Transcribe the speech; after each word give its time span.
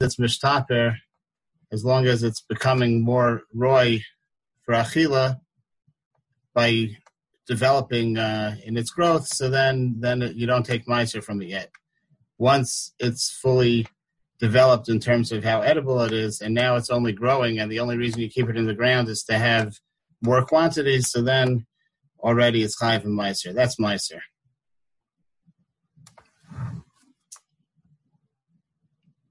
it's 0.00 0.16
mishtaper, 0.16 0.96
as 1.72 1.84
long 1.84 2.06
as 2.06 2.22
it's 2.22 2.40
becoming 2.40 3.02
more 3.02 3.42
roy 3.52 4.02
for 4.62 4.74
achila 4.74 5.40
by 6.54 6.88
developing 7.46 8.18
uh, 8.18 8.56
in 8.64 8.76
its 8.76 8.90
growth, 8.90 9.26
so 9.26 9.48
then 9.48 9.96
then 9.98 10.32
you 10.34 10.46
don't 10.46 10.66
take 10.66 10.86
meiser 10.86 11.22
from 11.22 11.42
it 11.42 11.48
yet. 11.48 11.70
Once 12.38 12.92
it's 12.98 13.30
fully 13.30 13.86
developed 14.38 14.88
in 14.88 15.00
terms 15.00 15.32
of 15.32 15.42
how 15.42 15.60
edible 15.62 16.00
it 16.02 16.12
is, 16.12 16.40
and 16.40 16.54
now 16.54 16.76
it's 16.76 16.90
only 16.90 17.12
growing, 17.12 17.58
and 17.58 17.70
the 17.70 17.80
only 17.80 17.96
reason 17.96 18.20
you 18.20 18.28
keep 18.28 18.48
it 18.48 18.56
in 18.56 18.66
the 18.66 18.74
ground 18.74 19.08
is 19.08 19.24
to 19.24 19.38
have 19.38 19.74
more 20.22 20.44
quantities. 20.44 21.10
So 21.10 21.22
then 21.22 21.66
already 22.20 22.62
it's 22.62 22.80
chayv 22.80 23.04
and 23.04 23.18
meiser. 23.18 23.52
That's 23.54 23.76
meiser. 23.76 24.20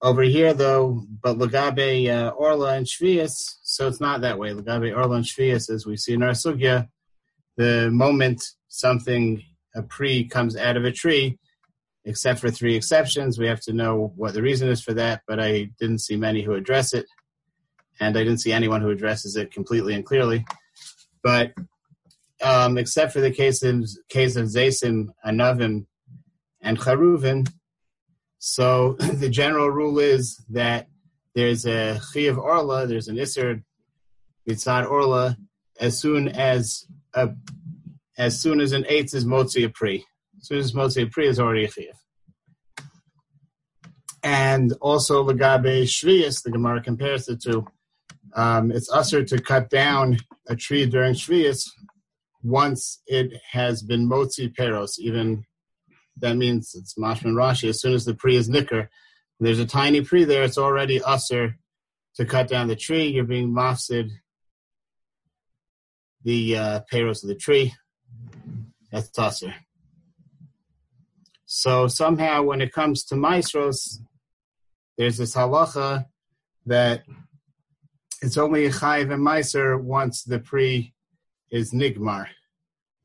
Over 0.02 0.22
here, 0.22 0.54
though, 0.54 1.06
but 1.24 1.38
Lagabe 1.38 2.08
uh, 2.08 2.30
Orla 2.30 2.76
and 2.76 2.86
Shvius, 2.86 3.34
so 3.64 3.88
it's 3.88 4.00
not 4.00 4.22
that 4.22 4.38
way. 4.38 4.54
Lagabe 4.54 4.96
Orla 4.96 5.18
and 5.18 5.26
Shvius, 5.26 5.72
as 5.72 5.88
we 5.88 5.98
see 5.98 6.14
in 6.14 6.22
our 6.22 6.32
sugya, 6.32 6.88
the 7.56 7.90
moment 7.92 8.44
something, 8.68 9.42
a 9.76 9.82
pre 9.82 10.28
comes 10.28 10.56
out 10.56 10.78
of 10.78 10.86
a 10.86 10.92
tree, 10.92 11.40
except 12.06 12.40
for 12.40 12.52
three 12.52 12.76
exceptions, 12.76 13.38
we 13.38 13.48
have 13.48 13.60
to 13.62 13.74
know 13.74 14.14
what 14.16 14.34
the 14.34 14.42
reason 14.42 14.70
is 14.70 14.82
for 14.82 14.94
that, 14.94 15.22
but 15.28 15.40
I 15.40 15.70
didn't 15.80 16.00
see 16.02 16.16
many 16.16 16.42
who 16.44 16.54
address 16.54 16.94
it, 16.94 17.06
and 18.00 18.18
I 18.18 18.24
didn't 18.24 18.42
see 18.42 18.54
anyone 18.54 18.82
who 18.82 18.92
addresses 18.92 19.36
it 19.36 19.52
completely 19.52 19.94
and 19.94 20.06
clearly. 20.06 20.46
But 21.24 21.54
um, 22.42 22.78
except 22.78 23.14
for 23.14 23.20
the 23.20 23.32
case 23.32 23.64
of, 23.64 23.88
case 24.10 24.36
of 24.36 24.46
Zaysim, 24.46 25.08
Anavim, 25.26 25.86
and 26.62 26.80
Charuvin, 26.80 27.48
so 28.48 28.94
the 29.00 29.28
general 29.28 29.70
rule 29.70 30.00
is 30.00 30.42
that 30.50 30.88
there's 31.36 31.66
a 31.66 32.00
chi 32.14 32.22
of 32.22 32.38
orla, 32.38 32.88
there's 32.88 33.10
an 33.10 33.20
iser 33.20 33.62
mitzad 34.50 34.90
orla, 34.90 35.38
as 35.82 36.00
soon 36.00 36.30
as 36.30 36.88
a, 37.14 37.30
as 38.18 38.42
soon 38.42 38.62
as 38.62 38.72
an 38.72 38.86
eitz 38.86 39.14
is 39.14 39.26
motzi 39.26 39.66
a 39.66 39.70
pri. 39.70 40.06
As 40.40 40.48
soon 40.48 40.60
as 40.60 40.72
motzi 40.72 41.04
a 41.04 41.08
pri 41.08 41.28
is 41.28 41.42
already 41.42 41.66
a 41.66 41.68
chiv. 41.68 41.94
And 44.24 44.74
also 44.80 45.26
legabe 45.28 45.84
shvius, 45.84 46.42
the 46.42 46.52
Gemara 46.52 46.82
compares 46.82 47.26
the 47.26 47.36
two. 47.36 47.68
Um, 48.34 48.72
it's 48.72 48.90
usher 48.90 49.26
to 49.26 49.42
cut 49.42 49.70
down 49.70 50.18
a 50.48 50.56
tree 50.56 50.86
during 50.86 51.16
shvius 51.16 51.70
once 52.44 53.02
it 53.08 53.34
has 53.52 53.84
been 53.84 54.10
motzi 54.10 54.56
peros, 54.56 55.00
even 55.00 55.44
that 56.20 56.36
means 56.36 56.76
it's 56.76 56.96
Mashman 56.96 57.34
Rashi. 57.34 57.70
As 57.70 57.82
soon 57.82 57.94
as 57.94 58.06
the 58.06 58.14
pre 58.14 58.36
is 58.36 58.50
nicker, 58.50 58.90
there's 59.40 59.60
a 59.60 59.66
tiny 59.66 60.02
pre 60.02 60.24
there, 60.24 60.44
it's 60.44 60.58
already 60.58 61.00
usser 61.00 61.56
to 62.16 62.26
cut 62.26 62.48
down 62.48 62.68
the 62.68 62.76
tree. 62.76 63.08
You're 63.08 63.24
being 63.24 63.54
mafsid 63.54 64.10
the 66.24 66.58
uh, 66.58 66.80
of 66.92 67.22
the 67.22 67.38
tree. 67.40 67.74
That's 68.92 69.10
usser. 69.12 69.54
So 71.46 71.88
somehow, 71.88 72.44
when 72.44 72.62
it 72.62 72.74
comes 72.74 73.06
to 73.06 73.16
maasros, 73.16 74.00
there's 74.98 75.18
this 75.18 75.36
halacha 75.36 76.06
that 76.66 77.04
it's 78.22 78.38
only 78.38 78.66
a 78.66 78.72
chayiv 78.72 79.14
and 79.14 79.26
meiser 79.26 79.80
once 79.82 80.24
the 80.24 80.40
pre 80.40 80.94
is 81.52 81.72
nigmar. 81.72 82.28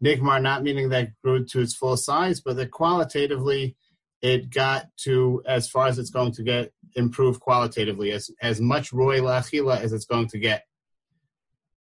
Nigmar 0.03 0.43
not 0.43 0.63
meaning 0.63 0.89
that 0.89 1.11
grew 1.23 1.45
to 1.47 1.61
its 1.61 1.75
full 1.75 1.97
size, 1.97 2.41
but 2.41 2.57
that 2.57 2.71
qualitatively 2.71 3.77
it 4.21 4.51
got 4.51 4.87
to 4.97 5.43
as 5.47 5.69
far 5.69 5.89
as 5.89 5.99
it's 5.99 6.11
going 6.11 6.33
to 6.33 6.43
get 6.43 6.73
improved 6.95 7.41
qualitatively, 7.41 8.13
as 8.13 8.31
as 8.41 8.61
much 8.61 8.93
roy 8.93 9.19
lachila 9.21 9.81
as 9.81 9.93
it's 9.93 10.05
going 10.05 10.29
to 10.29 10.39
get. 10.39 10.65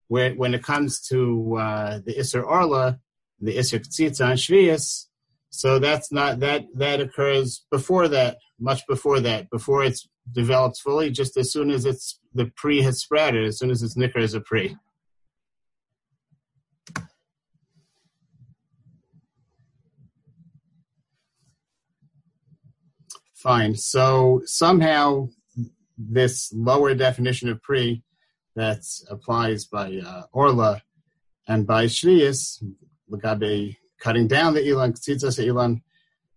Where 0.08 0.34
when 0.34 0.54
it 0.54 0.64
comes 0.64 1.02
to 1.10 1.58
uh, 1.58 2.00
the 2.06 2.16
Isser 2.16 2.44
Orla, 2.44 3.00
the 3.42 3.58
Isser 3.58 3.80
Ktsitza 3.80 4.30
and 4.30 4.40
Shvius, 4.40 5.06
so 5.50 5.80
that's 5.80 6.12
not 6.12 6.40
that 6.40 6.66
that 6.76 7.02
occurs 7.02 7.66
before 7.72 8.08
that, 8.08 8.38
much 8.60 8.86
before 8.88 9.20
that, 9.20 9.50
before 9.50 9.84
it's 9.84 10.08
developed 10.32 10.80
fully, 10.80 11.10
just 11.10 11.38
as 11.38 11.52
soon 11.52 11.70
as 11.72 11.86
it's 11.86 12.20
the 12.34 12.52
pre 12.56 12.82
has 12.82 13.00
sprouted, 13.00 13.46
as 13.46 13.58
soon 13.60 13.72
as 13.72 13.82
it's 13.84 13.98
nicker 13.98 14.20
as 14.20 14.34
a 14.34 14.42
pre. 14.42 14.76
Fine. 23.48 23.76
So 23.76 24.42
somehow 24.44 25.30
this 25.98 26.52
lower 26.54 26.94
definition 26.94 27.48
of 27.48 27.62
pre 27.62 28.04
that 28.58 28.82
applies 29.10 29.64
by 29.64 30.02
uh, 30.06 30.24
Orla 30.34 30.82
and 31.48 31.66
by 31.66 31.86
Shvius, 31.86 32.62
Lagabe 33.10 33.78
cutting 34.02 34.28
down 34.28 34.54
the 34.54 34.70
Elon, 34.70 34.92
Ktsitzas 34.92 35.40
Elon. 35.40 35.82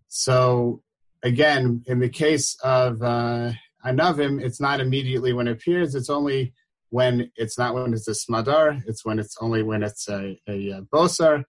So 0.06 0.84
again, 1.25 1.82
in 1.88 1.98
the 1.98 2.09
case 2.09 2.56
of 2.62 3.03
uh, 3.03 3.54
Anavim, 3.84 4.41
it's 4.41 4.60
not 4.60 4.78
immediately 4.78 5.32
when 5.32 5.48
it 5.48 5.53
appears, 5.54 5.97
it's 5.97 6.10
only 6.10 6.54
when 6.91 7.32
it's 7.34 7.59
not 7.59 7.75
when 7.75 7.92
it's 7.92 8.06
a 8.06 8.12
smadar, 8.12 8.84
it's 8.87 9.04
when 9.04 9.19
it's 9.19 9.37
only 9.41 9.65
when 9.65 9.82
it's 9.82 10.09
a, 10.09 10.38
a, 10.48 10.71
a 10.71 10.82
bosar. 10.82 11.42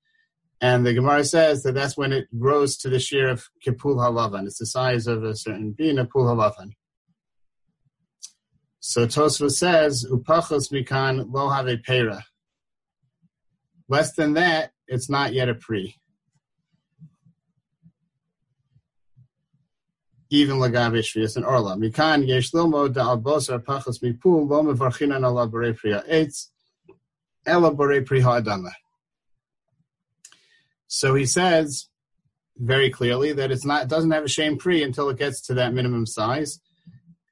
And 0.63 0.85
the 0.85 0.93
Gemara 0.93 1.23
says 1.23 1.63
that 1.63 1.73
that's 1.73 1.97
when 1.97 2.13
it 2.13 2.27
grows 2.37 2.77
to 2.77 2.89
the 2.89 2.99
shear 2.99 3.29
of 3.29 3.49
kipul 3.65 3.95
halavan. 3.95 4.45
It's 4.45 4.59
the 4.59 4.67
size 4.67 5.07
of 5.07 5.23
a 5.23 5.35
certain 5.35 5.71
bean, 5.71 5.97
a 5.97 6.05
pul 6.05 6.25
halavan. 6.25 6.73
So 8.79 9.07
Tosfos 9.07 9.53
says, 9.53 10.05
upachos 10.11 10.71
mikan 10.71 11.31
lo 11.31 11.49
have 11.49 11.67
pera. 11.83 12.23
Less 13.89 14.13
than 14.13 14.33
that, 14.33 14.71
it's 14.87 15.09
not 15.09 15.33
yet 15.33 15.49
a 15.49 15.55
pre. 15.55 15.95
Even 20.29 20.57
lagabe 20.57 20.99
shvius 20.99 21.35
and 21.35 21.45
orla. 21.45 21.75
Mikan 21.75 22.27
yesh 22.27 22.51
lomo 22.51 22.91
da 22.91 23.15
albosar 23.15 23.63
pachos 23.63 24.01
mipul 24.03 24.47
lo 24.47 24.63
mevarchinan 24.63 25.25
ala 25.25 25.47
bore 25.47 25.73
priya 25.73 26.03
eitz 26.09 26.47
ela 27.47 27.73
bore 27.73 28.01
priya 28.01 28.41
adama. 28.41 28.71
So 30.93 31.15
he 31.15 31.25
says 31.25 31.87
very 32.57 32.89
clearly 32.89 33.31
that 33.31 33.49
it's 33.49 33.63
not 33.63 33.83
it 33.83 33.87
doesn't 33.87 34.11
have 34.11 34.25
a 34.25 34.27
shame 34.37 34.57
pre 34.57 34.83
until 34.83 35.07
it 35.09 35.17
gets 35.17 35.39
to 35.43 35.53
that 35.53 35.73
minimum 35.73 36.05
size, 36.05 36.59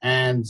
and 0.02 0.46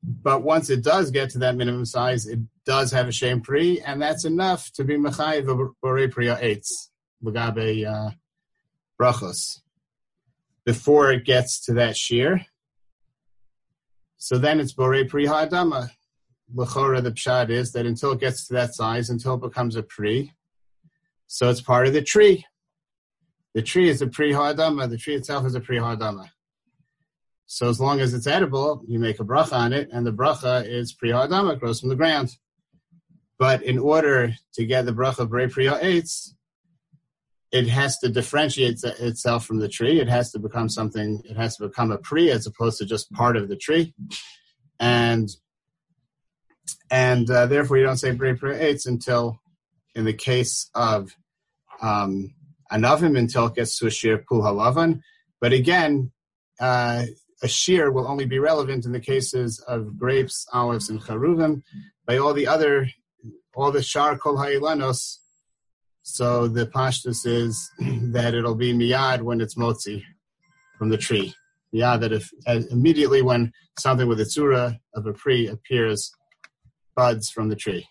but 0.00 0.44
once 0.44 0.70
it 0.70 0.84
does 0.84 1.10
get 1.10 1.30
to 1.30 1.38
that 1.38 1.56
minimum 1.56 1.84
size, 1.84 2.28
it 2.28 2.38
does 2.64 2.92
have 2.92 3.08
a 3.08 3.12
shame 3.12 3.40
pre, 3.40 3.80
and 3.80 4.00
that's 4.00 4.24
enough 4.24 4.70
to 4.74 4.84
be 4.84 4.96
mechayiv 4.96 5.72
borei 5.84 6.08
priya 6.08 6.38
eitz 6.40 6.68
legabe 7.24 7.84
uh, 7.84 8.10
brachos 8.96 9.58
before 10.64 11.10
it 11.10 11.24
gets 11.24 11.60
to 11.64 11.72
that 11.74 11.96
shear. 11.96 12.46
So 14.16 14.38
then 14.38 14.60
it's 14.60 14.74
borei 14.74 15.08
priya 15.08 15.30
adama. 15.30 15.90
Lechora 16.54 17.02
the 17.02 17.10
pshat 17.10 17.50
is 17.50 17.72
that 17.72 17.84
until 17.84 18.12
it 18.12 18.20
gets 18.20 18.46
to 18.46 18.54
that 18.54 18.76
size, 18.76 19.10
until 19.10 19.34
it 19.34 19.40
becomes 19.40 19.74
a 19.74 19.82
pre, 19.82 20.32
so 21.32 21.48
it's 21.48 21.60
part 21.60 21.86
of 21.86 21.92
the 21.92 22.02
tree. 22.02 22.44
The 23.54 23.62
tree 23.62 23.88
is 23.88 24.02
a 24.02 24.08
pre 24.08 24.32
ha'adama. 24.32 24.90
The 24.90 24.96
tree 24.96 25.14
itself 25.14 25.46
is 25.46 25.54
a 25.54 25.60
pre 25.60 25.78
ha'adama. 25.78 26.28
So 27.46 27.68
as 27.68 27.78
long 27.78 28.00
as 28.00 28.14
it's 28.14 28.26
edible, 28.26 28.82
you 28.88 28.98
make 28.98 29.20
a 29.20 29.24
bracha 29.24 29.52
on 29.52 29.72
it, 29.72 29.88
and 29.92 30.04
the 30.04 30.12
bracha 30.12 30.66
is 30.66 30.92
pri 30.92 31.12
ha'adama, 31.12 31.60
grows 31.60 31.78
from 31.78 31.88
the 31.88 31.94
ground. 31.94 32.36
But 33.38 33.62
in 33.62 33.78
order 33.78 34.34
to 34.54 34.66
get 34.66 34.86
the 34.86 34.92
bracha 34.92 35.20
of 35.20 35.30
pri 35.30 35.66
ha'etz, 35.66 36.34
it 37.52 37.68
has 37.68 37.98
to 37.98 38.08
differentiate 38.08 38.82
itself 38.82 39.46
from 39.46 39.60
the 39.60 39.68
tree. 39.68 40.00
It 40.00 40.08
has 40.08 40.32
to 40.32 40.40
become 40.40 40.68
something. 40.68 41.22
It 41.24 41.36
has 41.36 41.56
to 41.58 41.68
become 41.68 41.92
a 41.92 41.98
pri 41.98 42.32
as 42.32 42.44
opposed 42.44 42.78
to 42.78 42.86
just 42.86 43.12
part 43.12 43.36
of 43.36 43.48
the 43.48 43.56
tree, 43.56 43.94
and 44.80 45.28
and 46.90 47.30
uh, 47.30 47.46
therefore 47.46 47.76
you 47.76 47.84
don't 47.84 47.98
say 47.98 48.16
pri 48.16 48.34
pri 48.34 48.54
eitz 48.56 48.86
until, 48.86 49.40
in 49.94 50.04
the 50.04 50.12
case 50.12 50.70
of 50.74 51.16
um, 51.80 52.34
anavim 52.72 53.18
until 53.18 53.46
it 53.46 53.54
gets 53.54 53.78
to 53.78 53.86
a 53.86 53.90
shir 53.90 54.24
pul 54.28 54.42
halavan. 54.42 55.00
But 55.40 55.52
again, 55.52 56.12
uh, 56.60 57.04
a 57.42 57.48
shear 57.48 57.90
will 57.90 58.06
only 58.06 58.26
be 58.26 58.38
relevant 58.38 58.84
in 58.84 58.92
the 58.92 59.00
cases 59.00 59.58
of 59.66 59.98
grapes, 59.98 60.46
olives, 60.52 60.90
and 60.90 61.00
charuvim. 61.00 61.62
By 62.06 62.18
all 62.18 62.34
the 62.34 62.46
other, 62.46 62.90
all 63.54 63.72
the 63.72 63.82
shar 63.82 64.18
kol 64.18 64.36
ha'ilanos, 64.36 65.18
so 66.02 66.48
the 66.48 66.66
pashtus 66.66 67.26
is 67.26 67.70
that 68.12 68.34
it'll 68.34 68.54
be 68.54 68.72
miyad 68.72 69.22
when 69.22 69.40
it's 69.40 69.54
motzi 69.54 70.02
from 70.78 70.90
the 70.90 70.98
tree. 70.98 71.34
Yeah, 71.72 71.96
that 71.98 72.12
if 72.12 72.30
immediately 72.46 73.22
when 73.22 73.52
something 73.78 74.08
with 74.08 74.20
a 74.20 74.24
tsura 74.24 74.78
of 74.94 75.06
a 75.06 75.12
pre 75.12 75.46
appears, 75.46 76.10
buds 76.96 77.30
from 77.30 77.48
the 77.48 77.56
tree. 77.56 77.86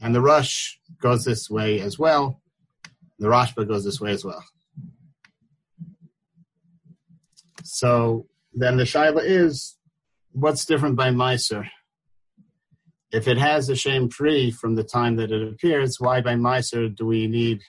And 0.00 0.14
the 0.14 0.20
Rosh 0.20 0.76
goes 1.00 1.24
this 1.24 1.50
way 1.50 1.80
as 1.80 1.98
well. 1.98 2.40
The 3.18 3.28
Rashba 3.28 3.68
goes 3.68 3.84
this 3.84 4.00
way 4.00 4.12
as 4.12 4.24
well. 4.24 4.42
So 7.64 8.26
then 8.52 8.76
the 8.76 8.84
shaila 8.84 9.22
is, 9.22 9.76
what's 10.32 10.64
different 10.64 10.96
by 10.96 11.10
Meiser? 11.10 11.68
If 13.12 13.28
it 13.28 13.38
has 13.38 13.68
a 13.68 13.76
shame 13.76 14.08
free 14.08 14.50
from 14.50 14.74
the 14.74 14.84
time 14.84 15.16
that 15.16 15.32
it 15.32 15.52
appears, 15.52 16.00
why 16.00 16.20
by 16.20 16.34
Meiser 16.34 16.94
do 16.94 17.06
we 17.06 17.26
need 17.26 17.62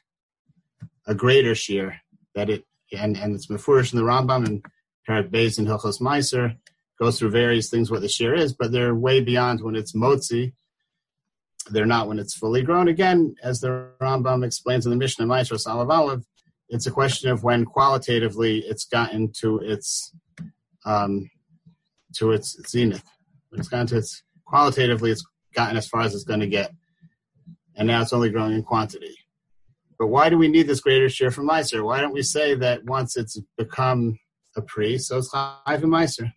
a 1.07 1.15
greater 1.15 1.55
shear 1.55 2.01
that 2.35 2.49
it 2.49 2.65
and 2.91 3.17
and 3.17 3.33
it's 3.33 3.47
mefurish 3.47 3.93
in 3.93 3.99
the 3.99 4.05
Rambam 4.05 4.45
and 4.45 4.65
Parak 5.07 5.29
Beis 5.29 5.57
and 5.57 5.67
Hilchos 5.67 6.01
Meiser 6.01 6.57
goes 6.99 7.17
through 7.17 7.31
various 7.31 7.69
things 7.69 7.89
what 7.89 8.01
the 8.01 8.09
shear 8.09 8.35
is, 8.35 8.53
but 8.53 8.71
they're 8.71 8.93
way 8.93 9.21
beyond 9.21 9.61
when 9.61 9.75
it's 9.75 9.93
motzi. 9.93 10.53
They're 11.69 11.85
not 11.85 12.07
when 12.07 12.19
it's 12.19 12.35
fully 12.35 12.63
grown. 12.63 12.87
Again, 12.87 13.35
as 13.43 13.59
the 13.59 13.89
Rambam 14.01 14.45
explains 14.45 14.85
in 14.85 14.89
the 14.89 14.97
Mishnah 14.97 15.25
Meiser 15.25 15.63
Salav 15.63 15.91
Aleph, 15.91 16.23
it's 16.69 16.87
a 16.87 16.91
question 16.91 17.29
of 17.29 17.43
when 17.43 17.65
qualitatively 17.65 18.59
it's 18.59 18.85
gotten 18.85 19.31
to 19.41 19.59
its 19.59 20.13
um, 20.85 21.29
to 22.15 22.31
its 22.31 22.57
zenith. 22.67 23.03
When 23.49 23.59
it's 23.59 23.69
gotten 23.69 23.87
to 23.87 23.97
its 23.97 24.23
qualitatively, 24.45 25.11
it's 25.11 25.25
gotten 25.53 25.77
as 25.77 25.87
far 25.87 26.01
as 26.01 26.15
it's 26.15 26.23
going 26.23 26.39
to 26.39 26.47
get, 26.47 26.71
and 27.75 27.87
now 27.87 28.01
it's 28.01 28.13
only 28.13 28.29
growing 28.29 28.53
in 28.53 28.63
quantity. 28.63 29.15
But 29.99 30.07
why 30.07 30.29
do 30.29 30.37
we 30.37 30.47
need 30.47 30.67
this 30.67 30.79
greater 30.79 31.09
share 31.09 31.29
from 31.29 31.47
Meiser? 31.47 31.85
Why 31.85 32.01
don't 32.01 32.13
we 32.13 32.23
say 32.23 32.55
that 32.55 32.85
once 32.85 33.17
it's 33.17 33.39
become 33.57 34.17
a 34.55 34.61
pre, 34.61 34.97
so 34.97 35.17
it's 35.17 35.31
Chayv 35.33 35.57
and 35.67 35.83
Meiser? 35.83 36.31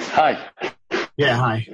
Hi. 0.00 0.48
Yeah, 1.16 1.36
hi. 1.36 1.66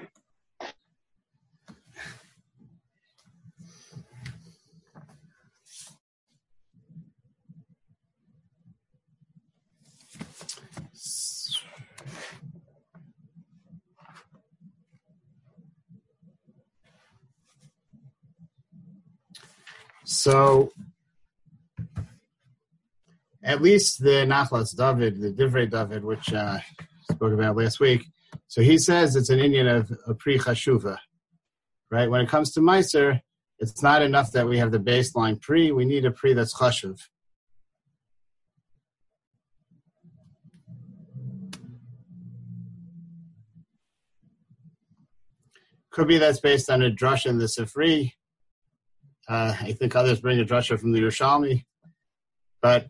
So, 20.04 20.72
at 23.48 23.62
least 23.62 24.02
the 24.02 24.26
Nachlas 24.26 24.76
David, 24.76 25.20
the 25.20 25.32
Divrei 25.32 25.68
David, 25.70 26.04
which 26.04 26.34
uh, 26.34 26.58
spoke 27.10 27.32
about 27.32 27.56
last 27.56 27.80
week, 27.80 28.04
so 28.46 28.60
he 28.60 28.76
says 28.76 29.16
it's 29.16 29.30
an 29.30 29.40
Indian 29.40 29.66
of 29.66 29.90
a 30.06 30.14
pre 30.14 30.38
chashuva, 30.38 30.98
right? 31.90 32.10
When 32.10 32.20
it 32.20 32.28
comes 32.28 32.52
to 32.52 32.60
Meiser, 32.60 33.22
it's 33.58 33.82
not 33.82 34.02
enough 34.02 34.32
that 34.32 34.46
we 34.46 34.58
have 34.58 34.70
the 34.70 34.78
baseline 34.78 35.40
pre. 35.40 35.72
We 35.72 35.86
need 35.86 36.04
a 36.04 36.10
pre 36.10 36.34
that's 36.34 36.54
chashuv. 36.58 37.00
Could 45.90 46.06
be 46.06 46.18
that's 46.18 46.40
based 46.40 46.70
on 46.70 46.82
a 46.82 46.90
drush 46.90 47.24
in 47.24 47.38
the 47.38 47.46
Sifri, 47.46 48.12
uh, 49.26 49.56
I 49.58 49.72
think 49.72 49.96
others 49.96 50.20
bring 50.20 50.38
a 50.38 50.44
drasha 50.44 50.78
from 50.78 50.92
the 50.92 51.00
Yerushalmi, 51.00 51.64
but 52.60 52.88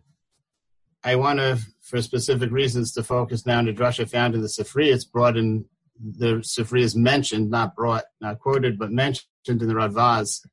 I 1.08 1.14
want 1.14 1.38
to, 1.38 1.58
for 1.80 2.02
specific 2.02 2.50
reasons, 2.50 2.92
to 2.92 3.02
focus 3.02 3.46
now 3.46 3.58
on 3.58 3.64
the 3.64 3.72
drasha 3.72 4.06
found 4.06 4.34
in 4.34 4.42
the 4.42 4.46
Sifri. 4.46 4.92
It's 4.92 5.06
brought 5.06 5.38
in 5.38 5.64
the 5.98 6.34
Sifri 6.52 6.82
is 6.82 6.94
mentioned, 6.94 7.50
not 7.50 7.74
brought, 7.74 8.04
not 8.20 8.40
quoted, 8.40 8.78
but 8.78 8.90
mentioned 8.90 9.26
in 9.48 9.56
the 9.56 9.72
Radvaz, 9.72 10.46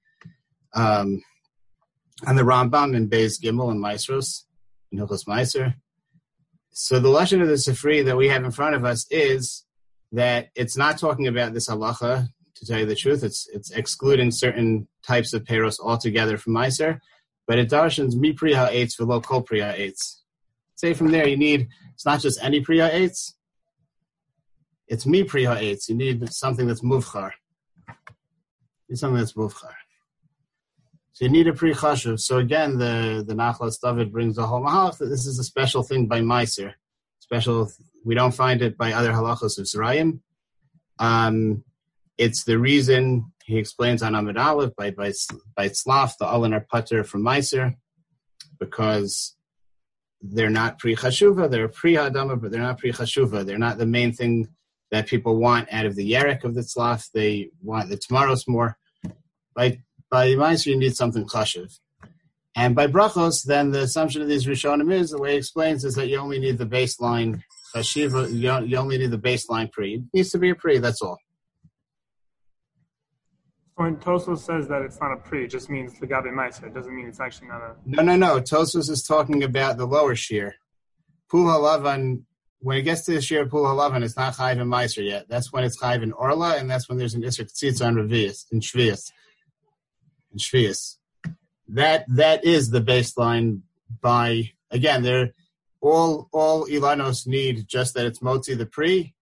um, 0.73 1.21
and 2.25 2.37
the 2.37 2.43
Rambam 2.43 2.95
in 2.95 3.09
Beis 3.09 3.41
Gimel 3.41 3.69
and 3.69 3.83
Maasros, 3.83 4.45
in 4.93 4.99
Hilchos 4.99 5.25
Meiser. 5.27 5.75
So 6.71 6.99
the 7.01 7.09
lesson 7.09 7.41
of 7.41 7.49
the 7.49 7.55
Sifri 7.55 8.05
that 8.05 8.15
we 8.15 8.29
have 8.29 8.45
in 8.45 8.51
front 8.51 8.75
of 8.75 8.85
us 8.85 9.05
is 9.11 9.65
that 10.13 10.51
it's 10.55 10.77
not 10.77 10.97
talking 10.97 11.27
about 11.27 11.53
this 11.53 11.67
halacha 11.67 12.29
to 12.55 12.65
tell 12.65 12.79
you 12.79 12.85
the 12.85 12.95
truth. 12.95 13.25
It's 13.25 13.49
it's 13.49 13.71
excluding 13.71 14.31
certain 14.31 14.87
types 15.05 15.33
of 15.33 15.43
peros 15.43 15.81
altogether 15.81 16.37
from 16.37 16.53
Meiser, 16.53 16.99
but 17.45 17.59
it 17.59 17.69
darshans 17.69 18.15
mi 18.15 18.31
priya 18.31 18.69
eitz 18.71 18.97
below 18.97 19.19
kol 19.19 19.43
eitz. 19.43 20.21
From 20.93 21.11
there, 21.11 21.27
you 21.27 21.37
need 21.37 21.67
it's 21.93 22.05
not 22.05 22.19
just 22.19 22.43
any 22.43 22.61
priya 22.61 22.89
eitz. 22.89 23.33
It's 24.87 25.05
mi 25.05 25.23
priya 25.23 25.55
eitz. 25.55 25.89
You 25.89 25.95
need 25.95 26.31
something 26.31 26.67
that's 26.67 26.81
muvchar. 26.81 27.31
You 28.87 28.95
something 28.95 29.17
that's 29.17 29.33
muvchar. 29.33 29.73
So 31.13 31.23
you 31.23 31.31
need 31.31 31.47
a 31.47 31.53
pre 31.53 31.73
chashuv. 31.73 32.19
So 32.19 32.39
again, 32.39 32.77
the 32.77 33.23
the 33.25 33.33
Nachlas 33.33 33.79
David 33.81 34.11
brings 34.11 34.35
the 34.35 34.45
whole 34.45 34.61
mahalach 34.61 34.97
that 34.97 35.05
this 35.05 35.25
is 35.25 35.39
a 35.39 35.45
special 35.45 35.81
thing 35.81 36.07
by 36.07 36.19
Meiser. 36.19 36.73
Special. 37.19 37.71
We 38.03 38.15
don't 38.15 38.33
find 38.33 38.61
it 38.61 38.77
by 38.77 38.91
other 38.91 39.13
halachos 39.13 39.57
of 39.57 39.65
Zerayim. 39.65 40.19
Um, 40.99 41.63
it's 42.17 42.43
the 42.43 42.59
reason 42.59 43.31
he 43.45 43.57
explains 43.57 44.03
on 44.03 44.13
Amid 44.13 44.37
Aleph 44.37 44.75
by 44.75 44.91
by 44.91 45.13
by 45.55 45.69
Tzlaf 45.69 46.17
the 46.19 46.27
Alan 46.27 46.53
are 46.53 46.67
putter 46.69 47.05
from 47.05 47.23
Meiser 47.23 47.75
because 48.59 49.35
they're 50.33 50.49
not 50.49 50.79
pre 50.79 50.95
chashuva, 50.95 51.49
they're 51.49 51.67
pre 51.67 51.93
hadama, 51.93 52.39
but 52.39 52.51
they're 52.51 52.61
not 52.61 52.79
pre 52.79 52.91
chashuva. 52.91 53.45
They're 53.45 53.57
not 53.57 53.77
the 53.77 53.85
main 53.85 54.13
thing 54.13 54.47
that 54.91 55.07
people 55.07 55.37
want 55.37 55.71
out 55.71 55.85
of 55.85 55.95
the 55.95 56.11
yerek 56.11 56.43
of 56.43 56.55
the 56.55 56.61
tzlaf. 56.61 57.11
They 57.11 57.49
want 57.61 57.89
the 57.89 57.97
tomorrow's 57.97 58.47
more. 58.47 58.77
By 59.55 59.81
by 60.09 60.29
Meiser, 60.29 60.67
you 60.67 60.77
need 60.77 60.95
something 60.95 61.25
chashuv. 61.25 61.77
And 62.55 62.73
by 62.73 62.87
brachos, 62.87 63.43
then 63.43 63.71
the 63.71 63.81
assumption 63.81 64.21
of 64.21 64.29
these 64.29 64.45
rishonim 64.45 64.93
is 64.93 65.11
the 65.11 65.17
way 65.17 65.31
he 65.31 65.37
explains 65.37 65.83
is 65.83 65.95
that 65.95 66.07
you 66.07 66.17
only 66.17 66.39
need 66.39 66.57
the 66.57 66.65
baseline 66.65 67.41
chashiva. 67.75 68.31
You, 68.31 68.77
only 68.77 68.97
need 68.97 69.11
the 69.11 69.17
baseline 69.17 69.71
pre. 69.71 69.95
It 69.95 70.03
needs 70.13 70.29
to 70.31 70.37
be 70.37 70.51
a 70.51 70.55
pre. 70.55 70.77
That's 70.77 71.01
all. 71.01 71.17
When 73.75 73.97
Tosfos 73.97 74.39
says 74.39 74.69
that 74.69 74.83
it's 74.83 75.01
not 75.01 75.11
a 75.11 75.17
pre, 75.17 75.43
it 75.43 75.49
just 75.49 75.69
means 75.69 75.99
the 75.99 76.07
Gabi 76.07 76.31
Meiser. 76.31 76.67
It 76.67 76.73
doesn't 76.73 76.95
mean 76.95 77.07
it's 77.07 77.19
actually 77.19 77.49
not 77.49 77.61
a. 77.61 77.75
No, 77.85 78.03
no, 78.03 78.15
no. 78.15 78.39
Tosfos 78.39 78.89
is 78.89 79.03
talking 79.03 79.43
about 79.43 79.75
the 79.77 79.85
lower 79.85 80.15
shear. 80.15 80.55
Pul 81.29 81.43
Halavan, 81.43 82.21
when 82.59 82.77
it 82.77 82.83
gets 82.83 83.03
to 83.05 83.11
the 83.11 83.21
shear 83.21 83.45
Pul 83.45 83.63
Halavan, 83.63 84.01
it's 84.01 84.15
not 84.15 84.35
Chayv 84.35 84.61
and 84.61 84.71
Meiser 84.71 85.05
yet. 85.05 85.27
That's 85.27 85.51
when 85.51 85.65
it's 85.65 85.77
Chayv 85.81 86.03
and 86.03 86.13
Orla, 86.13 86.55
and 86.55 86.69
that's 86.69 86.87
when 86.87 86.97
there's 86.97 87.15
an 87.15 87.23
Isser 87.23 87.51
Tzitz 87.51 87.85
on 87.85 87.95
Revius, 87.95 88.45
in 88.49 88.61
Shvius. 88.61 89.11
In 90.31 90.39
Shvius. 90.39 90.95
That, 91.67 92.05
that 92.07 92.45
is 92.45 92.69
the 92.69 92.79
baseline 92.79 93.61
by, 94.01 94.51
again, 94.71 95.03
they're, 95.03 95.33
all, 95.81 96.29
all 96.31 96.65
Ilanos 96.67 97.27
need 97.27 97.67
just 97.67 97.93
that 97.95 98.05
it's 98.05 98.19
Motzi 98.19 98.57
the 98.57 98.65
pre. 98.65 99.13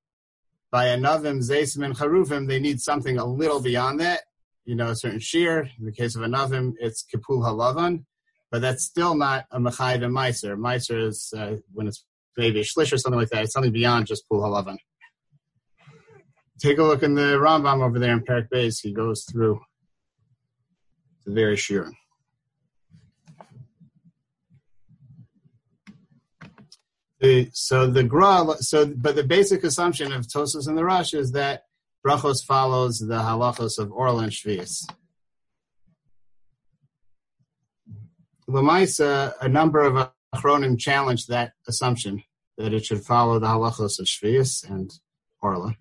By 0.69 0.87
Anavim, 0.87 1.39
Zaysim, 1.39 1.85
and 1.85 1.95
Charuvim, 1.95 2.47
they 2.47 2.59
need 2.59 2.81
something 2.81 3.17
a 3.17 3.25
little 3.25 3.59
beyond 3.59 3.99
that 3.99 4.21
you 4.65 4.75
know, 4.75 4.89
a 4.89 4.95
certain 4.95 5.19
shear. 5.19 5.69
In 5.79 5.85
the 5.85 5.91
case 5.91 6.15
of 6.15 6.21
a 6.21 6.27
Navim, 6.27 6.73
it's 6.79 7.03
Kipul 7.03 7.41
Halavan, 7.41 8.05
but 8.51 8.61
that's 8.61 8.83
still 8.83 9.15
not 9.15 9.45
a 9.51 9.59
Mechayiv 9.59 10.03
and 10.03 10.15
Meiser. 10.15 10.57
Meiser 10.57 11.07
is 11.07 11.33
uh, 11.37 11.57
when 11.71 11.87
it's 11.87 12.05
maybe 12.37 12.61
a 12.61 12.63
Shlish 12.63 12.93
or 12.93 12.97
something 12.97 13.19
like 13.19 13.29
that. 13.29 13.43
It's 13.43 13.53
something 13.53 13.71
beyond 13.71 14.07
just 14.07 14.27
Pul 14.29 14.41
Halavan. 14.41 14.77
Take 16.59 16.77
a 16.77 16.83
look 16.83 17.03
in 17.03 17.15
the 17.15 17.37
Rambam 17.37 17.83
over 17.83 17.99
there 17.99 18.13
in 18.13 18.21
Parak 18.21 18.47
Beis. 18.53 18.79
He 18.81 18.93
goes 18.93 19.25
through 19.29 19.59
the 21.25 21.33
various 21.33 21.59
shear. 21.59 21.91
so 27.53 27.87
the 27.87 28.03
gra, 28.03 28.55
so 28.59 28.85
but 28.85 29.15
the 29.15 29.23
basic 29.23 29.63
assumption 29.63 30.11
of 30.11 30.27
Tosfos 30.27 30.67
and 30.67 30.77
the 30.77 30.83
Rosh 30.83 31.13
is 31.13 31.31
that 31.31 31.63
brachos 32.05 32.43
follows 32.43 32.99
the 32.99 33.19
halachos 33.19 33.79
of 33.79 33.91
oral 33.91 34.19
and 34.19 34.31
shvius. 34.31 34.85
Lamaisa, 38.49 39.33
a 39.39 39.47
number 39.47 39.81
of 39.81 40.11
achronim 40.35 40.77
challenged 40.77 41.29
that 41.29 41.53
assumption 41.67 42.23
that 42.57 42.73
it 42.73 42.85
should 42.85 43.03
follow 43.03 43.39
the 43.39 43.47
halachos 43.47 43.99
of 43.99 44.05
shvius 44.05 44.69
and 44.69 44.91
orla. 45.41 45.75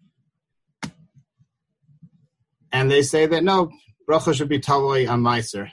And 2.71 2.91
they 2.91 3.03
say 3.03 3.27
that 3.27 3.45
no, 3.45 3.71
bracha 4.09 4.35
should 4.35 4.49
be 4.49 4.61
taloi 4.61 5.09
on 5.09 5.23
meiser. 5.23 5.71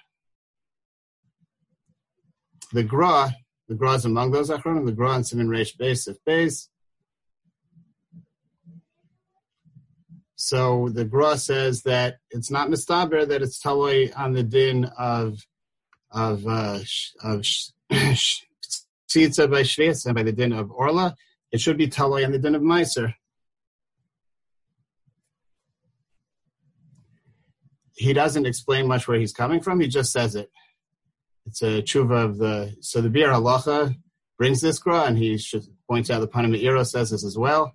The 2.73 2.83
gra, 2.83 3.33
the 3.67 3.75
gra 3.75 3.93
is 3.93 4.05
among 4.05 4.31
those 4.31 4.49
achronim, 4.49 4.85
the 4.85 4.91
gra 4.91 5.13
and 5.13 5.25
simin 5.25 5.47
reish 5.47 5.77
base 5.77 6.07
of 6.07 6.17
base, 6.25 6.69
So 10.41 10.87
the 10.87 11.03
Gra 11.03 11.37
says 11.37 11.81
that 11.81 12.19
it's 12.29 12.49
not 12.49 12.69
mistaber 12.69 13.27
that 13.27 13.41
it's 13.41 13.61
taloi 13.61 14.17
on 14.17 14.31
the 14.31 14.41
din 14.41 14.85
of 14.97 15.45
of 16.11 16.47
uh, 16.47 16.79
of 17.21 17.41
tzitza 17.91 19.51
by 19.51 19.63
shvius 19.63 20.05
and 20.05 20.15
by 20.15 20.23
the 20.23 20.31
din 20.31 20.53
of 20.53 20.71
orla. 20.71 21.17
It 21.51 21.59
should 21.59 21.77
be 21.77 21.89
taloi 21.89 22.23
on 22.23 22.31
the 22.31 22.39
din 22.39 22.55
of 22.55 22.61
meiser. 22.61 23.15
He 27.95 28.13
doesn't 28.13 28.45
explain 28.45 28.87
much 28.87 29.09
where 29.09 29.19
he's 29.19 29.33
coming 29.33 29.59
from. 29.59 29.81
He 29.81 29.89
just 29.89 30.13
says 30.13 30.35
it. 30.35 30.49
it's 31.47 31.61
a 31.61 31.81
tshuva 31.81 32.23
of 32.23 32.37
the 32.37 32.77
so 32.79 33.01
the 33.01 33.09
Biur 33.09 33.33
Halacha 33.33 33.93
brings 34.37 34.61
this 34.61 34.79
gra, 34.79 35.03
and 35.03 35.17
he 35.17 35.37
should 35.37 35.65
point 35.89 36.09
out 36.09 36.21
the 36.21 36.27
Panama 36.27 36.83
says 36.83 37.09
this 37.09 37.25
as 37.25 37.37
well. 37.37 37.73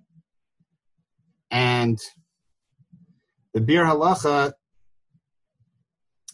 And 1.51 2.01
the 3.55 3.61
Biur 3.61 3.89
Halacha 3.89 4.51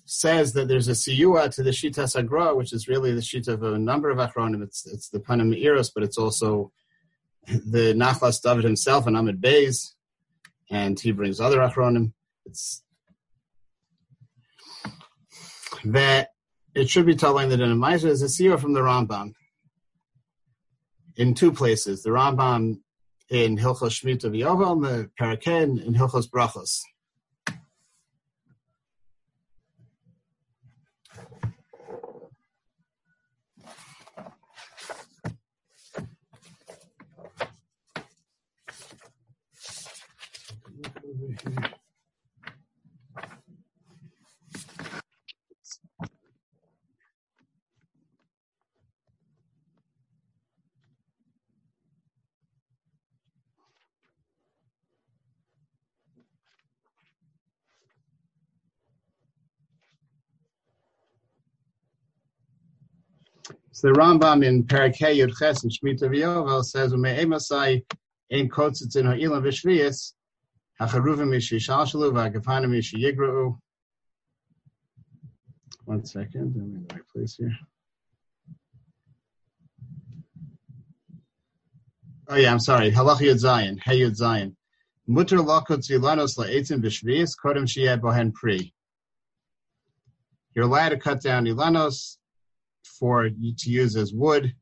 says 0.05 0.53
that 0.53 0.67
there's 0.67 0.87
a 0.87 0.93
siyua 0.93 1.53
to 1.53 1.61
the 1.61 1.69
Shita 1.69 2.03
Sagra, 2.03 2.57
which 2.57 2.73
is 2.73 2.87
really 2.87 3.13
the 3.13 3.21
Shita 3.21 3.49
of 3.49 3.61
a 3.61 3.77
number 3.77 4.09
of 4.09 4.17
Achronim. 4.17 4.63
It's, 4.63 4.87
it's 4.87 5.09
the 5.09 5.19
Panim 5.19 5.55
Meiros, 5.55 5.91
but 5.93 6.03
it's 6.03 6.17
also 6.17 6.71
the 7.47 7.93
Nachlas 7.93 8.41
David 8.41 8.63
himself 8.63 9.05
and 9.05 9.15
Ahmed 9.15 9.39
Beis, 9.39 9.93
and 10.71 10.99
he 10.99 11.11
brings 11.11 11.39
other 11.39 11.59
Achronim. 11.59 12.13
It's 12.47 12.83
that 15.85 16.29
it 16.73 16.89
should 16.89 17.05
be 17.05 17.15
telling 17.15 17.49
that 17.49 17.61
in 17.61 17.71
a 17.71 17.75
Maisa 17.75 18.05
is 18.05 18.23
a 18.23 18.25
siyua 18.25 18.59
from 18.59 18.73
the 18.73 18.81
Rambam 18.81 19.33
in 21.17 21.35
two 21.35 21.51
places. 21.51 22.01
The 22.01 22.09
Rambam 22.09 22.79
in 23.29 23.59
Hilchos 23.59 24.01
Shmita 24.01 24.25
V'Yovel, 24.25 24.81
the 24.81 25.09
Paraken 25.19 25.85
in 25.85 25.93
Hilchos 25.93 26.27
Brachos. 26.27 26.79
So 63.81 63.87
the 63.87 63.93
Rambam 63.95 64.45
in 64.45 64.63
Parakeh 64.65 65.17
Yud 65.17 65.35
Ches 65.39 65.63
and 65.63 65.71
Shemitah 65.71 66.03
V'Yovel 66.03 66.63
says, 66.63 66.93
"Ume'emasai 66.93 67.83
ein 68.31 68.47
kotzitzin 68.47 69.07
ha'ilam 69.07 69.41
v'shviyas 69.41 70.13
hacharuvim 70.79 71.29
mishishalshalu 71.29 72.11
v'agafanim 72.13 72.69
mishiyigra'u." 72.77 73.57
One 75.85 76.05
second, 76.05 76.53
I'm 76.55 76.75
in 76.75 76.85
the 76.87 76.93
right 76.93 77.07
place 77.11 77.35
here. 77.37 77.57
Oh 82.27 82.35
yeah, 82.35 82.51
I'm 82.51 82.59
sorry. 82.59 82.91
Halach 82.91 83.17
Yud 83.17 83.41
Zayin, 83.43 83.79
Hey 83.83 84.01
Yud 84.01 84.15
Zayin. 84.15 84.55
Mutter 85.07 85.37
lakot 85.37 85.79
zilanos 85.79 86.37
la'etzim 86.37 86.83
b'shviyas 86.83 87.31
kodem 87.43 87.65
shiyeh 87.65 87.99
bohen 87.99 88.31
pri. 88.31 88.75
You're 90.53 90.65
allowed 90.65 90.89
to 90.89 90.97
cut 90.97 91.23
down 91.23 91.45
ilanos 91.45 92.17
for 92.83 93.25
you 93.25 93.53
to 93.57 93.69
use 93.69 93.95
as 93.95 94.13
wood 94.13 94.53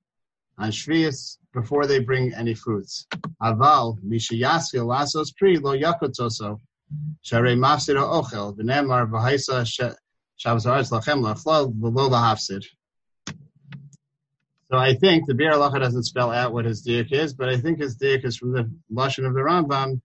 on 0.58 0.72
Shvius 0.72 1.38
before 1.54 1.86
they 1.86 2.00
bring 2.00 2.34
any 2.34 2.54
foods. 2.54 3.08
Aval, 3.42 3.98
mishayaskil 4.02 4.86
lasos 4.86 5.36
pri 5.36 5.58
lo 5.58 5.76
yakotzoso, 5.78 6.60
sharei 7.24 7.58
mafsid 7.58 7.96
ochel, 7.96 8.58
v'nemar 8.58 9.10
v'haisa 9.10 9.66
shavzaretz 10.40 10.92
lachem 10.92 11.22
lachlal 11.24 11.74
v'lo 11.74 12.10
lahafsid. 12.10 12.64
So 14.72 14.78
I 14.78 14.94
think 14.94 15.26
the 15.26 15.34
Biur 15.34 15.54
Halacha 15.54 15.80
doesn't 15.80 16.04
spell 16.04 16.32
out 16.32 16.54
what 16.54 16.66
his 16.66 16.86
diak 16.86 17.12
is, 17.12 17.34
but 17.34 17.50
I 17.50 17.58
think 17.58 17.80
his 17.80 17.98
diak 17.98 18.24
is 18.24 18.38
from 18.38 18.52
the 18.52 18.70
lashon 18.94 19.26
of 19.26 19.34
the 19.34 19.40
Rambam. 19.40 20.00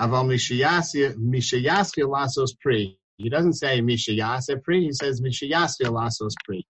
Aval 0.00 0.26
mishayaskil 0.26 2.08
lasos 2.08 2.58
pri. 2.60 2.98
He 3.18 3.28
doesn't 3.28 3.52
say 3.52 3.80
mishayase 3.80 4.60
pri. 4.64 4.80
He 4.86 4.92
says 4.92 5.20
mishayaskil 5.20 5.92
lasos 5.92 6.32
pri. 6.44 6.66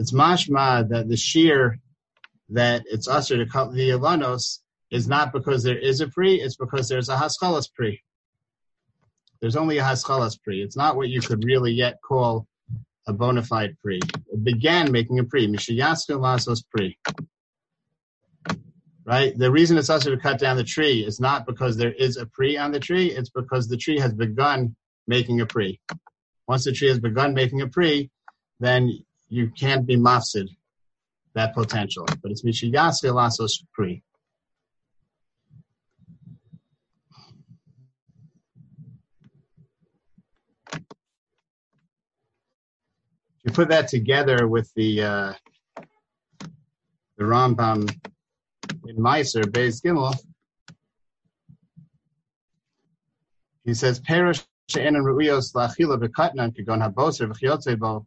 It's 0.00 0.12
mashma 0.12 0.88
that 0.88 1.10
the 1.10 1.16
shear 1.18 1.78
that 2.48 2.84
it's 2.86 3.06
usher 3.06 3.36
to 3.36 3.44
cut 3.44 3.74
the 3.74 3.90
ilanos 3.90 4.60
is 4.90 5.06
not 5.06 5.30
because 5.30 5.62
there 5.62 5.78
is 5.78 6.00
a 6.00 6.08
pre, 6.08 6.36
it's 6.36 6.56
because 6.56 6.88
there's 6.88 7.10
a 7.10 7.16
haschalas 7.16 7.70
pre. 7.70 8.00
There's 9.40 9.56
only 9.56 9.76
a 9.76 9.82
haschalas 9.82 10.40
pre. 10.42 10.62
It's 10.62 10.74
not 10.74 10.96
what 10.96 11.10
you 11.10 11.20
could 11.20 11.44
really 11.44 11.72
yet 11.72 11.98
call 12.02 12.46
a 13.06 13.12
bona 13.12 13.42
fide 13.42 13.76
pre. 13.82 14.00
It 14.32 14.42
began 14.42 14.90
making 14.90 15.18
a 15.18 15.24
pre. 15.24 15.46
Mishayaska 15.46 16.18
lasos 16.18 16.64
pre. 16.74 16.98
Right? 19.04 19.36
The 19.36 19.50
reason 19.50 19.76
it's 19.76 19.90
usher 19.90 20.16
to 20.16 20.22
cut 20.22 20.38
down 20.38 20.56
the 20.56 20.64
tree 20.64 21.04
is 21.04 21.20
not 21.20 21.44
because 21.44 21.76
there 21.76 21.92
is 21.92 22.16
a 22.16 22.24
pre 22.24 22.56
on 22.56 22.72
the 22.72 22.80
tree, 22.80 23.10
it's 23.10 23.28
because 23.28 23.68
the 23.68 23.76
tree 23.76 23.98
has 23.98 24.14
begun 24.14 24.76
making 25.06 25.42
a 25.42 25.46
pre. 25.46 25.78
Once 26.48 26.64
the 26.64 26.72
tree 26.72 26.88
has 26.88 27.00
begun 27.00 27.34
making 27.34 27.60
a 27.60 27.68
pre, 27.68 28.10
then 28.60 29.04
you 29.30 29.48
can't 29.50 29.86
be 29.86 29.96
mafsid 29.96 30.48
that 31.34 31.54
potential. 31.54 32.04
But 32.20 32.32
it's 32.32 32.42
mishiyase 32.42 33.04
lasos 33.04 33.64
pri. 33.72 34.02
You 43.44 43.52
put 43.52 43.68
that 43.68 43.88
together 43.88 44.48
with 44.48 44.70
the 44.74 45.02
uh, 45.02 45.32
the 47.16 47.24
Rambam 47.24 47.88
in 48.86 48.96
Meiser 48.96 49.44
Beis 49.44 49.80
Gimel. 49.82 50.14
He 53.64 53.72
says, 53.72 54.00
"Perish 54.00 54.44
she'enan 54.68 55.04
ru'iyos 55.04 55.54
la'achila 55.54 55.98
v'katnan 56.02 56.54
kigon 56.54 56.82
haboser 56.82 57.32
v'chiyotze 57.32 57.78
bo 57.78 58.06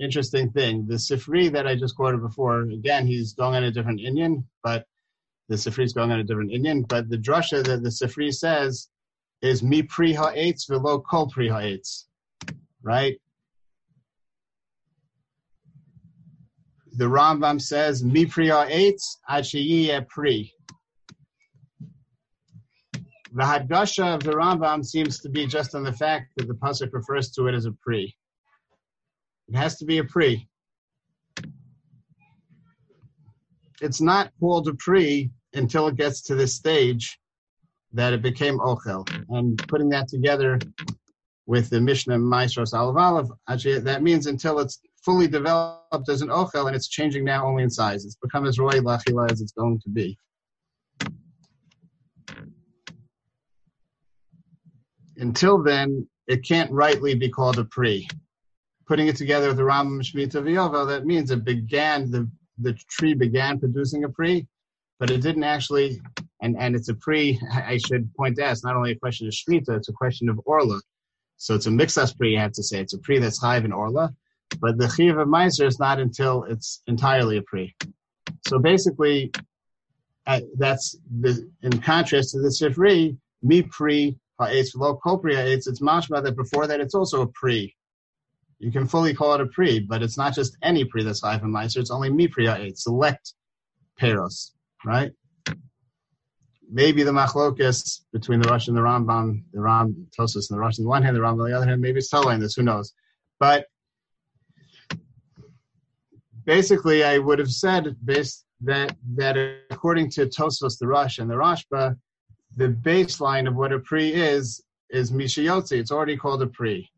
interesting 0.00 0.50
thing. 0.50 0.86
The 0.86 0.94
Sifri 0.94 1.50
that 1.52 1.66
I 1.66 1.76
just 1.76 1.96
quoted 1.96 2.20
before, 2.20 2.62
again, 2.62 3.06
he's 3.06 3.34
going 3.34 3.54
on 3.54 3.64
a 3.64 3.70
different 3.70 4.00
Indian, 4.00 4.46
but 4.62 4.86
the 5.48 5.56
Sifri 5.56 5.84
is 5.84 5.92
going 5.92 6.10
on 6.10 6.20
a 6.20 6.24
different 6.24 6.52
Indian. 6.52 6.82
But 6.82 7.08
the 7.08 7.18
drasha 7.18 7.64
that 7.64 7.82
the 7.82 7.88
Sifri 7.88 8.34
says 8.34 8.88
is 9.42 9.62
mi 9.62 9.82
pri 9.82 10.12
ha'etz 10.12 10.66
velo 10.66 11.00
kol 11.00 11.28
pri 11.28 11.48
ha'etz, 11.48 12.06
right? 12.82 13.16
The 16.92 17.04
Rambam 17.04 17.60
says 17.60 18.02
mi 18.02 18.24
pri 18.24 18.48
ha'etz 18.48 19.18
ad 19.28 20.08
pri. 20.08 20.52
The 23.34 23.42
Hadgasha 23.42 24.14
of 24.14 24.22
the 24.22 24.32
Rambam 24.32 24.82
seems 24.82 25.20
to 25.20 25.28
be 25.28 25.46
just 25.46 25.74
on 25.74 25.82
the 25.82 25.92
fact 25.92 26.30
that 26.36 26.48
the 26.48 26.54
pasuk 26.54 26.90
refers 26.92 27.30
to 27.32 27.48
it 27.48 27.54
as 27.54 27.66
a 27.66 27.72
pri. 27.72 28.16
It 29.48 29.56
has 29.56 29.76
to 29.78 29.84
be 29.84 29.98
a 29.98 30.04
pre. 30.04 30.48
It's 33.80 34.00
not 34.00 34.32
called 34.40 34.68
a 34.68 34.74
pre 34.74 35.30
until 35.54 35.86
it 35.86 35.96
gets 35.96 36.22
to 36.22 36.34
this 36.34 36.54
stage 36.54 37.18
that 37.92 38.12
it 38.12 38.22
became 38.22 38.58
ochel. 38.58 39.08
And 39.30 39.56
putting 39.68 39.88
that 39.90 40.08
together 40.08 40.58
with 41.46 41.70
the 41.70 41.80
Mishnah 41.80 42.18
Maasros 42.18 42.74
Olive 42.74 42.96
Olive, 42.96 43.30
actually, 43.48 43.78
that 43.78 44.02
means 44.02 44.26
until 44.26 44.58
it's 44.58 44.80
fully 45.04 45.28
developed 45.28 46.08
as 46.08 46.22
an 46.22 46.28
ochel 46.28 46.66
and 46.66 46.74
it's 46.74 46.88
changing 46.88 47.24
now 47.24 47.46
only 47.46 47.62
in 47.62 47.70
size. 47.70 48.04
It's 48.04 48.16
become 48.16 48.46
as 48.46 48.58
roy 48.58 48.80
lachila 48.80 49.30
as 49.30 49.40
it's 49.40 49.52
going 49.52 49.80
to 49.80 49.88
be. 49.88 50.18
Until 55.18 55.62
then, 55.62 56.06
it 56.26 56.44
can't 56.44 56.70
rightly 56.72 57.14
be 57.14 57.28
called 57.28 57.58
a 57.58 57.64
pre 57.64 58.08
putting 58.86 59.08
it 59.08 59.16
together 59.16 59.48
with 59.48 59.56
the 59.56 59.62
Rambam 59.62 60.00
Shemitah 60.00 60.42
V'Yovel, 60.42 60.88
that 60.88 61.06
means 61.06 61.30
it 61.30 61.44
began, 61.44 62.10
the, 62.10 62.30
the 62.58 62.74
tree 62.88 63.14
began 63.14 63.58
producing 63.58 64.04
a 64.04 64.08
pre, 64.08 64.46
but 64.98 65.10
it 65.10 65.20
didn't 65.20 65.44
actually, 65.44 66.00
and, 66.40 66.56
and 66.58 66.74
it's 66.74 66.88
a 66.88 66.94
pre, 66.94 67.40
I 67.52 67.78
should 67.78 68.14
point 68.14 68.40
out, 68.40 68.52
it's 68.52 68.64
not 68.64 68.76
only 68.76 68.92
a 68.92 68.98
question 68.98 69.26
of 69.26 69.32
Shemitah, 69.32 69.76
it's 69.76 69.88
a 69.88 69.92
question 69.92 70.28
of 70.28 70.40
Orla. 70.44 70.80
So 71.36 71.54
it's 71.54 71.66
a 71.66 71.70
mixas 71.70 72.16
pre, 72.16 72.32
you 72.32 72.38
have 72.38 72.52
to 72.52 72.62
say. 72.62 72.80
It's 72.80 72.94
a 72.94 72.98
pre 72.98 73.18
that's 73.18 73.42
Chayiv 73.42 73.64
in 73.64 73.72
Orla, 73.72 74.14
but 74.60 74.78
the 74.78 74.88
Chiv 74.88 75.18
of 75.18 75.28
Meiser 75.28 75.66
is 75.66 75.78
not 75.78 75.98
until 75.98 76.44
it's 76.44 76.82
entirely 76.86 77.36
a 77.36 77.42
pre. 77.42 77.74
So 78.46 78.58
basically, 78.58 79.32
uh, 80.26 80.40
that's 80.56 80.96
the, 81.20 81.48
in 81.62 81.80
contrast 81.80 82.30
to 82.30 82.40
the 82.40 82.48
Sifri, 82.48 83.16
mi 83.42 83.62
pre 83.62 84.16
ha'etz 84.40 84.74
lo 84.74 84.98
kopri 85.04 85.34
ha'etz, 85.34 85.66
it's 85.66 85.80
mashma 85.80 86.22
that 86.22 86.36
before 86.36 86.66
that 86.66 86.80
it's 86.80 86.94
also 86.94 87.22
a 87.22 87.26
pre. 87.26 87.74
You 88.58 88.72
can 88.72 88.86
fully 88.86 89.12
call 89.12 89.34
it 89.34 89.40
a 89.40 89.46
pre, 89.46 89.80
but 89.80 90.02
it's 90.02 90.16
not 90.16 90.34
just 90.34 90.56
any 90.62 90.84
pre 90.84 91.02
that's 91.02 91.20
five 91.20 91.42
and 91.42 91.54
meiser, 91.54 91.78
it's 91.78 91.90
only 91.90 92.10
mi 92.10 92.26
pre 92.28 92.46
ha'etz, 92.46 92.84
select 92.84 93.34
peros, 94.00 94.52
right? 94.84 95.12
Maybe 96.70 97.02
the 97.02 97.12
machlokas 97.12 98.00
between 98.12 98.40
the 98.40 98.48
Rosh 98.48 98.68
and 98.68 98.76
the 98.76 98.80
Rambam, 98.80 99.42
the 99.52 99.60
Ram 99.60 100.08
Tosus 100.18 100.50
and 100.50 100.56
the 100.56 100.60
Rosh 100.60 100.78
on 100.78 100.84
the 100.84 100.88
one 100.88 101.02
hand, 101.02 101.14
the 101.14 101.20
Rambam 101.20 101.42
on 101.44 101.50
the 101.50 101.56
other 101.56 101.66
hand, 101.66 101.80
maybe 101.80 101.98
it's 101.98 102.08
telling 102.08 102.40
this, 102.40 102.54
who 102.54 102.62
knows? 102.62 102.92
But 103.38 103.66
basically, 106.44 107.04
I 107.04 107.18
would 107.18 107.38
have 107.38 107.50
said 107.50 107.94
based 108.04 108.46
that 108.62 108.96
that 109.16 109.36
according 109.70 110.10
to 110.10 110.26
Tosfos 110.26 110.78
the 110.78 110.86
Rosh 110.86 111.18
and 111.18 111.30
the 111.30 111.34
Rashba, 111.34 111.96
the 112.56 112.68
baseline 112.68 113.46
of 113.46 113.54
what 113.54 113.72
a 113.72 113.78
pre 113.80 114.12
is 114.12 114.62
is 114.90 115.12
Mishayotzi. 115.12 115.78
It's 115.78 115.90
already 115.90 116.16
called 116.16 116.42
a 116.42 116.46
pre. 116.46 116.88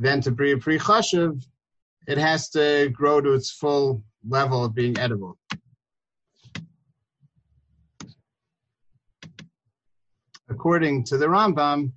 Then 0.00 0.20
to 0.22 0.32
be 0.32 0.50
a 0.50 0.58
pre 0.58 0.78
chashiv, 0.78 1.44
it 2.08 2.18
has 2.18 2.48
to 2.50 2.90
grow 2.92 3.20
to 3.20 3.34
its 3.34 3.52
full 3.52 4.02
level 4.28 4.64
of 4.64 4.74
being 4.74 4.98
edible. 4.98 5.38
According 10.48 11.04
to 11.04 11.18
the 11.18 11.26
Rambam, 11.26 11.92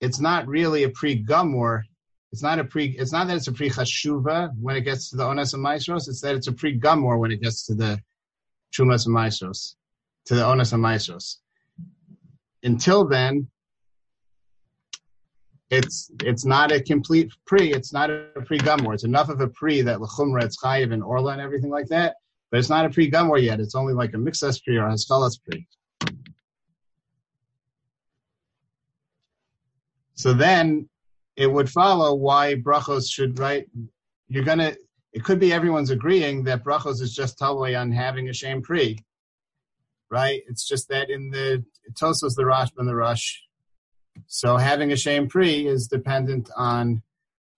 it's 0.00 0.18
not 0.18 0.48
really 0.48 0.82
a 0.82 0.90
pre 0.90 1.22
gumor 1.22 1.82
it's 2.34 2.42
not 2.42 2.58
a 2.58 2.64
pre. 2.64 2.86
It's 2.86 3.12
not 3.12 3.28
that 3.28 3.36
it's 3.36 3.46
a 3.46 3.52
pre 3.52 3.70
chashuva 3.70 4.50
when 4.60 4.74
it 4.74 4.80
gets 4.80 5.10
to 5.10 5.16
the 5.16 5.22
onas 5.22 5.54
and 5.54 5.64
maasros. 5.64 6.08
It's 6.08 6.20
that 6.22 6.34
it's 6.34 6.48
a 6.48 6.52
pre 6.52 6.76
gumor 6.76 7.16
when 7.16 7.30
it 7.30 7.40
gets 7.40 7.64
to 7.66 7.76
the 7.76 8.02
chumas 8.72 9.06
and 9.06 9.14
maasros, 9.14 9.76
to 10.24 10.34
the 10.34 10.42
onas 10.42 10.72
and 10.72 10.82
maasros. 10.82 11.36
Until 12.64 13.04
then, 13.04 13.46
it's 15.74 16.10
it's 16.22 16.44
not 16.44 16.72
a 16.72 16.80
complete 16.80 17.32
pre. 17.46 17.72
It's 17.72 17.92
not 17.92 18.10
a 18.10 18.26
pre 18.46 18.58
gumor. 18.58 18.94
It's 18.94 19.04
enough 19.04 19.28
of 19.28 19.40
a 19.40 19.48
pre 19.48 19.82
that 19.82 19.98
lechumra, 19.98 20.44
it's 20.44 20.62
chayiv 20.62 20.92
and 20.92 21.02
orla 21.02 21.32
and 21.32 21.40
everything 21.40 21.70
like 21.70 21.88
that. 21.88 22.16
But 22.50 22.60
it's 22.60 22.70
not 22.70 22.86
a 22.86 22.90
pre 22.90 23.10
gumor 23.10 23.42
yet. 23.42 23.60
It's 23.60 23.74
only 23.74 23.94
like 23.94 24.14
a 24.14 24.16
mixas 24.16 24.62
pre 24.62 24.76
or 24.76 24.88
haskalas 24.88 25.38
pre. 25.42 25.66
So 30.14 30.32
then 30.32 30.88
it 31.36 31.50
would 31.50 31.68
follow 31.68 32.14
why 32.14 32.54
brachos 32.54 33.10
should 33.10 33.38
write. 33.38 33.66
You're 34.28 34.44
gonna. 34.44 34.74
It 35.12 35.24
could 35.24 35.40
be 35.40 35.52
everyone's 35.52 35.90
agreeing 35.90 36.44
that 36.44 36.64
brachos 36.64 37.00
is 37.00 37.14
just 37.14 37.38
totally 37.38 37.74
on 37.74 37.92
having 37.92 38.28
a 38.28 38.32
shame 38.32 38.62
pre, 38.62 38.98
right? 40.10 40.42
It's 40.48 40.66
just 40.66 40.88
that 40.88 41.10
in 41.10 41.30
the 41.30 41.64
Tosfos 41.92 42.34
the 42.36 42.46
Rosh 42.46 42.70
and 42.78 42.88
the 42.88 42.94
Rush, 42.94 43.43
so 44.26 44.56
having 44.56 44.92
a 44.92 44.96
shame 44.96 45.28
pre 45.28 45.66
is 45.66 45.86
dependent 45.86 46.50
on 46.56 47.02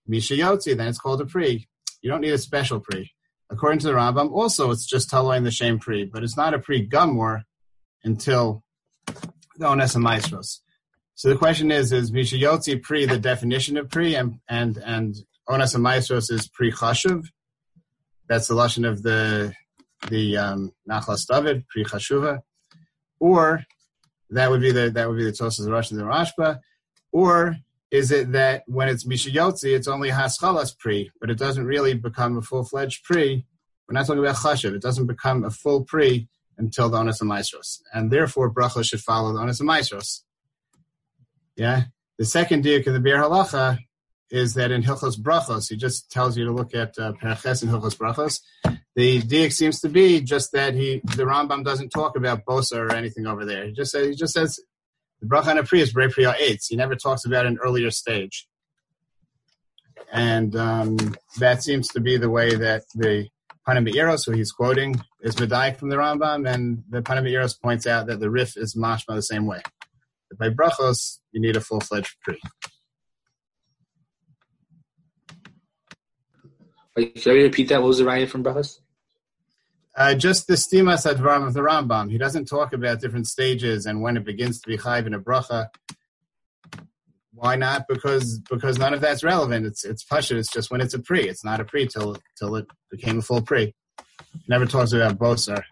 Mishayotzi. 0.09 0.77
Then 0.77 0.89
it's 0.89 0.99
called 0.99 1.21
a 1.21 1.27
pre. 1.27 1.67
You 2.03 2.11
don't 2.11 2.21
need 2.21 2.33
a 2.33 2.39
special 2.39 2.81
pre. 2.81 3.13
According 3.51 3.81
to 3.81 3.87
the 3.87 3.93
Rambam, 3.93 4.33
also 4.33 4.71
it's 4.71 4.87
just 4.87 5.13
in 5.13 5.45
the 5.45 5.51
shame 5.51 5.79
pre, 5.79 6.05
but 6.05 6.23
it's 6.23 6.37
not 6.37 6.55
a 6.55 6.59
pre 6.59 6.87
gumor 6.87 7.43
until 8.03 8.63
the 9.57 9.67
Ones 9.67 9.95
and 9.95 10.05
Maasros. 10.05 10.61
So 11.15 11.29
the 11.29 11.37
question 11.37 11.71
is: 11.71 11.93
Is 11.93 12.11
Mishayotzi 12.11 12.83
pre 12.83 13.07
the 13.07 13.19
definition 13.19 13.77
of 13.77 13.89
pre, 13.89 14.15
and 14.15 14.41
and 14.49 14.77
and 14.79 15.15
Onas 15.49 15.77
Maasros 15.77 16.31
is 16.31 16.49
pre 16.49 16.73
chashuv? 16.73 17.27
That's 18.29 18.49
the 18.49 18.55
lashon 18.55 18.89
of 18.89 19.03
the 19.03 19.55
the 20.09 20.37
um, 20.37 20.73
Nachlas 20.89 21.27
David 21.27 21.67
pre 21.69 21.85
chashuva, 21.85 22.41
or 23.19 23.65
that 24.31 24.51
would 24.51 24.61
be 24.61 24.73
the 24.73 24.91
that 24.91 25.09
would 25.09 25.19
be 25.19 25.25
the 25.25 25.33
Tosas 25.33 25.71
Russian 25.71 25.99
and 25.99 26.07
the 26.07 26.13
Rashba, 26.13 26.61
or 27.13 27.57
is 27.91 28.11
it 28.11 28.33
that 28.33 28.65
when 28.67 28.89
it's 28.89 29.07
Mishayotzi, 29.07 29.75
it's 29.75 29.89
only 29.89 30.11
Haschalas 30.11 30.77
pre, 30.77 31.11
but 31.21 31.31
it 31.31 31.39
doesn't 31.39 31.65
really 31.65 31.95
become 31.95 32.37
a 32.37 32.43
full 32.43 32.65
fledged 32.65 33.05
pre? 33.05 33.47
We're 33.89 33.95
not 33.95 34.07
talking 34.07 34.23
about 34.23 34.37
chashuv; 34.37 34.75
it 34.75 34.83
doesn't 34.83 35.07
become 35.07 35.45
a 35.45 35.51
full 35.51 35.85
pre 35.85 36.29
until 36.59 36.89
the 36.89 36.99
Onas 36.99 37.23
Maasros, 37.23 37.81
and 37.93 38.11
therefore 38.11 38.53
bracha 38.53 38.85
should 38.85 39.01
follow 39.01 39.33
the 39.33 39.39
Onas 39.39 39.61
Maasros. 39.61 40.23
Yeah. 41.55 41.85
The 42.19 42.25
second 42.25 42.65
diuk 42.65 42.87
of 42.87 42.95
the 42.95 43.01
Biur 43.01 43.23
Halacha 43.23 43.79
is 44.31 44.55
that 44.55 44.71
in 44.71 44.83
Hilchos 44.83 45.19
Brachos, 45.19 45.69
he 45.69 45.77
just 45.77 46.11
tells 46.11 46.37
you 46.37 46.45
to 46.45 46.53
look 46.53 46.75
at 46.75 46.99
uh, 46.99 47.13
Perches 47.13 47.63
and 47.63 47.71
Hilchos 47.71 47.97
Brachos. 47.97 48.41
The 48.95 49.21
diuk 49.23 49.53
seems 49.53 49.81
to 49.81 49.89
be 49.89 50.21
just 50.21 50.53
that 50.53 50.75
he, 50.75 51.01
the 51.05 51.25
Rambam 51.25 51.65
doesn't 51.65 51.91
talk 51.91 52.17
about 52.17 52.45
Bosa 52.45 52.77
or 52.77 52.95
anything 52.95 53.27
over 53.27 53.45
there. 53.45 53.67
He 53.67 53.73
just 53.73 53.93
says, 53.93 54.09
he 54.09 54.15
just 54.15 54.33
says 54.33 54.59
the 55.21 55.27
bracha 55.27 55.49
on 55.49 55.59
a 55.59 55.77
is 55.77 55.93
Brei 55.93 56.11
Priya 56.11 56.35
Eitz. 56.41 56.67
He 56.69 56.77
never 56.77 56.97
talks 56.97 57.25
about 57.25 57.47
an 57.47 57.59
earlier 57.63 57.91
stage. 57.91 58.47
And 60.13 60.55
um, 60.57 60.97
that 61.39 61.63
seems 61.63 61.89
to 61.89 62.01
be 62.01 62.17
the 62.17 62.31
way 62.31 62.55
that 62.55 62.85
the 62.95 63.29
Panim 63.69 63.89
Meiros, 63.89 64.25
who 64.25 64.33
he's 64.33 64.53
quoting, 64.53 65.01
is 65.21 65.37
Medayik 65.37 65.79
from 65.79 65.89
the 65.89 65.97
Rambam, 65.97 66.49
and 66.49 66.85
the 66.89 67.03
Panim 67.03 67.25
Meiros 67.25 67.61
points 67.61 67.87
out 67.87 68.07
that 68.07 68.21
the 68.21 68.31
Rif 68.31 68.57
is 68.57 68.77
mashma 68.77 69.15
the 69.15 69.23
same 69.23 69.47
way 69.47 69.61
by 70.39 70.49
brachos, 70.49 71.19
you 71.33 71.41
need 71.41 71.57
a 71.57 71.61
full 71.61 71.81
fledged 71.81 72.17
tree. 72.25 72.41
Can 76.97 77.13
I 77.27 77.31
repeat 77.43 77.69
that? 77.69 77.83
What 77.83 77.89
was 77.89 77.99
the 77.99 78.05
raya 78.05 78.29
from 78.29 78.43
brachos? 78.43 78.79
Uh, 79.95 80.15
just 80.15 80.47
the 80.47 80.55
stimas 80.55 81.11
advarim 81.11 81.47
of 81.47 81.55
the 81.55 81.61
Rambam. 81.61 82.11
He 82.11 82.19
doesn't 82.19 82.47
talk 82.47 82.73
about 82.73 83.01
different 83.01 83.27
stages 83.27 83.87
and 83.87 84.03
when 84.03 84.17
it 84.17 84.25
begins 84.25 84.61
to 84.61 84.69
be 84.69 84.77
chayv 84.77 85.07
in 85.07 85.15
a 85.15 85.21
bracha. 85.21 85.69
Why 87.33 87.57
not? 87.57 87.87
Because 87.87 88.41
because 88.51 88.79
none 88.79 88.95
of 88.95 89.03
that's 89.03 89.23
relevant. 89.23 89.67
It's 89.67 89.85
it's 89.85 90.05
pasha. 90.05 90.39
It's 90.39 90.51
just 90.51 90.71
when 90.71 90.81
it's 90.81 90.95
a 90.95 90.99
pre. 90.99 91.29
It's 91.29 91.45
not 91.45 91.61
a 91.61 91.65
pre 91.65 91.87
till 91.87 92.17
till 92.39 92.57
it 92.57 92.67
became 92.91 93.19
a 93.19 93.23
full 93.23 93.43
pre. 93.43 93.75
Never 94.49 94.65
talks 94.65 94.93
about 94.93 95.19
bosar. 95.19 95.63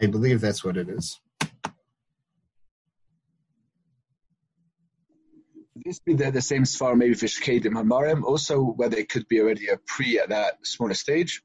I 0.00 0.06
believe 0.06 0.42
that's 0.42 0.62
what 0.62 0.76
it 0.76 0.90
is. 0.90 1.18
This 5.86 6.00
be 6.00 6.14
the, 6.14 6.32
the 6.32 6.42
same 6.42 6.64
svar 6.64 6.96
maybe 6.96 7.14
for 7.14 7.26
Shkedim 7.26 7.74
Hamarim, 7.74 8.24
also 8.24 8.60
whether 8.60 8.96
it 8.96 9.08
could 9.08 9.28
be 9.28 9.40
already 9.40 9.68
a 9.68 9.76
pre 9.86 10.18
at 10.18 10.30
that 10.30 10.66
smaller 10.66 10.94
stage? 10.94 11.42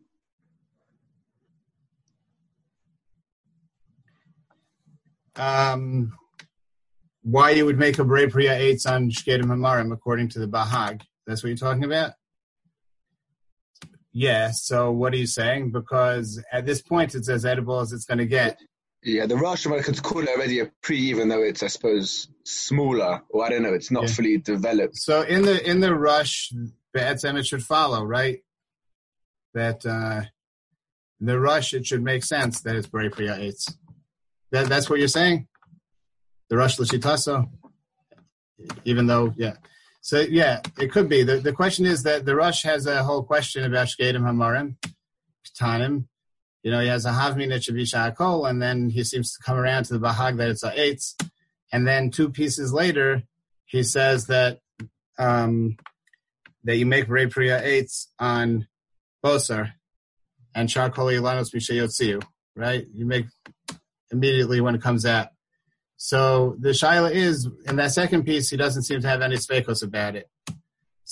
Um, 5.36 6.14
why 7.22 7.52
you 7.52 7.66
would 7.66 7.78
make 7.78 8.00
a 8.00 8.04
Bray 8.04 8.28
Priya 8.28 8.58
Eitz 8.58 8.92
on 8.92 9.12
Shkedim 9.12 9.44
Hamarim 9.44 9.94
according 9.94 10.30
to 10.30 10.40
the 10.40 10.48
Bahag. 10.48 11.02
That's 11.28 11.44
what 11.44 11.50
you're 11.50 11.58
talking 11.58 11.84
about? 11.84 12.14
Yeah, 14.12 14.50
so 14.50 14.92
what 14.92 15.14
are 15.14 15.18
you 15.18 15.28
saying? 15.28 15.72
Because 15.72 16.44
at 16.52 16.66
this 16.66 16.82
point 16.82 17.14
it's 17.14 17.30
as 17.30 17.46
edible 17.46 17.80
as 17.80 17.94
it's 17.94 18.06
going 18.06 18.18
to 18.18 18.26
get. 18.26 18.60
Yeah, 19.04 19.26
the 19.26 19.36
Rosh 19.36 19.66
could 19.66 20.04
call 20.04 20.22
it 20.22 20.30
already 20.30 20.60
a 20.60 20.72
pre, 20.84 20.98
even 20.98 21.28
though 21.28 21.42
it's, 21.42 21.64
I 21.64 21.68
suppose, 21.68 22.28
smaller, 22.44 23.24
or 23.30 23.46
I 23.46 23.50
don't 23.50 23.64
know, 23.64 23.74
it's 23.74 23.90
not 23.90 24.04
yeah. 24.04 24.14
fully 24.14 24.38
developed. 24.38 24.98
So 24.98 25.24
in 25.24 25.42
the 25.42 25.68
in 25.68 25.80
the 25.80 25.96
Rosh, 25.96 26.52
Be'etzem 26.94 27.40
it 27.40 27.48
should 27.48 27.64
follow, 27.64 28.04
right? 28.04 28.44
That 29.56 29.86
uh, 29.86 30.22
in 31.20 31.26
the 31.26 31.40
Rosh, 31.40 31.74
it 31.74 31.88
should 31.88 32.04
make 32.04 32.24
sense 32.24 32.62
that 32.62 32.76
it's 32.76 32.88
Bray 32.88 33.10
Priya 33.10 33.38
Eitz. 33.38 33.74
That, 34.52 34.68
that's 34.68 34.90
what 34.90 35.00
you're 35.00 35.08
saying? 35.08 35.48
The 36.50 36.58
Rosh 36.58 36.78
Lashitaso? 36.78 37.50
Even 38.86 39.08
though, 39.08 39.34
yeah. 39.36 39.56
So 40.02 40.20
yeah, 40.20 40.62
it 40.80 40.92
could 40.92 41.10
be. 41.10 41.24
The 41.24 41.38
the 41.38 41.54
question 41.54 41.88
is 41.88 42.04
that 42.04 42.26
the 42.26 42.36
Rosh 42.36 42.64
has 42.64 42.86
a 42.86 43.04
whole 43.04 43.24
question 43.24 43.64
about 43.64 43.88
Shkedim 43.88 44.22
Hamarim, 44.22 44.76
Tanim. 45.60 46.06
You 46.64 46.72
know, 46.72 46.80
he 46.80 46.88
has 46.88 47.06
a 47.06 47.12
Havmin 47.12 47.50
that 47.50 47.64
should 47.64 47.76
be 47.76 47.88
and 48.46 48.62
then 48.62 48.90
he 48.90 49.04
seems 49.04 49.34
to 49.34 49.44
come 49.44 49.58
around 49.58 49.86
to 49.86 49.98
the 49.98 50.08
Bahag 50.08 50.38
that 50.38 50.50
it's 50.50 50.64
a 50.64 50.72
Eitz. 50.72 51.16
And 51.72 51.88
then 51.88 52.12
two 52.12 52.30
pieces 52.30 52.72
later, 52.72 53.24
he 53.66 53.84
says 53.84 54.28
that 54.28 54.60
um, 55.18 55.78
that 56.64 56.78
you 56.78 56.86
make 56.86 57.08
Rei 57.08 57.28
Priya 57.28 57.62
Eitz 57.62 58.08
on 58.20 58.68
Bosar 59.24 59.74
and 60.54 60.70
Shakol 60.70 61.12
Ilanos 61.12 61.54
Mishayotziu, 61.54 62.24
right? 62.56 62.86
You 62.94 63.06
make 63.06 63.26
immediately 64.12 64.62
when 64.62 64.76
it 64.76 64.82
comes 64.82 65.06
out. 65.06 65.30
So 65.98 66.56
the 66.60 66.70
shaila 66.70 67.12
is 67.12 67.48
in 67.66 67.76
that 67.76 67.92
second 67.92 68.24
piece, 68.24 68.50
he 68.50 68.58
doesn't 68.58 68.84
seem 68.84 69.02
to 69.02 69.08
have 69.08 69.22
any 69.22 69.36
spekos 69.36 69.84
about 69.84 70.16
it. 70.16 70.28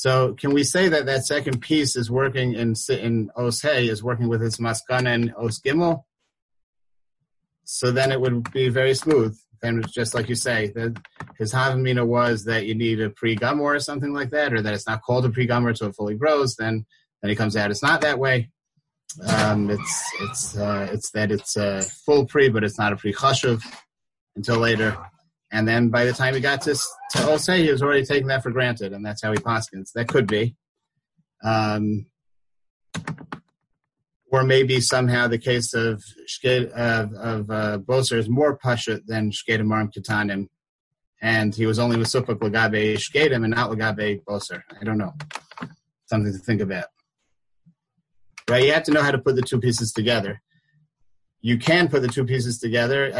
So 0.02 0.34
can 0.34 0.52
we 0.54 0.64
say 0.64 0.88
that 0.90 1.06
that 1.08 1.26
second 1.26 1.60
piece 1.60 1.96
is 1.96 2.10
working 2.10 2.54
in 2.54 2.74
in 2.90 3.30
Os 3.36 3.66
is 3.66 4.02
working 4.02 4.30
with 4.30 4.42
its 4.42 4.58
maskana 4.58 5.14
and 5.16 5.34
Os 5.36 5.60
Gimel? 5.60 6.04
So 7.66 7.92
then 7.92 8.12
it 8.12 8.22
would 8.22 8.52
be 8.52 8.70
very 8.70 8.96
smooth 8.96 9.38
then 9.62 9.80
it's 9.80 9.92
just 9.92 10.14
like 10.14 10.30
you 10.30 10.36
say, 10.36 10.72
that 10.76 10.98
his 11.38 11.54
havamina 11.54 12.06
was 12.06 12.46
that 12.46 12.66
you 12.66 12.76
need 12.76 13.00
a 13.02 13.10
pre 13.10 13.36
gummer 13.36 13.62
or 13.62 13.80
something 13.80 14.14
like 14.14 14.30
that, 14.32 14.54
or 14.54 14.62
that 14.62 14.74
it's 14.74 14.88
not 14.88 15.02
called 15.02 15.26
a 15.26 15.30
pre 15.30 15.48
gummer 15.48 15.70
until 15.70 15.90
it 15.90 15.96
fully 15.96 16.16
grows. 16.16 16.56
Then 16.56 16.86
then 17.22 17.30
he 17.30 17.36
comes 17.36 17.56
out 17.56 17.72
it's 17.72 17.84
not 17.84 18.02
that 18.02 18.20
way. 18.20 18.50
Um, 19.28 19.70
it's 19.70 20.04
it's 20.22 20.58
uh, 20.58 20.88
it's 20.92 21.12
that 21.12 21.32
it's 21.32 21.58
a 21.58 21.82
full 21.82 22.26
pre, 22.26 22.50
but 22.50 22.64
it's 22.64 22.80
not 22.80 22.94
a 22.94 22.98
pre 22.98 23.14
chashuv 23.14 23.62
until 24.36 24.58
later. 24.58 24.98
And 25.52 25.68
then 25.68 25.90
by 25.90 26.06
the 26.06 26.14
time 26.14 26.36
he 26.36 26.40
got 26.40 26.62
to 26.62 26.74
to 26.74 27.18
Osei, 27.18 27.64
he 27.64 27.72
was 27.72 27.82
already 27.82 28.06
taking 28.06 28.28
that 28.28 28.44
for 28.44 28.52
granted, 28.52 28.94
and 28.94 29.06
that's 29.06 29.24
how 29.24 29.32
he 29.32 29.38
paskins. 29.40 29.92
That 29.94 30.08
could 30.08 30.28
be. 30.28 30.56
Um, 31.44 32.06
or 34.32 34.44
maybe 34.44 34.80
somehow 34.80 35.28
the 35.28 35.38
case 35.40 35.74
of 35.74 36.04
of, 36.44 37.14
of 37.14 37.50
uh, 37.50 37.80
Boser 37.80 38.18
is 38.18 38.30
more 38.30 38.58
pashut 38.58 39.06
than 39.08 39.32
Shkeda 39.32 39.62
Marim 39.62 39.92
Katanim, 39.92 40.48
and 41.22 41.56
he 41.56 41.66
was 41.66 41.80
only 41.80 41.98
with 41.98 42.08
Supuk 42.08 42.40
Lagabe 42.40 42.96
Shkedim 42.96 43.44
and 43.44 43.54
not 43.54 43.72
Lagabe 43.72 44.24
Boser. 44.24 44.62
I 44.80 44.84
don't 44.84 44.98
know. 44.98 45.14
Something 46.06 46.32
to 46.32 46.40
think 46.40 46.62
about. 46.62 46.86
Right? 48.50 48.66
You 48.66 48.74
have 48.74 48.84
to 48.84 48.92
know 48.92 49.02
how 49.02 49.12
to 49.12 49.20
put 49.20 49.36
the 49.36 49.42
two 49.42 49.60
pieces 49.60 49.92
together. 49.92 50.42
You 51.41 51.58
can 51.58 51.88
put 51.88 52.02
the 52.02 52.10
two 52.10 52.25
pieces 52.25 52.60
together. 52.60 53.12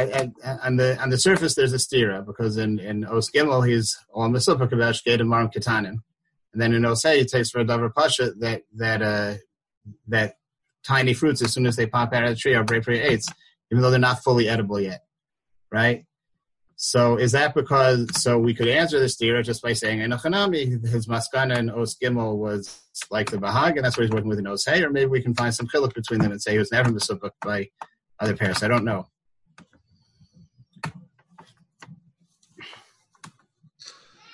On 0.64 0.76
the 0.76 0.98
on 1.02 1.10
the 1.10 1.18
surface, 1.18 1.56
there's 1.56 1.74
a 1.74 1.78
stira 1.78 2.26
because 2.26 2.58
in 2.58 2.80
in 2.80 3.06
Os 3.06 3.30
Gimel 3.32 3.68
he's 3.68 3.98
on 4.14 4.34
the 4.34 4.40
Supuk 4.40 4.72
about 4.72 4.96
Shkedim 4.96 5.28
Marim 5.28 6.02
and 6.54 6.62
then 6.62 6.74
in 6.74 6.84
Osei 6.84 7.20
he 7.20 7.26
takes 7.26 7.52
Davar 7.52 7.94
Pasha 7.94 8.32
that 8.40 8.64
that 8.76 9.02
uh, 9.02 9.36
that 10.08 10.36
tiny 10.84 11.14
fruits 11.14 11.42
as 11.42 11.54
soon 11.54 11.66
as 11.66 11.76
they 11.76 11.86
pop 11.86 12.14
out 12.14 12.24
of 12.24 12.30
the 12.32 12.36
tree 12.36 12.56
are 12.56 12.64
very 12.64 13.00
eights, 13.00 13.28
even 13.72 13.82
though 13.82 13.92
they're 13.92 14.00
not 14.00 14.24
fully 14.24 14.50
edible 14.50 14.80
yet, 14.80 15.04
right? 15.72 16.06
So 16.76 17.18
is 17.18 17.34
that 17.34 17.54
because 17.54 18.08
so 18.14 18.40
we 18.40 18.54
could 18.54 18.70
answer 18.70 19.00
this 19.00 19.18
theory 19.18 19.44
just 19.44 19.62
by 19.62 19.74
saying 19.74 20.00
Enochanami, 20.00 20.86
his 20.88 21.08
maskana 21.08 21.58
and 21.58 21.70
Os 21.70 21.96
Gimel 22.02 22.38
was 22.38 22.82
like 23.12 23.30
the 23.30 23.38
Bahag, 23.38 23.76
and 23.76 23.84
that's 23.84 23.98
what 23.98 24.04
he's 24.04 24.12
working 24.12 24.30
with 24.30 24.40
in 24.40 24.48
Os 24.48 24.66
Hey, 24.66 24.82
or 24.84 24.90
maybe 24.90 25.10
we 25.10 25.22
can 25.22 25.36
find 25.36 25.54
some 25.54 25.68
chiluk 25.68 25.94
between 25.94 26.20
them 26.20 26.32
and 26.32 26.42
say 26.42 26.54
he 26.54 26.58
was 26.58 26.72
never 26.72 26.90
misubuk 26.90 27.32
by 27.42 27.68
other 28.20 28.36
pairs. 28.36 28.64
I 28.64 28.68
don't 28.68 28.84
know. 28.84 29.08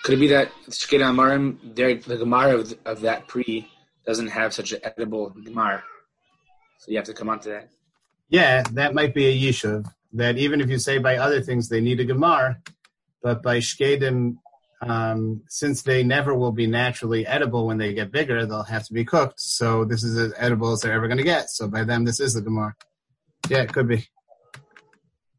Could 0.03 0.13
it 0.13 0.19
be 0.19 0.27
that 0.27 0.51
Shkeda 0.69 1.01
Amarim, 1.01 1.75
the 1.75 2.17
Gemara 2.17 2.59
of, 2.59 2.73
of 2.85 3.01
that 3.01 3.27
pre 3.27 3.67
doesn't 4.05 4.27
have 4.27 4.53
such 4.53 4.71
an 4.71 4.79
edible 4.83 5.31
Gemara? 5.31 5.83
So 6.77 6.91
you 6.91 6.97
have 6.97 7.05
to 7.05 7.13
come 7.13 7.29
on 7.29 7.39
to 7.39 7.49
that. 7.49 7.69
Yeah, 8.29 8.63
that 8.73 8.93
might 8.93 9.15
be 9.15 9.25
a 9.25 9.35
yishuv. 9.35 9.87
That 10.13 10.37
even 10.37 10.61
if 10.61 10.69
you 10.69 10.77
say 10.77 10.99
by 10.99 11.17
other 11.17 11.41
things 11.41 11.69
they 11.69 11.81
need 11.81 11.99
a 11.99 12.05
gemar, 12.05 12.57
but 13.23 13.41
by 13.41 13.57
shkedim, 13.57 14.37
um, 14.81 15.41
since 15.47 15.81
they 15.81 16.03
never 16.03 16.35
will 16.35 16.51
be 16.51 16.67
naturally 16.67 17.25
edible 17.25 17.65
when 17.65 17.79
they 17.79 17.93
get 17.93 18.11
bigger, 18.11 18.45
they'll 18.45 18.63
have 18.63 18.85
to 18.85 18.93
be 18.93 19.05
cooked. 19.05 19.39
So 19.39 19.85
this 19.85 20.03
is 20.03 20.17
as 20.17 20.33
edible 20.37 20.71
as 20.71 20.81
they're 20.81 20.93
ever 20.93 21.07
going 21.07 21.17
to 21.17 21.23
get. 21.23 21.49
So 21.49 21.67
by 21.67 21.83
them, 21.83 22.05
this 22.05 22.19
is 22.19 22.33
the 22.33 22.41
gemar. 22.41 22.73
Yeah, 23.49 23.61
it 23.61 23.73
could 23.73 23.87
be. 23.87 24.07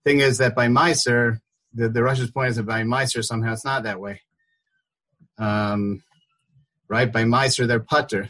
Thing 0.05 0.21
is 0.21 0.39
that 0.39 0.55
by 0.55 0.69
Meiser, 0.69 1.41
the, 1.75 1.89
the 1.89 2.01
Rosh's 2.01 2.31
point 2.31 2.51
is 2.51 2.57
that 2.57 2.67
by 2.67 2.83
Meiser 2.83 3.25
somehow 3.25 3.53
it's 3.53 3.65
not 3.65 3.83
that 3.83 4.01
way. 4.01 4.23
Um, 5.39 6.03
right? 6.89 7.13
By 7.13 7.25
Meiser, 7.25 7.67
they're 7.67 7.81
putter. 7.81 8.29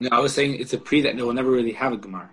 No, 0.00 0.08
I 0.12 0.20
was 0.20 0.34
saying 0.34 0.60
it's 0.60 0.72
a 0.72 0.78
pre 0.78 1.02
that 1.02 1.16
will 1.16 1.32
never 1.32 1.50
really 1.50 1.72
have 1.72 1.92
a 1.92 1.98
Gemar. 1.98 2.28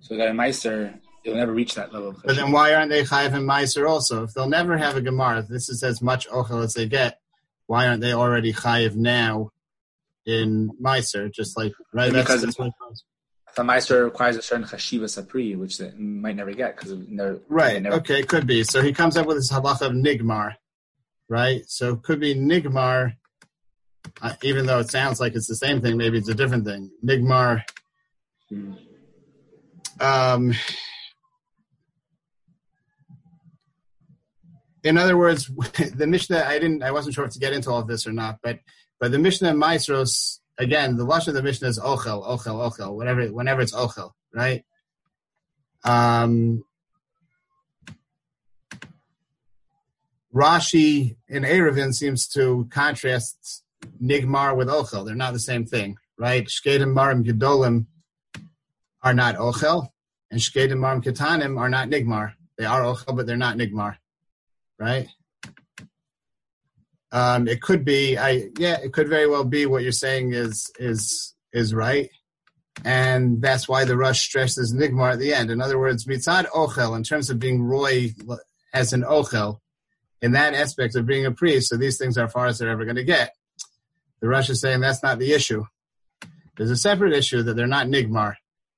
so 0.00 0.16
that 0.16 0.28
a 0.28 0.32
Meiser, 0.32 0.98
it'll 1.24 1.38
never 1.38 1.52
reach 1.52 1.74
that 1.74 1.92
level. 1.92 2.14
But 2.24 2.36
then 2.36 2.52
why 2.52 2.74
aren't 2.74 2.90
they 2.90 3.02
Chayiv 3.02 3.34
and 3.34 3.48
Meiser 3.48 3.88
also? 3.88 4.24
If 4.24 4.34
they'll 4.34 4.48
never 4.48 4.76
have 4.76 4.96
a 4.96 5.00
Gemar, 5.00 5.40
if 5.40 5.48
this 5.48 5.68
is 5.68 5.82
as 5.82 6.02
much 6.02 6.28
Ochel 6.28 6.62
as 6.62 6.74
they 6.74 6.86
get, 6.86 7.20
why 7.66 7.86
aren't 7.86 8.00
they 8.00 8.12
already 8.12 8.52
Chayiv 8.52 8.94
now 8.94 9.50
in 10.30 10.70
Meiser? 10.82 11.32
Just 11.32 11.56
like, 11.56 11.72
right? 11.92 12.12
Because 12.12 12.42
that's, 12.42 12.56
that's 12.56 13.04
the 13.56 13.62
Meiser 13.62 14.04
requires 14.04 14.36
a 14.36 14.42
certain 14.42 14.64
Chashiva 14.64 15.04
Sapri, 15.04 15.56
which 15.56 15.78
they 15.78 15.90
might 15.92 16.36
never 16.36 16.52
get 16.52 16.76
because 16.76 16.96
they're 17.08 17.38
right. 17.48 17.82
Never... 17.82 17.96
Okay, 17.96 18.20
It 18.20 18.28
could 18.28 18.46
be. 18.46 18.62
So 18.62 18.80
he 18.80 18.92
comes 18.92 19.16
up 19.16 19.26
with 19.26 19.38
this 19.38 19.50
halacha 19.50 19.82
of 19.82 19.92
Nigmar, 19.92 20.54
right? 21.28 21.62
So 21.66 21.94
it 21.94 22.02
could 22.02 22.20
be 22.20 22.34
Nigmar 22.34 23.14
uh, 24.22 24.34
even 24.42 24.66
though 24.66 24.78
it 24.78 24.90
sounds 24.90 25.20
like 25.20 25.34
it's 25.34 25.46
the 25.46 25.56
same 25.56 25.80
thing, 25.80 25.96
maybe 25.96 26.18
it's 26.18 26.28
a 26.28 26.34
different 26.34 26.64
thing. 26.64 26.90
Nigmar. 27.04 27.62
Um, 30.00 30.54
in 34.82 34.98
other 34.98 35.16
words, 35.16 35.46
the 35.94 36.06
Mishnah, 36.06 36.44
I 36.46 36.58
didn't, 36.58 36.82
I 36.82 36.90
wasn't 36.90 37.14
sure 37.14 37.24
if 37.24 37.32
to 37.32 37.38
get 37.38 37.52
into 37.52 37.70
all 37.70 37.80
of 37.80 37.86
this 37.86 38.06
or 38.06 38.12
not, 38.12 38.38
but, 38.42 38.58
but 39.00 39.10
the 39.10 39.18
Mishnah 39.18 39.54
Maasros, 39.54 40.40
again, 40.58 40.96
the 40.96 41.04
lush 41.04 41.26
of 41.26 41.34
the 41.34 41.42
Mishnah 41.42 41.68
is 41.68 41.78
ochel, 41.78 42.24
ochel, 42.24 42.70
ochel, 42.70 42.94
whatever, 42.94 43.26
whenever 43.28 43.62
it's 43.62 43.72
ochel, 43.72 44.12
right? 44.32 44.64
Um, 45.82 46.62
Rashi 50.34 51.16
in 51.28 51.42
Eruvin 51.42 51.92
seems 51.94 52.28
to 52.28 52.68
contrast 52.70 53.64
nigmar 54.02 54.54
with 54.54 54.68
ochel. 54.68 55.04
They're 55.04 55.14
not 55.14 55.32
the 55.32 55.40
same 55.40 55.64
thing, 55.64 55.96
right? 56.18 56.46
Shkedim 56.46 56.94
marim 56.94 57.24
gedolim 57.24 57.86
are 59.02 59.14
not 59.14 59.36
ochel, 59.36 59.88
and 60.30 60.40
shkedim 60.40 60.78
marim 60.78 61.02
ketanim 61.02 61.58
are 61.58 61.70
not 61.70 61.88
nigmar. 61.88 62.34
They 62.58 62.66
are 62.66 62.82
ochel, 62.82 63.16
but 63.16 63.26
they're 63.26 63.36
not 63.36 63.56
nigmar, 63.56 63.96
right? 64.78 65.08
Um, 67.12 67.48
it 67.48 67.60
could 67.60 67.84
be, 67.84 68.16
I 68.16 68.50
yeah, 68.58 68.78
it 68.82 68.92
could 68.92 69.08
very 69.08 69.26
well 69.26 69.44
be 69.44 69.66
what 69.66 69.82
you're 69.82 69.92
saying 69.92 70.32
is 70.32 70.70
is 70.78 71.34
is 71.52 71.74
right, 71.74 72.08
and 72.84 73.42
that's 73.42 73.68
why 73.68 73.84
the 73.84 73.96
Rosh 73.96 74.20
stresses 74.20 74.72
nigmar 74.72 75.12
at 75.12 75.18
the 75.18 75.34
end. 75.34 75.50
In 75.50 75.60
other 75.60 75.78
words, 75.78 76.04
mitzad 76.06 76.46
ochel 76.46 76.96
in 76.96 77.02
terms 77.02 77.28
of 77.28 77.38
being 77.38 77.62
roy 77.62 78.14
as 78.72 78.92
an 78.92 79.02
ochel, 79.02 79.58
in 80.22 80.32
that 80.32 80.54
aspect 80.54 80.94
of 80.96 81.06
being 81.06 81.26
a 81.26 81.32
priest. 81.32 81.68
So 81.68 81.76
these 81.76 81.98
things 81.98 82.16
are 82.16 82.28
far 82.28 82.46
as 82.46 82.58
they're 82.58 82.70
ever 82.70 82.84
going 82.84 82.96
to 82.96 83.04
get. 83.04 83.34
The 84.20 84.28
Rosh 84.28 84.50
is 84.50 84.60
saying 84.60 84.80
that's 84.80 85.02
not 85.02 85.18
the 85.18 85.32
issue. 85.32 85.64
There's 86.56 86.70
a 86.70 86.76
separate 86.76 87.14
issue 87.14 87.42
that 87.42 87.54
they're 87.54 87.66
not 87.66 87.86
Nigmar. 87.86 88.34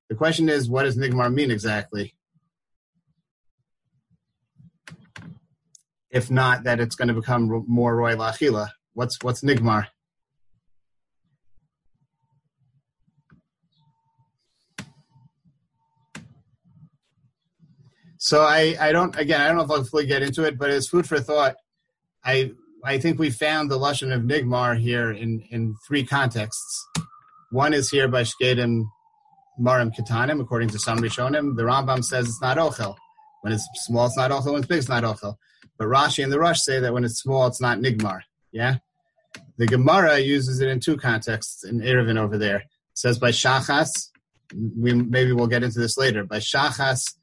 The 0.09 0.15
question 0.15 0.47
is, 0.47 0.69
what 0.69 0.83
does 0.83 0.97
Nigmar 0.97 1.33
mean 1.33 1.51
exactly? 1.51 2.15
If 6.13 6.29
not, 6.29 6.63
that 6.65 6.79
it's 6.79 6.95
going 6.95 7.07
to 7.07 7.13
become 7.15 7.65
more 7.67 7.95
Roy 7.95 8.15
Lachila. 8.15 8.69
What's 8.93 9.17
what's 9.23 9.41
Nigmar? 9.41 9.87
So 18.19 18.43
I, 18.43 18.77
I 18.79 18.91
don't 18.93 19.17
again 19.17 19.41
I 19.41 19.47
don't 19.47 19.57
know 19.57 19.63
if 19.63 19.71
I'll 19.71 19.83
fully 19.83 20.05
get 20.05 20.21
into 20.21 20.45
it, 20.45 20.57
but 20.57 20.69
as 20.69 20.87
food 20.87 21.05
for 21.05 21.19
thought, 21.19 21.55
I 22.23 22.51
I 22.85 22.99
think 22.99 23.17
we 23.17 23.31
found 23.31 23.69
the 23.69 23.79
lashon 23.79 24.15
of 24.15 24.21
nigmar 24.21 24.79
here 24.79 25.11
in 25.11 25.43
in 25.49 25.75
three 25.87 26.05
contexts. 26.05 26.87
One 27.51 27.73
is 27.73 27.89
here 27.89 28.07
by 28.07 28.21
Shkedim 28.21 28.83
Marim 29.59 29.91
Katanim, 29.93 30.39
according 30.39 30.69
to 30.69 30.79
some 30.79 30.99
Rishonim. 30.99 31.57
The 31.57 31.63
Rambam 31.63 32.03
says 32.03 32.27
it's 32.27 32.41
not 32.41 32.57
ochel. 32.57 32.95
When 33.41 33.51
it's 33.51 33.67
small, 33.87 34.05
it's 34.05 34.15
not 34.15 34.31
ochel. 34.31 34.53
When 34.53 34.59
it's 34.59 34.67
big, 34.67 34.77
it's 34.77 34.89
not 34.89 35.03
ochel. 35.03 35.35
But 35.83 35.89
Rashi 35.89 36.23
and 36.23 36.31
the 36.31 36.39
Rosh 36.39 36.61
say 36.61 36.79
that 36.79 36.93
when 36.93 37.03
it's 37.03 37.19
small, 37.19 37.45
it's 37.45 37.59
not 37.59 37.79
nigmar. 37.79 38.21
Yeah. 38.53 38.77
The 39.57 39.67
Gemara 39.67 40.17
uses 40.19 40.61
it 40.61 40.69
in 40.69 40.79
two 40.79 40.95
contexts 40.95 41.65
in 41.65 41.81
Eruvin 41.81 42.17
over 42.17 42.37
there. 42.37 42.59
It 42.59 42.67
says 42.93 43.19
by 43.19 43.31
shachas. 43.31 44.09
We 44.53 44.93
maybe 44.93 45.33
we'll 45.33 45.47
get 45.47 45.61
into 45.61 45.79
this 45.79 45.97
later. 45.97 46.23
By 46.23 46.37
shachas, 46.37 47.15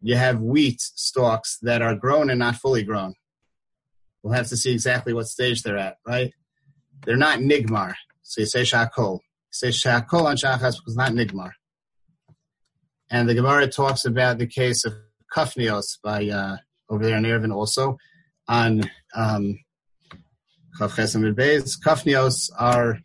you 0.00 0.16
have 0.16 0.40
wheat 0.40 0.80
stalks 0.80 1.58
that 1.62 1.80
are 1.80 1.94
grown 1.94 2.28
and 2.28 2.40
not 2.40 2.56
fully 2.56 2.82
grown. 2.82 3.14
We'll 4.24 4.34
have 4.34 4.48
to 4.48 4.56
see 4.56 4.72
exactly 4.72 5.12
what 5.12 5.28
stage 5.28 5.62
they're 5.62 5.78
at, 5.78 5.98
right? 6.04 6.32
They're 7.04 7.16
not 7.16 7.38
nigmar. 7.38 7.94
So 8.22 8.40
you 8.40 8.46
say 8.46 8.62
shakol. 8.62 9.20
You 9.20 9.20
say 9.52 9.68
shakol 9.68 10.24
on 10.24 10.34
shachas 10.34 10.78
because 10.78 10.96
not 10.96 11.12
nigmar. 11.12 11.52
And 13.10 13.28
the 13.28 13.34
Gemara 13.34 13.68
talks 13.68 14.04
about 14.04 14.38
the 14.38 14.48
case 14.48 14.84
of 14.84 14.94
kafnios 15.32 15.98
by 16.02 16.28
uh, 16.28 16.56
over 16.92 17.04
there 17.04 17.16
in 17.16 17.24
Eruvin 17.24 17.54
also 17.54 17.96
on 18.48 18.82
um, 19.16 19.58
Kafnios 20.78 22.50
are 22.58 22.98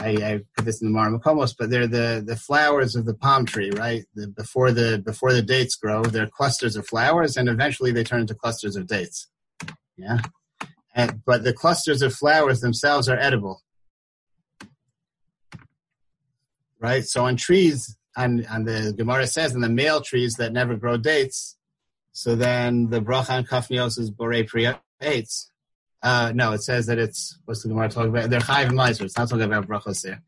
I, 0.00 0.08
I, 0.08 0.40
put 0.56 0.64
this 0.64 0.82
in 0.82 0.92
the 0.92 0.98
Marmakomos, 0.98 1.54
but 1.56 1.70
they're 1.70 1.86
the, 1.86 2.24
the 2.26 2.34
flowers 2.34 2.96
of 2.96 3.04
the 3.04 3.14
palm 3.14 3.46
tree, 3.46 3.70
right? 3.70 4.04
The, 4.14 4.26
before 4.26 4.72
the 4.72 5.00
before 5.04 5.32
the 5.32 5.42
dates 5.42 5.76
grow, 5.76 6.02
they're 6.02 6.26
clusters 6.26 6.74
of 6.74 6.86
flowers, 6.86 7.36
and 7.36 7.48
eventually 7.48 7.92
they 7.92 8.02
turn 8.02 8.22
into 8.22 8.34
clusters 8.34 8.74
of 8.74 8.88
dates. 8.88 9.28
Yeah, 9.96 10.18
and, 10.94 11.22
but 11.24 11.44
the 11.44 11.52
clusters 11.52 12.02
of 12.02 12.14
flowers 12.14 12.60
themselves 12.60 13.08
are 13.08 13.18
edible. 13.18 13.62
Right? 16.80 17.04
So 17.04 17.26
on 17.26 17.36
trees, 17.36 17.96
and 18.16 18.44
and 18.50 18.66
the 18.66 18.92
Gemara 18.96 19.26
says, 19.28 19.54
and 19.54 19.62
the 19.62 19.68
male 19.68 20.00
trees 20.00 20.34
that 20.34 20.52
never 20.52 20.74
grow 20.74 20.96
dates. 20.96 21.56
So 22.12 22.36
then 22.36 22.90
the 22.90 23.00
bracha 23.00 23.30
on 23.30 23.44
kafnios 23.44 23.98
is 23.98 24.10
borei 24.10 24.46
priya 24.46 24.80
dates. 25.00 25.50
Uh, 26.02 26.32
no, 26.34 26.52
it 26.52 26.62
says 26.62 26.86
that 26.86 26.98
it's 26.98 27.38
what's 27.44 27.62
the 27.62 27.68
Gemara 27.68 27.88
talking 27.88 28.10
about? 28.10 28.30
They're 28.30 28.40
chayv 28.40 28.66
and 28.66 28.76
miser. 28.76 29.04
It's 29.04 29.16
not 29.16 29.28
talking 29.28 29.44
about 29.44 29.68
brachos 29.68 30.02
there. 30.02 30.22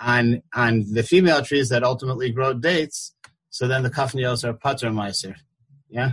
And 0.00 0.42
the 0.52 1.02
female 1.02 1.42
trees 1.42 1.70
that 1.70 1.82
ultimately 1.82 2.30
grow 2.30 2.54
dates. 2.54 3.14
So 3.50 3.66
then 3.66 3.82
the 3.82 3.90
kafnios 3.90 4.44
are 4.44 4.52
pater 4.52 4.92
miser. 4.92 5.36
Yeah. 5.88 6.12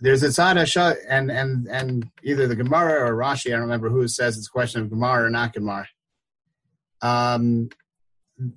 there's 0.00 0.22
a 0.22 0.28
tzad 0.28 0.96
and 1.08 1.30
and 1.30 1.66
and 1.68 2.10
either 2.22 2.46
the 2.46 2.56
Gemara 2.56 3.10
or 3.10 3.16
Rashi, 3.16 3.48
I 3.48 3.52
don't 3.52 3.62
remember 3.62 3.90
who 3.90 4.06
says 4.06 4.36
it's 4.36 4.48
a 4.48 4.50
question 4.50 4.80
of 4.80 4.90
Gemara 4.90 5.24
or 5.24 5.30
not 5.30 5.52
Gemara. 5.52 5.88
Um, 7.02 7.70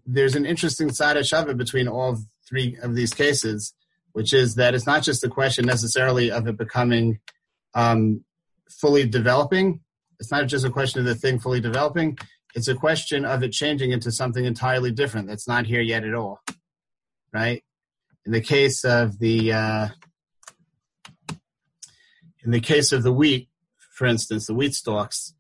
there's 0.06 0.36
an 0.36 0.46
interesting 0.46 0.92
side 0.92 1.18
of 1.18 1.26
shava 1.26 1.58
between 1.58 1.88
all 1.88 2.18
three 2.48 2.78
of 2.82 2.96
these 2.96 3.14
cases, 3.14 3.74
which 4.14 4.34
is 4.34 4.56
that 4.56 4.76
it's 4.76 4.86
not 4.86 5.04
just 5.04 5.24
a 5.24 5.30
question 5.30 5.66
necessarily 5.66 6.32
of 6.32 6.48
it 6.48 6.58
becoming 6.58 7.20
um, 7.74 8.24
fully 8.70 9.08
developing. 9.08 9.82
It's 10.20 10.32
not 10.32 10.48
just 10.48 10.66
a 10.66 10.70
question 10.70 11.00
of 11.00 11.06
the 11.06 11.16
thing 11.16 11.40
fully 11.40 11.62
developing. 11.62 12.18
It's 12.54 12.68
a 12.68 12.76
question 12.76 13.26
of 13.26 13.44
it 13.44 13.52
changing 13.52 13.92
into 13.92 14.12
something 14.12 14.46
entirely 14.46 14.92
different 14.92 15.28
that's 15.28 15.48
not 15.48 15.66
here 15.66 15.82
yet 15.82 16.04
at 16.04 16.14
all, 16.14 16.42
right? 17.34 17.64
In 18.26 18.32
the 18.34 18.42
case 18.42 18.84
of 18.84 19.18
the 19.20 19.54
uh, 19.54 19.88
in 22.44 22.52
the 22.52 22.60
case 22.60 22.92
of 22.92 23.04
the 23.04 23.14
wheat, 23.14 23.50
for 23.94 24.06
instance, 24.06 24.48
the 24.48 24.54
wheat 24.54 24.74
stalks, 24.74 25.34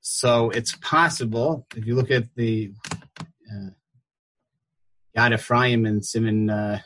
so 0.00 0.50
it's 0.50 0.76
possible, 0.76 1.66
if 1.74 1.84
you 1.84 1.96
look 1.96 2.12
at 2.12 2.32
the 2.36 2.72
uh, 3.50 3.70
Yad 5.16 5.34
Ephraim 5.34 5.86
and 5.86 6.04
Simon 6.04 6.50
uh, 6.50 6.80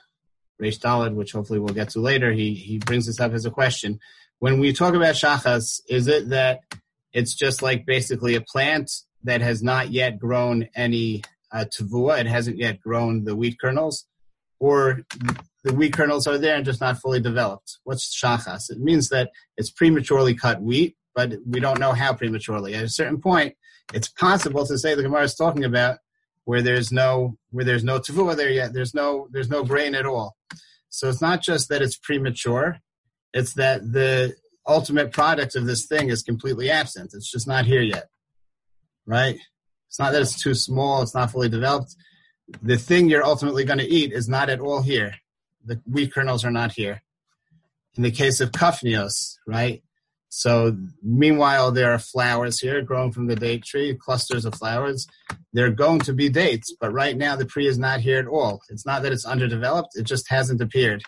Reish 0.61 0.79
Dalad, 0.79 1.15
which 1.15 1.33
hopefully 1.33 1.59
we'll 1.59 1.75
get 1.75 1.91
to 1.91 2.01
later, 2.01 2.33
he, 2.33 2.55
he 2.55 2.79
brings 2.79 3.07
this 3.07 3.21
up 3.21 3.33
as 3.33 3.47
a 3.47 3.51
question. 3.51 3.99
When 4.39 4.59
we 4.59 4.73
talk 4.73 4.95
about 4.95 5.15
shachas, 5.15 5.81
is 5.89 6.07
it 6.07 6.31
that 6.31 6.61
it's 7.13 7.35
just 7.35 7.63
like 7.63 7.87
basically 7.87 8.35
a 8.35 8.41
plant 8.41 8.91
that 9.25 9.41
has 9.41 9.63
not 9.63 9.91
yet 9.91 10.19
grown 10.19 10.69
any 10.75 11.23
uh, 11.53 11.65
tavua, 11.65 12.21
it 12.21 12.27
hasn't 12.27 12.59
yet 12.59 12.81
grown 12.81 13.25
the 13.25 13.37
wheat 13.37 13.59
kernels? 13.59 14.07
Or 14.59 15.01
the 15.65 15.75
wheat 15.75 15.95
kernels 15.95 16.27
are 16.27 16.39
there 16.39 16.57
and 16.57 16.65
just 16.65 16.81
not 16.81 16.99
fully 16.99 17.21
developed. 17.21 17.79
What's 17.85 18.15
shachas? 18.15 18.71
It 18.71 18.79
means 18.79 19.09
that 19.09 19.31
it's 19.57 19.71
prematurely 19.71 20.35
cut 20.35 20.63
wheat, 20.63 20.97
but 21.15 21.35
we 21.47 21.61
don't 21.61 21.81
know 21.81 21.93
how 21.93 22.15
prematurely. 22.15 22.75
At 22.75 22.85
a 22.85 22.89
certain 22.89 23.21
point, 23.21 23.55
it's 23.93 24.09
possible 24.09 24.67
to 24.67 24.79
say 24.79 24.95
the 24.95 25.03
Gemara 25.03 25.25
is 25.25 25.35
talking 25.35 25.65
about 25.65 25.99
where 26.51 26.63
there's 26.63 26.91
no 26.91 27.37
where 27.51 27.65
there's 27.65 27.85
no 27.85 27.99
tavua 27.99 28.37
there 28.37 28.51
yet. 28.51 28.73
There's 28.73 28.95
no 28.95 29.29
there's 29.31 29.51
no 29.51 29.63
grain 29.65 29.95
at 29.95 30.07
all. 30.07 30.37
So 30.89 31.09
it's 31.09 31.23
not 31.23 31.43
just 31.43 31.69
that 31.69 31.83
it's 31.83 31.97
premature; 31.97 32.79
it's 33.33 33.55
that 33.55 33.93
the 33.93 34.35
ultimate 34.67 35.13
product 35.13 35.55
of 35.55 35.67
this 35.67 35.87
thing 35.87 36.11
is 36.11 36.23
completely 36.23 36.71
absent. 36.71 37.13
It's 37.15 37.31
just 37.31 37.47
not 37.47 37.67
here 37.67 37.83
yet, 37.83 38.07
right? 39.07 39.39
It's 39.89 39.99
not 39.99 40.13
that 40.13 40.23
it's 40.23 40.43
too 40.43 40.55
small; 40.55 41.03
it's 41.03 41.15
not 41.15 41.31
fully 41.31 41.49
developed. 41.49 41.95
The 42.63 42.79
thing 42.79 43.09
you're 43.09 43.31
ultimately 43.33 43.65
going 43.65 43.79
to 43.79 43.95
eat 43.99 44.13
is 44.13 44.29
not 44.29 44.51
at 44.51 44.61
all 44.61 44.83
here 44.83 45.15
the 45.65 45.81
wheat 45.91 46.13
kernels 46.13 46.45
are 46.45 46.51
not 46.51 46.73
here. 46.73 47.03
In 47.97 48.03
the 48.03 48.11
case 48.11 48.41
of 48.41 48.53
kafnios, 48.53 49.37
right? 49.47 49.83
So 50.31 50.77
meanwhile, 51.03 51.73
there 51.73 51.93
are 51.93 51.99
flowers 51.99 52.61
here 52.61 52.81
growing 52.83 53.11
from 53.11 53.27
the 53.27 53.35
date 53.35 53.65
tree, 53.65 53.97
clusters 53.97 54.45
of 54.45 54.55
flowers. 54.55 55.09
They're 55.53 55.73
going 55.73 56.01
to 56.01 56.13
be 56.13 56.29
dates, 56.29 56.73
but 56.81 56.93
right 56.93 57.17
now 57.17 57.35
the 57.35 57.45
tree 57.45 57.67
is 57.67 57.79
not 57.79 58.01
here 58.01 58.21
at 58.21 58.29
all. 58.29 58.61
It's 58.71 58.87
not 58.87 59.03
that 59.03 59.13
it's 59.13 59.27
underdeveloped; 59.27 59.97
it 59.97 60.05
just 60.05 60.31
hasn't 60.31 60.63
appeared. 60.63 61.03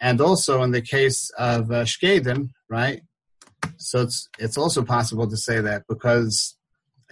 And 0.00 0.20
also 0.20 0.62
in 0.62 0.72
the 0.72 0.82
case 0.82 1.30
of 1.38 1.70
uh, 1.70 1.84
shkedim, 1.84 2.50
right? 2.68 3.02
So 3.76 4.02
it's 4.02 4.28
it's 4.40 4.58
also 4.58 4.82
possible 4.82 5.30
to 5.30 5.36
say 5.36 5.60
that 5.60 5.84
because 5.88 6.56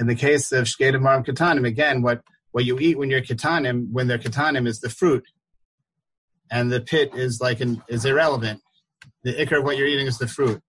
in 0.00 0.08
the 0.08 0.16
case 0.16 0.50
of 0.50 0.66
shkedim 0.66 1.02
maram 1.02 1.24
katanim, 1.24 1.64
again, 1.64 2.02
what 2.02 2.22
what 2.50 2.64
you 2.64 2.76
eat 2.80 2.98
when 2.98 3.08
you're 3.08 3.22
katanim, 3.22 3.92
when 3.92 4.08
they're 4.08 4.18
katanim, 4.18 4.66
is 4.66 4.80
the 4.80 4.90
fruit, 4.90 5.24
and 6.50 6.72
the 6.72 6.80
pit 6.80 7.14
is 7.14 7.40
like 7.40 7.60
an, 7.60 7.84
is 7.88 8.04
irrelevant. 8.04 8.62
The 9.26 9.34
ikar 9.34 9.58
of 9.58 9.64
what 9.64 9.76
you're 9.76 9.88
eating 9.88 10.06
is 10.06 10.18
the 10.18 10.28
fruit. 10.28 10.62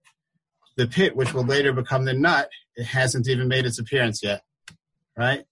The 0.77 0.87
pit, 0.87 1.15
which 1.15 1.31
will 1.31 1.45
later 1.45 1.73
become 1.73 2.05
the 2.05 2.15
nut, 2.15 2.49
it 2.75 2.85
hasn't 2.85 3.29
even 3.29 3.47
made 3.47 3.67
its 3.67 3.77
appearance 3.77 4.23
yet, 4.23 4.41
right? 5.15 5.43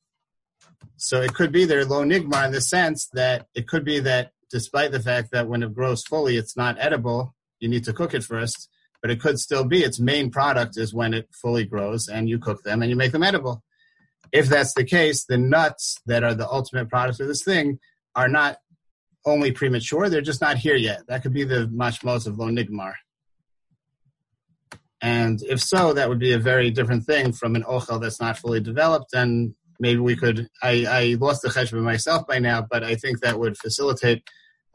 So 0.97 1.21
it 1.21 1.35
could 1.35 1.51
be 1.51 1.65
there 1.65 1.85
low 1.85 2.03
nigmar 2.03 2.47
in 2.47 2.51
the 2.51 2.61
sense 2.61 3.07
that 3.13 3.45
it 3.53 3.67
could 3.67 3.85
be 3.85 3.99
that 3.99 4.31
despite 4.49 4.91
the 4.91 4.99
fact 4.99 5.29
that 5.33 5.47
when 5.47 5.61
it 5.61 5.75
grows 5.75 6.01
fully, 6.01 6.35
it's 6.35 6.57
not 6.57 6.77
edible, 6.79 7.35
you 7.59 7.69
need 7.69 7.83
to 7.83 7.93
cook 7.93 8.15
it 8.15 8.23
first, 8.23 8.69
but 9.03 9.11
it 9.11 9.21
could 9.21 9.37
still 9.37 9.65
be 9.65 9.83
its 9.83 9.99
main 9.99 10.31
product 10.31 10.75
is 10.75 10.91
when 10.91 11.13
it 11.13 11.29
fully 11.31 11.63
grows 11.63 12.07
and 12.07 12.27
you 12.27 12.39
cook 12.39 12.63
them 12.63 12.81
and 12.81 12.89
you 12.89 12.95
make 12.95 13.11
them 13.11 13.21
edible. 13.21 13.61
If 14.31 14.49
that's 14.49 14.73
the 14.73 14.83
case, 14.83 15.25
the 15.25 15.37
nuts 15.37 16.01
that 16.07 16.23
are 16.23 16.33
the 16.33 16.49
ultimate 16.49 16.89
product 16.89 17.19
of 17.19 17.27
this 17.27 17.43
thing 17.43 17.77
are 18.15 18.29
not 18.29 18.57
only 19.25 19.51
premature, 19.51 20.09
they're 20.09 20.21
just 20.21 20.41
not 20.41 20.57
here 20.57 20.75
yet. 20.75 21.01
That 21.07 21.23
could 21.23 21.33
be 21.33 21.43
the 21.43 21.67
mashmos 21.67 22.27
of 22.27 22.38
lo 22.38 22.47
nigmar. 22.47 22.93
And 25.01 25.41
if 25.43 25.61
so, 25.61 25.93
that 25.93 26.09
would 26.09 26.19
be 26.19 26.33
a 26.33 26.39
very 26.39 26.71
different 26.71 27.05
thing 27.05 27.31
from 27.31 27.55
an 27.55 27.63
ochel 27.63 28.01
that's 28.01 28.21
not 28.21 28.38
fully 28.38 28.59
developed. 28.59 29.13
And 29.13 29.53
maybe 29.79 29.99
we 29.99 30.15
could, 30.15 30.47
I, 30.63 30.85
I 30.88 31.17
lost 31.19 31.41
the 31.41 31.49
cheshbon 31.49 31.83
myself 31.83 32.25
by 32.27 32.39
now, 32.39 32.65
but 32.69 32.83
I 32.83 32.95
think 32.95 33.19
that 33.19 33.39
would 33.39 33.57
facilitate 33.57 34.23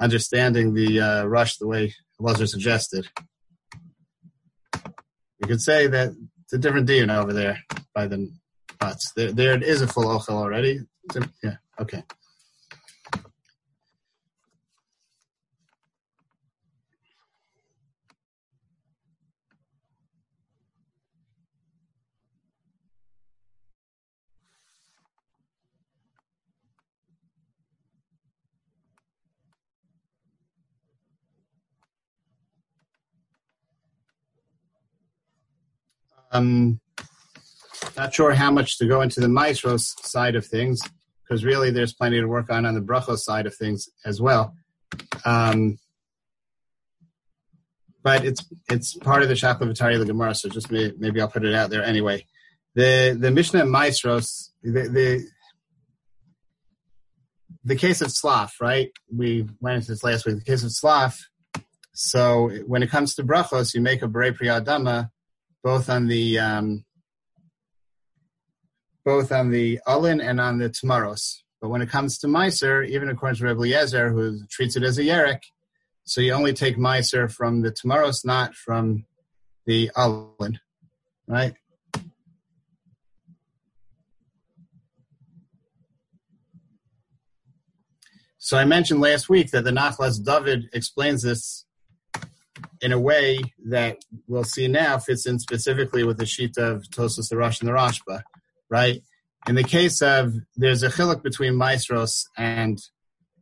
understanding 0.00 0.74
the 0.74 1.00
uh, 1.00 1.24
Rosh 1.24 1.56
the 1.56 1.66
way 1.66 1.94
Lazar 2.18 2.46
suggested. 2.46 3.08
You 4.74 5.48
could 5.48 5.60
say 5.60 5.86
that 5.86 6.10
it's 6.44 6.52
a 6.52 6.58
different 6.58 6.86
dean 6.86 7.10
over 7.10 7.32
there 7.32 7.58
by 7.94 8.06
the 8.06 8.30
pots. 8.78 9.12
There, 9.16 9.32
there 9.32 9.54
it 9.54 9.62
is 9.62 9.82
a 9.82 9.86
full 9.86 10.04
ochel 10.04 10.34
already. 10.34 10.80
Yeah, 11.42 11.56
okay. 11.80 12.02
Um, 36.30 36.80
not 37.96 38.14
sure 38.14 38.32
how 38.32 38.50
much 38.50 38.78
to 38.78 38.86
go 38.86 39.00
into 39.00 39.20
the 39.20 39.26
maasros 39.26 39.94
side 40.04 40.36
of 40.36 40.46
things 40.46 40.80
because 41.22 41.44
really 41.44 41.70
there's 41.70 41.92
plenty 41.92 42.20
to 42.20 42.26
work 42.26 42.50
on 42.50 42.66
on 42.66 42.74
the 42.74 42.80
brachos 42.80 43.18
side 43.18 43.46
of 43.46 43.54
things 43.54 43.88
as 44.04 44.20
well. 44.20 44.54
Um, 45.24 45.78
but 48.02 48.24
it's 48.24 48.44
it's 48.70 48.94
part 48.94 49.22
of 49.22 49.28
the 49.28 49.34
Shakla 49.34 49.98
the 49.98 50.04
Gemara, 50.04 50.34
so 50.34 50.48
just 50.48 50.70
may, 50.70 50.92
maybe 50.98 51.20
I'll 51.20 51.28
put 51.28 51.44
it 51.44 51.54
out 51.54 51.70
there 51.70 51.84
anyway. 51.84 52.26
The 52.74 53.16
the 53.18 53.30
Mishnah 53.30 53.64
Maasros, 53.64 54.50
the, 54.62 54.88
the 54.88 55.26
the 57.64 57.76
case 57.76 58.00
of 58.00 58.08
tzlaf, 58.08 58.52
right? 58.60 58.90
We 59.14 59.46
went 59.60 59.76
into 59.76 59.88
this 59.88 60.02
last 60.02 60.26
week. 60.26 60.36
The 60.36 60.44
case 60.44 60.62
of 60.62 60.70
tzlaf. 60.70 61.18
So 61.92 62.50
when 62.66 62.82
it 62.82 62.90
comes 62.90 63.14
to 63.16 63.22
brachos, 63.22 63.74
you 63.74 63.80
make 63.80 64.02
a 64.02 64.08
bere 64.08 64.32
priyadama 64.32 65.10
both 65.62 65.90
on 65.90 66.07
the 66.07 66.38
um, 66.38 66.85
both 69.05 69.33
on 69.33 69.51
the 69.51 69.81
Ulin 69.87 70.23
and 70.23 70.40
on 70.40 70.59
the 70.59 70.70
Tamaros. 70.70 71.38
But 71.61 71.68
when 71.68 71.83
it 71.83 71.90
comes 71.90 72.18
to 72.18 72.27
Meiser, 72.27 72.87
even 72.88 73.09
according 73.09 73.37
to 73.38 73.44
Rebbe 73.44 73.61
Eliezer, 73.61 74.11
who 74.11 74.46
treats 74.49 74.77
it 74.77 74.83
as 74.83 74.99
a 74.99 75.03
Yerek, 75.03 75.40
so 76.05 76.20
you 76.20 76.33
only 76.33 76.53
take 76.53 76.77
Meiser 76.77 77.31
from 77.31 77.61
the 77.61 77.70
Tamaros, 77.70 78.25
not 78.25 78.55
from 78.55 79.05
the 79.66 79.90
Ulin, 79.96 80.57
right? 81.27 81.55
So 88.38 88.57
I 88.57 88.64
mentioned 88.64 89.01
last 89.01 89.29
week 89.29 89.51
that 89.51 89.64
the 89.64 89.70
Nachlas 89.70 90.25
David 90.25 90.70
explains 90.73 91.23
this 91.23 91.66
in 92.82 92.92
a 92.92 93.00
way 93.00 93.40
that 93.66 93.98
we'll 94.26 94.44
see 94.44 94.68
now 94.68 94.98
fits 94.98 95.26
in 95.26 95.38
specifically 95.38 96.04
with 96.04 96.18
the 96.18 96.26
sheet 96.26 96.56
of 96.56 96.82
Tosfos 96.84 97.28
the 97.28 97.36
Rosh 97.36 97.60
and 97.60 97.68
the 97.68 97.72
Rashba 97.72 98.22
right? 98.70 99.02
In 99.48 99.56
the 99.56 99.64
case 99.64 100.00
of 100.00 100.34
there's 100.56 100.82
a 100.82 100.88
chiluk 100.88 101.22
between 101.22 101.54
maasros 101.54 102.24
and 102.38 102.78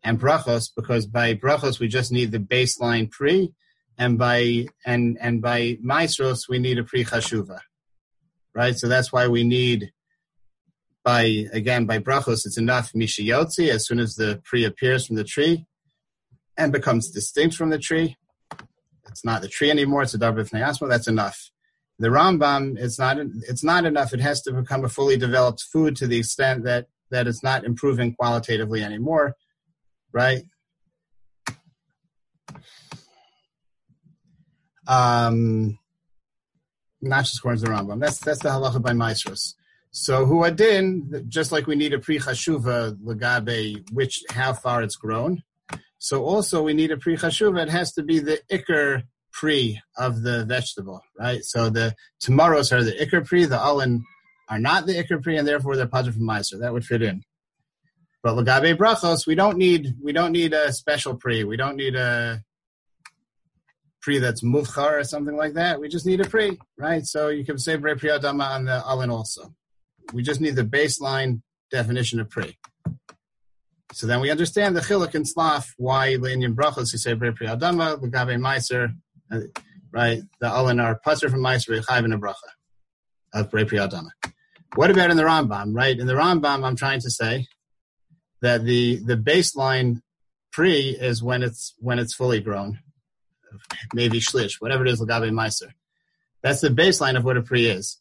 and 0.03 0.19
brachos 0.19 0.71
because 0.75 1.07
by 1.07 1.35
brachos 1.35 1.79
we 1.79 1.89
just 1.89 2.11
need 2.11 2.33
the 2.33 2.39
baseline 2.39 3.11
pre, 3.11 3.53
and 3.99 4.19
by 4.19 4.67
and 4.87 5.19
and 5.21 5.43
by 5.43 5.77
maasros 5.85 6.49
we 6.49 6.59
need 6.59 6.79
a 6.79 6.85
pre 6.85 7.05
chashuva, 7.05 7.61
right? 8.55 8.77
So 8.77 8.89
that's 8.89 9.13
why 9.13 9.29
we 9.29 9.45
need 9.45 9.93
by 11.05 11.47
again 11.53 11.85
by 11.85 11.99
brachos, 11.99 12.47
it's 12.47 12.59
enough 12.59 12.93
mishiyotzi 12.93 13.69
as 13.69 13.87
soon 13.87 13.99
as 14.01 14.15
the 14.15 14.41
pre 14.45 14.65
appears 14.65 15.07
from 15.07 15.17
the 15.17 15.25
tree 15.25 15.67
and 16.57 16.73
becomes 16.73 17.11
distinct 17.11 17.57
from 17.57 17.71
the 17.71 17.79
tree. 17.79 18.17
It's 19.09 19.25
not 19.25 19.43
the 19.43 19.49
tree 19.49 19.71
anymore; 19.71 20.03
it's 20.03 20.15
a 20.15 20.19
davar 20.19 20.49
b'fnei 20.49 20.89
That's 20.89 21.09
enough. 21.09 21.51
The 21.99 22.09
Rambam, 22.09 22.79
it's 22.79 22.99
not 22.99 23.19
it's 23.19 23.65
not 23.65 23.85
enough. 23.85 24.15
It 24.15 24.21
has 24.21 24.43
to 24.43 24.53
become 24.53 24.85
a 24.85 24.89
fully 24.89 25.17
developed 25.17 25.65
food 25.73 25.97
to 25.97 26.07
the 26.07 26.19
extent 26.19 26.65
that 26.65 26.87
that 27.11 27.27
it's 27.27 27.43
not 27.43 27.65
improving 27.65 28.15
qualitatively 28.15 28.83
anymore, 28.83 29.35
right? 30.13 30.43
Um, 34.87 35.79
not 37.03 37.25
just 37.25 37.39
according 37.39 37.63
to 37.63 37.67
the 37.67 37.73
Rambam. 37.73 38.01
That's 38.01 38.19
that's 38.19 38.43
the 38.43 38.49
halacha 38.49 38.81
by 38.81 38.93
Maasros. 38.93 39.55
So 39.91 40.27
huadin, 40.27 41.29
just 41.29 41.51
like 41.51 41.67
we 41.67 41.75
need 41.75 41.95
a 41.95 41.99
pre 41.99 42.19
chashuva 42.19 42.95
legabe, 43.03 43.91
which 43.93 44.23
how 44.31 44.53
far 44.53 44.83
it's 44.83 44.97
grown. 44.97 45.43
So 45.99 46.25
also 46.25 46.63
we 46.63 46.75
need 46.75 46.91
a 46.91 46.97
pre 46.97 47.17
chashuva. 47.17 47.63
It 47.63 47.71
has 47.71 47.93
to 47.95 48.03
be 48.03 48.19
the 48.21 48.41
ikr 48.51 49.03
pre 49.33 49.81
of 49.97 50.23
the 50.23 50.45
vegetable, 50.45 51.03
right? 51.19 51.45
So 51.45 51.71
the 51.71 51.95
tomorrows 52.21 52.73
are 52.73 52.83
the 52.83 52.93
ikr 52.93 53.27
pre, 53.27 53.45
the 53.45 53.57
alin 53.57 54.03
are 54.49 54.59
not 54.59 54.87
the 54.87 54.95
ikr 54.95 55.23
pre, 55.23 55.37
and 55.37 55.47
therefore 55.47 55.77
they're 55.77 55.87
padra 55.87 56.13
from 56.13 56.23
Meiser. 56.23 56.61
That 56.61 56.73
would 56.73 56.85
fit 56.85 57.03
in. 57.03 57.23
But 58.23 58.35
legabe 58.35 58.77
brachos, 58.77 59.27
we 59.27 59.35
don't 59.35 59.59
need 59.59 59.95
we 60.03 60.13
don't 60.13 60.33
need 60.33 60.53
a 60.53 60.73
special 60.73 61.17
pre. 61.17 61.45
We 61.45 61.57
don't 61.57 61.77
need 61.77 61.95
a 61.95 62.43
pre 64.01 64.19
that's 64.19 64.43
muvchar 64.43 65.01
or 65.01 65.05
something 65.05 65.37
like 65.37 65.55
that. 65.55 65.81
We 65.81 65.89
just 65.89 66.07
need 66.07 66.21
a 66.21 66.29
pre, 66.29 66.59
right? 66.79 67.05
So 67.05 67.29
you 67.29 67.45
can 67.45 67.59
say 67.59 67.77
bre 67.77 67.91
priyadama 67.91 68.49
on 68.49 68.65
the 68.65 68.83
alin 68.87 69.11
also. 69.11 69.55
We 70.13 70.23
just 70.23 70.41
need 70.41 70.57
the 70.57 70.65
baseline 70.65 71.43
definition 71.71 72.21
of 72.21 72.31
pre. 72.31 72.57
So 73.93 74.07
then 74.07 74.21
we 74.21 74.31
understand 74.31 74.77
the 74.77 74.81
chiluk 74.81 75.15
and 75.15 75.25
slaf 75.25 75.69
why 75.77 76.15
leinian 76.15 76.55
brachos 76.55 76.93
you 76.93 76.99
say 76.99 77.15
bre 77.15 77.31
priyadama 77.31 78.01
legabe 78.01 78.37
meiser, 78.39 78.95
uh, 79.33 79.41
right? 79.91 80.23
The 80.41 80.47
alin 80.47 80.83
are 80.83 80.99
passer 80.99 81.31
from 81.31 81.41
meiser 81.41 81.83
chayv 81.85 82.05
and 82.05 82.23
bracha 82.23 82.35
of 83.33 83.51
bre 83.51 83.61
priyadama. 83.61 84.11
What 84.75 84.91
about 84.91 85.11
in 85.11 85.17
the 85.17 85.23
Rambam, 85.23 85.75
right? 85.75 85.99
In 85.99 86.07
the 86.07 86.13
Rambam, 86.13 86.65
I'm 86.65 86.77
trying 86.77 87.01
to 87.01 87.11
say 87.11 87.47
that 88.43 88.65
the 88.65 88.97
the 89.05 89.17
baseline 89.17 90.03
pre 90.53 90.91
is 90.91 91.23
when 91.23 91.43
it's 91.43 91.75
when 91.79 91.99
it's 91.99 92.15
fully 92.15 92.41
grown 92.41 92.79
maybe 93.95 94.21
shlish, 94.21 94.61
whatever 94.61 94.85
it 94.85 94.91
is, 94.91 95.01
lagabe 95.01 95.31
meiser. 95.31 95.73
That's 96.43 96.61
the 96.61 96.69
baseline 96.69 97.17
of 97.17 97.25
what 97.25 97.37
a 97.37 97.43
pri 97.43 97.67
is. 97.67 97.99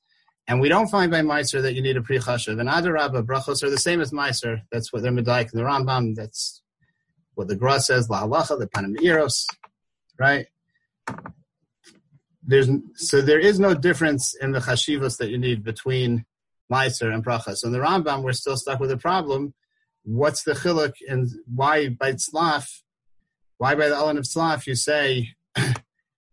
And 0.47 0.61
we 0.61 0.69
don't 0.69 0.87
find 0.87 1.11
by 1.11 1.21
meiser 1.21 1.61
that 1.61 1.73
you 1.73 1.81
need 1.81 1.97
a 1.97 2.01
pri 2.01 2.19
chashav. 2.19 2.59
And 2.59 2.69
adarabba 2.69 3.23
brachos 3.25 3.63
are 3.63 3.69
the 3.69 3.77
same 3.77 3.99
as 3.99 4.11
meiser. 4.11 4.61
That's 4.71 4.93
what 4.93 5.01
they're 5.01 5.11
medaik 5.11 5.53
in 5.53 5.59
the 5.59 5.65
Rambam. 5.65 6.15
That's 6.15 6.61
what 7.35 7.49
the 7.49 7.55
Gra 7.55 7.79
says, 7.79 8.09
la 8.09 8.23
halacha, 8.23 8.57
the 8.57 8.67
Panim 8.67 8.97
Meiros, 8.97 9.45
right? 10.17 10.47
There's 12.41 12.69
so 12.95 13.21
there 13.21 13.39
is 13.39 13.59
no 13.59 13.73
difference 13.73 14.33
in 14.35 14.53
the 14.53 14.59
chashivos 14.59 15.17
that 15.17 15.29
you 15.29 15.37
need 15.37 15.63
between 15.63 16.25
meiser 16.71 17.13
and 17.13 17.25
brachos. 17.25 17.57
So 17.57 17.67
in 17.67 17.73
the 17.73 17.79
Rambam, 17.79 18.23
we're 18.23 18.31
still 18.31 18.55
stuck 18.55 18.79
with 18.79 18.89
the 18.89 18.97
problem. 18.97 19.53
What's 20.03 20.43
the 20.43 20.53
chiluk 20.53 20.93
and 21.09 21.29
why 21.53 21.89
by 21.89 22.13
tzlaf? 22.13 22.65
Why 23.57 23.75
by 23.75 23.89
the 23.89 23.95
Alan 23.95 24.17
of 24.17 24.23
tzlaf 24.23 24.65
you 24.65 24.75
say 24.75 25.33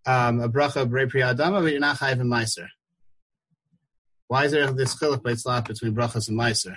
um, 0.06 0.40
a 0.40 0.48
bracha 0.48 0.88
b'rei 0.88 1.10
adama, 1.10 1.62
but 1.62 1.72
you're 1.72 1.80
not 1.80 1.98
chayiv 1.98 2.20
in 2.20 2.28
meiser. 2.28 2.68
Why 4.28 4.44
is 4.44 4.52
there 4.52 4.70
this 4.72 4.94
chiluk 4.96 5.22
by 5.22 5.60
between 5.60 5.94
brachas 5.94 6.28
and 6.28 6.38
meiser? 6.38 6.76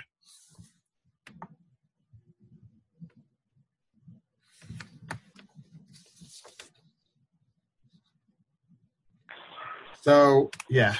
So 10.02 10.50
yeah, 10.70 10.94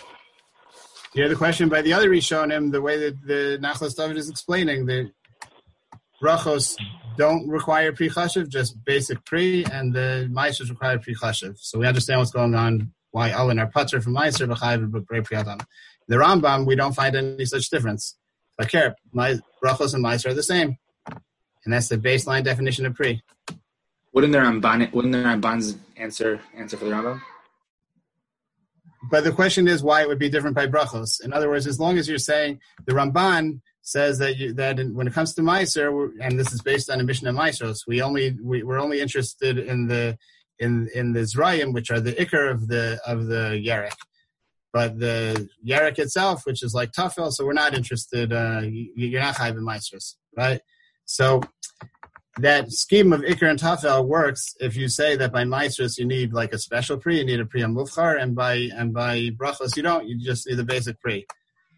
you 1.14 1.22
hear 1.22 1.28
the 1.28 1.36
question 1.36 1.68
by 1.68 1.82
the 1.82 1.94
other 1.94 2.10
Rishonim, 2.10 2.72
the 2.72 2.82
way 2.82 2.98
that 2.98 3.26
the 3.26 3.58
Nachlas 3.62 3.96
David 3.96 4.16
is 4.16 4.28
explaining 4.28 4.86
the 4.86 5.10
brachos 6.22 6.76
don't 7.16 7.48
require 7.48 7.92
pre 7.92 8.08
just 8.08 8.84
basic 8.84 9.24
pre, 9.24 9.64
and 9.64 9.94
the 9.94 10.28
ma'asers 10.30 10.70
require 10.70 10.98
pre 10.98 11.14
chashiv. 11.14 11.58
So 11.58 11.78
we 11.78 11.86
understand 11.86 12.20
what's 12.20 12.30
going 12.30 12.54
on. 12.54 12.92
Why 13.10 13.30
Alin 13.30 13.60
are 13.60 13.66
putter 13.66 14.00
from 14.00 14.14
ma'aser 14.14 14.46
b'chayiv 14.46 14.92
but 14.92 15.06
pre 15.06 15.20
priyadam. 15.20 15.60
The 16.08 16.16
Rambam 16.16 16.66
we 16.66 16.74
don't 16.74 16.94
find 16.94 17.14
any 17.14 17.44
such 17.44 17.68
difference. 17.70 18.16
But 18.56 18.70
care, 18.70 18.96
my 19.12 19.38
brachos 19.62 19.94
and 19.94 20.04
ma'aser 20.04 20.30
are 20.30 20.34
the 20.34 20.42
same, 20.42 20.78
and 21.64 21.72
that's 21.72 21.88
the 21.88 21.96
baseline 21.96 22.44
definition 22.44 22.86
of 22.86 22.94
pre. 22.94 23.22
Wouldn't 24.12 24.32
the 24.32 24.38
Ramban 24.38 24.92
wouldn't 24.92 25.12
the 25.12 25.18
Ramban's 25.18 25.76
answer 25.96 26.40
answer 26.56 26.76
for 26.76 26.86
the 26.86 26.90
Rambam? 26.90 27.20
But 29.10 29.24
the 29.24 29.32
question 29.32 29.68
is 29.68 29.82
why 29.82 30.02
it 30.02 30.08
would 30.08 30.18
be 30.18 30.28
different 30.28 30.56
by 30.56 30.66
brachos. 30.66 31.22
In 31.24 31.32
other 31.32 31.48
words, 31.48 31.66
as 31.66 31.78
long 31.78 31.98
as 31.98 32.08
you're 32.08 32.18
saying 32.18 32.60
the 32.86 32.94
Ramban 32.94 33.60
says 33.82 34.18
that 34.18 34.36
you, 34.36 34.52
that 34.54 34.78
in, 34.78 34.94
when 34.94 35.06
it 35.06 35.14
comes 35.14 35.34
to 35.34 35.42
Meiser, 35.42 36.10
and 36.20 36.38
this 36.38 36.52
is 36.52 36.60
based 36.60 36.90
on 36.90 37.00
a 37.00 37.04
mission 37.04 37.26
of 37.26 37.36
Meiseros, 37.36 37.86
we 37.86 38.02
only 38.02 38.36
we, 38.42 38.62
we're 38.62 38.80
only 38.80 39.00
interested 39.00 39.58
in 39.58 39.86
the 39.86 40.18
in 40.58 40.88
in 40.94 41.12
the 41.12 41.20
Zrayim, 41.20 41.72
which 41.72 41.90
are 41.90 42.00
the 42.00 42.12
ikar 42.12 42.50
of 42.50 42.68
the 42.68 43.00
of 43.06 43.26
the 43.26 43.62
Yerek. 43.64 43.96
But 44.72 44.98
the 44.98 45.48
Yerek 45.66 45.98
itself, 45.98 46.42
which 46.44 46.62
is 46.62 46.74
like 46.74 46.92
Tafel, 46.92 47.32
so 47.32 47.46
we're 47.46 47.52
not 47.54 47.74
interested. 47.74 48.32
Uh, 48.32 48.62
you, 48.64 49.16
are 49.16 49.20
not 49.20 49.36
Chayv 49.36 49.52
in 49.52 49.64
Meiseros, 49.64 50.16
right? 50.36 50.60
So 51.06 51.40
that 52.38 52.70
scheme 52.70 53.12
of 53.12 53.22
Iker 53.22 53.50
and 53.50 53.58
Tafel 53.58 54.06
works 54.06 54.54
if 54.60 54.76
you 54.76 54.88
say 54.88 55.16
that 55.16 55.32
by 55.32 55.44
Meiseros 55.44 55.98
you 55.98 56.04
need 56.04 56.32
like 56.32 56.52
a 56.52 56.58
special 56.58 56.98
pre, 56.98 57.18
you 57.18 57.24
need 57.24 57.40
a 57.40 57.46
pre 57.46 57.62
Mufchar, 57.62 58.20
and 58.20 58.34
by 58.34 58.68
and 58.76 58.92
by 58.92 59.30
Brachos 59.30 59.76
you 59.76 59.82
don't, 59.82 60.06
you 60.06 60.18
just 60.18 60.46
need 60.46 60.56
the 60.56 60.64
basic 60.64 61.00
pre. 61.00 61.26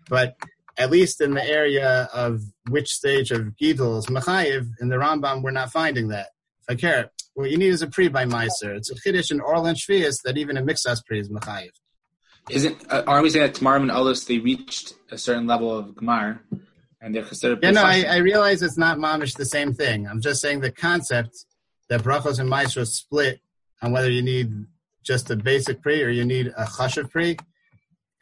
But 0.09 0.37
at 0.77 0.91
least 0.91 1.21
in 1.21 1.35
the 1.35 1.47
area 1.47 2.09
of 2.13 2.43
which 2.69 2.89
stage 2.89 3.31
of 3.31 3.55
Gidul 3.61 3.99
is 3.99 4.07
Mechayiv, 4.07 4.67
in 4.81 4.89
the 4.89 4.97
Rambam, 4.97 5.43
we're 5.43 5.51
not 5.51 5.71
finding 5.71 6.09
that. 6.09 6.29
If 6.63 6.71
I 6.71 6.75
care, 6.75 7.11
what 7.35 7.51
you 7.51 7.59
need 7.59 7.69
is 7.69 7.83
a 7.83 7.87
pre 7.87 8.09
by 8.09 8.25
Meiser. 8.25 8.77
It's 8.77 8.91
a 8.91 9.01
Kiddush 9.01 9.31
in 9.31 9.41
Orlan 9.41 9.77
Shvias 9.77 10.23
that 10.25 10.37
even 10.37 10.57
a 10.57 10.63
Mixas 10.63 11.05
pre 11.07 11.21
is 11.21 11.29
Mechayiv. 11.29 11.71
Isn't, 12.49 12.85
uh, 12.91 13.05
are 13.07 13.23
we 13.23 13.31
saying 13.31 13.47
that 13.47 13.55
Tamarim 13.55 13.83
and 13.83 13.91
Olis, 13.91 14.27
they 14.27 14.39
reached 14.39 14.95
a 15.11 15.19
certain 15.19 15.47
level 15.47 15.77
of 15.77 15.89
Gemar, 15.89 16.41
and 17.01 17.15
they're 17.15 17.23
considered 17.23 17.61
Yeah, 17.63 17.71
no, 17.73 17.83
I, 17.83 18.03
I, 18.03 18.17
realize 18.17 18.63
it's 18.63 18.79
not 18.79 18.99
mamish 18.99 19.37
the 19.37 19.45
same 19.45 19.73
thing. 19.73 20.09
I'm 20.09 20.21
just 20.21 20.41
saying 20.41 20.61
the 20.61 20.73
concept 20.73 21.45
that 21.89 22.03
Brachos 22.03 22.39
and 22.39 22.51
Meiser 22.51 22.87
split 22.87 23.41
on 23.83 23.93
whether 23.93 24.11
you 24.11 24.23
need 24.23 24.53
just 25.05 25.31
a 25.31 25.37
basic 25.37 25.83
pre 25.83 26.03
or 26.03 26.09
you 26.09 26.25
need 26.25 26.49
a 26.49 26.65
chashav 26.65 27.11
pre 27.11 27.37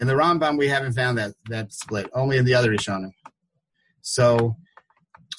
in 0.01 0.07
the 0.07 0.15
Rambam, 0.15 0.59
we 0.59 0.69
haven't 0.69 0.93
found 0.93 1.19
that 1.19 1.35
that 1.49 1.73
split. 1.73 2.09
Only 2.13 2.37
in 2.37 2.45
the 2.45 2.55
other 2.55 2.71
Rishonim. 2.71 3.13
So, 4.01 4.57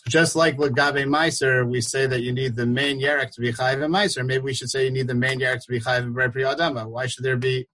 just 0.07 0.35
like 0.35 0.57
with 0.57 0.75
Gabe 0.75 1.07
Meiser, 1.07 1.67
we 1.67 1.81
say 1.81 2.07
that 2.07 2.21
you 2.21 2.33
need 2.33 2.55
the 2.55 2.65
main 2.65 2.99
Yerek 2.99 3.31
to 3.33 3.41
be 3.41 3.53
Chayiv 3.53 3.83
and 3.83 3.93
Meiser. 3.93 4.25
Maybe 4.25 4.43
we 4.43 4.53
should 4.53 4.69
say 4.69 4.85
you 4.85 4.91
need 4.91 5.07
the 5.07 5.15
main 5.15 5.39
Yerek 5.39 5.63
to 5.63 5.69
be 5.69 5.79
Chayiv 5.79 6.03
and 6.03 6.13
Bre 6.13 6.21
Adama. 6.21 6.87
Why 6.87 7.07
should 7.07 7.23
there 7.23 7.37
be? 7.37 7.67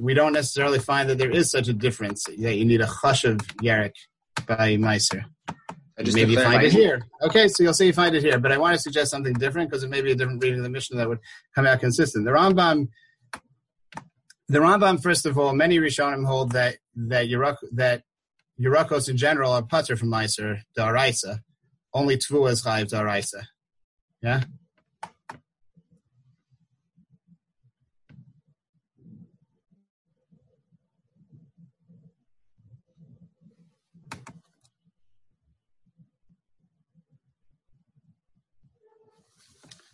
We, 0.00 0.14
don't 0.14 0.32
necessarily 0.32 0.78
find 0.78 1.10
that 1.10 1.18
there 1.18 1.30
is 1.30 1.50
such 1.50 1.66
a 1.68 1.72
difference 1.72 2.24
that 2.24 2.54
you 2.56 2.64
need 2.64 2.80
a 2.80 2.86
hush 2.86 3.24
of 3.24 3.38
Yerek 3.60 3.92
by 4.46 4.76
Meiser. 4.76 5.24
Maybe 5.98 6.32
you 6.32 6.40
find 6.40 6.62
it 6.62 6.72
here. 6.72 7.02
Okay, 7.20 7.48
so 7.48 7.62
you'll 7.62 7.74
say 7.74 7.86
you 7.86 7.92
find 7.92 8.14
it 8.14 8.22
here, 8.22 8.38
but 8.38 8.52
I 8.52 8.58
want 8.58 8.74
to 8.74 8.80
suggest 8.80 9.10
something 9.10 9.34
different 9.34 9.70
because 9.70 9.82
it 9.82 9.90
may 9.90 10.00
be 10.00 10.12
a 10.12 10.14
different 10.14 10.42
reading 10.42 10.60
of 10.60 10.64
the 10.64 10.70
mission 10.70 10.96
that 10.96 11.08
would 11.08 11.18
come 11.54 11.66
out 11.66 11.80
consistent. 11.80 12.24
The 12.24 12.30
Rambam 12.30 12.88
the 14.52 14.58
Rambam, 14.58 15.02
first 15.02 15.24
of 15.24 15.38
all, 15.38 15.54
many 15.54 15.78
Rishonim 15.78 16.26
hold 16.26 16.52
that 16.52 16.76
that 16.94 17.26
Yerak, 17.26 17.56
that 17.72 18.02
Yerakos 18.60 19.08
in 19.08 19.16
general 19.16 19.52
are 19.52 19.62
putter 19.62 19.96
from 19.96 20.10
Meiser 20.10 20.60
Daraisa. 20.76 21.38
Only 21.94 22.18
Tvu 22.18 22.50
is 22.50 22.62
Chayiv 22.62 22.90
Daraisa. 22.90 23.44
Yeah? 24.22 24.42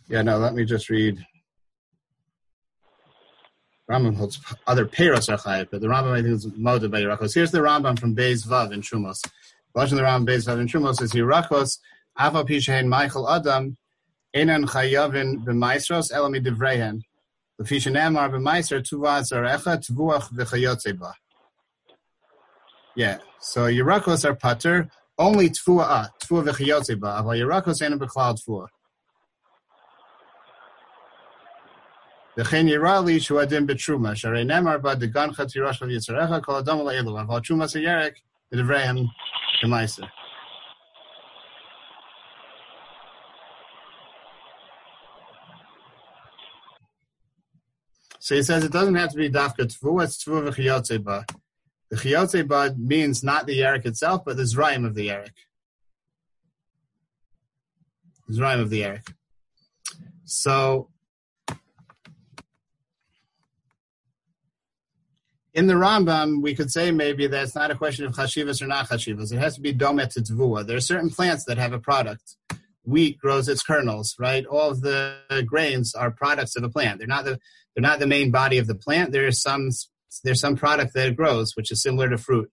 Yeah, 0.09 0.23
no, 0.23 0.39
let 0.39 0.55
me 0.55 0.65
just 0.65 0.89
read 0.89 1.23
Rambam 3.89 4.15
holds 4.15 4.39
other 4.67 4.85
peiros 4.85 5.29
are 5.29 5.65
but 5.65 5.81
the 5.81 5.87
Rambam 5.87 6.11
I 6.11 6.21
think 6.21 6.35
is 6.35 6.47
molded 6.55 6.91
by 6.91 7.01
Yerachos. 7.01 7.33
Here's 7.33 7.51
the 7.51 7.59
Rambam 7.59 7.97
from 7.97 8.15
Beis 8.15 8.45
Vav 8.45 8.71
in 8.71 8.81
Shumos. 8.81 9.21
The 9.75 9.95
the 9.95 10.01
Rambam 10.01 10.27
Beis 10.27 10.47
Vav 10.47 10.59
in 10.59 10.67
Shumos 10.67 11.01
is 11.01 11.11
Yerachos, 11.13 11.79
Ava 12.19 12.43
Pishehen 12.43 12.87
Michael 12.87 13.29
Adam 13.29 13.77
Enan 14.35 14.65
Chayavin 14.65 15.43
b'Maisros 15.43 16.11
Elami 16.11 16.43
Divrehen 16.43 17.01
L'Fishen 17.59 17.95
Emar 17.95 18.31
b'Maiser 18.31 18.81
Tuva 18.81 19.21
Zarecha 19.21 19.77
Tvuach 19.77 20.31
v'Chayotzeba. 20.33 21.13
Yeah, 22.95 23.19
so 23.39 23.61
Yerachos 23.61 24.23
are 24.23 24.35
pater 24.35 24.89
only 25.17 25.49
Tvuah 25.49 26.09
Tvuah 26.23 26.47
v'Chayotzeba. 26.47 27.19
Ava 27.19 27.29
Yerachos 27.29 27.81
Enan 27.81 27.99
b'Klal 27.99 28.37
Tvuah. 28.43 28.67
וכן 32.38 32.68
יראה 32.68 33.00
לי 33.06 33.20
שהוא 33.20 33.40
הדין 33.40 33.66
בתרומה, 33.66 34.16
שהרי 34.16 34.44
נאמר 34.44 34.78
בה 34.78 34.94
דגנך 34.94 35.40
תירש 35.40 35.82
על 35.82 35.90
יצריך, 35.90 36.30
כל 36.42 36.56
אדם 36.56 36.78
לאלו, 36.78 37.20
אבל 37.20 37.40
תרומה 37.40 37.66
זה 37.66 37.80
ירק, 37.80 38.14
לדבריהם 38.52 38.96
כמייסר. 39.60 40.04
So 48.24 48.34
he 48.34 48.42
says 48.42 48.64
it 48.64 48.72
doesn't 48.72 48.94
have 48.94 49.10
to 49.10 49.18
be 49.18 49.28
dafka 49.28 49.66
tvu, 49.66 50.02
it's 50.02 50.16
tvu 50.24 50.48
v'chiyotze 50.48 51.04
ba. 51.04 51.26
The 51.90 51.96
chiyotze 51.96 52.48
ba 52.48 52.74
means 52.78 53.22
not 53.22 53.46
the 53.46 53.60
yerek 53.60 53.84
itself, 53.84 54.24
but 54.24 54.38
the 54.38 54.44
zraim 54.44 54.86
of 54.86 54.94
the 54.94 55.08
yerek. 55.08 55.36
The 58.26 58.38
zraim 58.38 58.60
of 58.60 58.70
the 58.70 58.80
yerek. 58.80 59.12
So 60.24 60.88
in 65.59 65.67
the 65.67 65.73
Rambam, 65.73 66.41
we 66.41 66.55
could 66.55 66.71
say 66.71 66.89
maybe 66.89 67.27
that 67.27 67.43
it's 67.43 67.53
not 67.53 67.69
a 67.69 67.75
question 67.75 68.05
of 68.05 68.13
chashivas 68.13 68.61
or 68.61 68.67
not 68.67 68.87
chashivas. 68.87 69.33
It 69.33 69.39
has 69.39 69.55
to 69.55 69.61
be 69.61 69.73
domet 69.73 70.13
to 70.13 70.21
tvua. 70.21 70.65
There 70.65 70.77
are 70.77 70.91
certain 70.93 71.09
plants 71.09 71.43
that 71.47 71.57
have 71.57 71.73
a 71.73 71.79
product. 71.79 72.37
Wheat 72.85 73.19
grows 73.19 73.49
its 73.49 73.61
kernels, 73.61 74.15
right? 74.17 74.45
All 74.45 74.69
of 74.69 74.79
the 74.79 75.17
grains 75.45 75.93
are 75.93 76.11
products 76.11 76.55
of 76.55 76.63
a 76.63 76.69
plant. 76.69 76.99
They're 76.99 77.07
not 77.07 77.25
the 77.25 77.39
they're 77.75 77.89
not 77.91 77.99
the 77.99 78.07
main 78.07 78.31
body 78.31 78.57
of 78.57 78.67
the 78.67 78.79
plant. 78.85 79.11
There 79.11 79.27
is 79.27 79.41
some 79.41 79.69
there's 80.23 80.39
some 80.39 80.55
product 80.55 80.93
that 80.93 81.09
it 81.09 81.17
grows, 81.17 81.57
which 81.57 81.71
is 81.73 81.83
similar 81.83 82.07
to 82.09 82.17
fruit. 82.17 82.49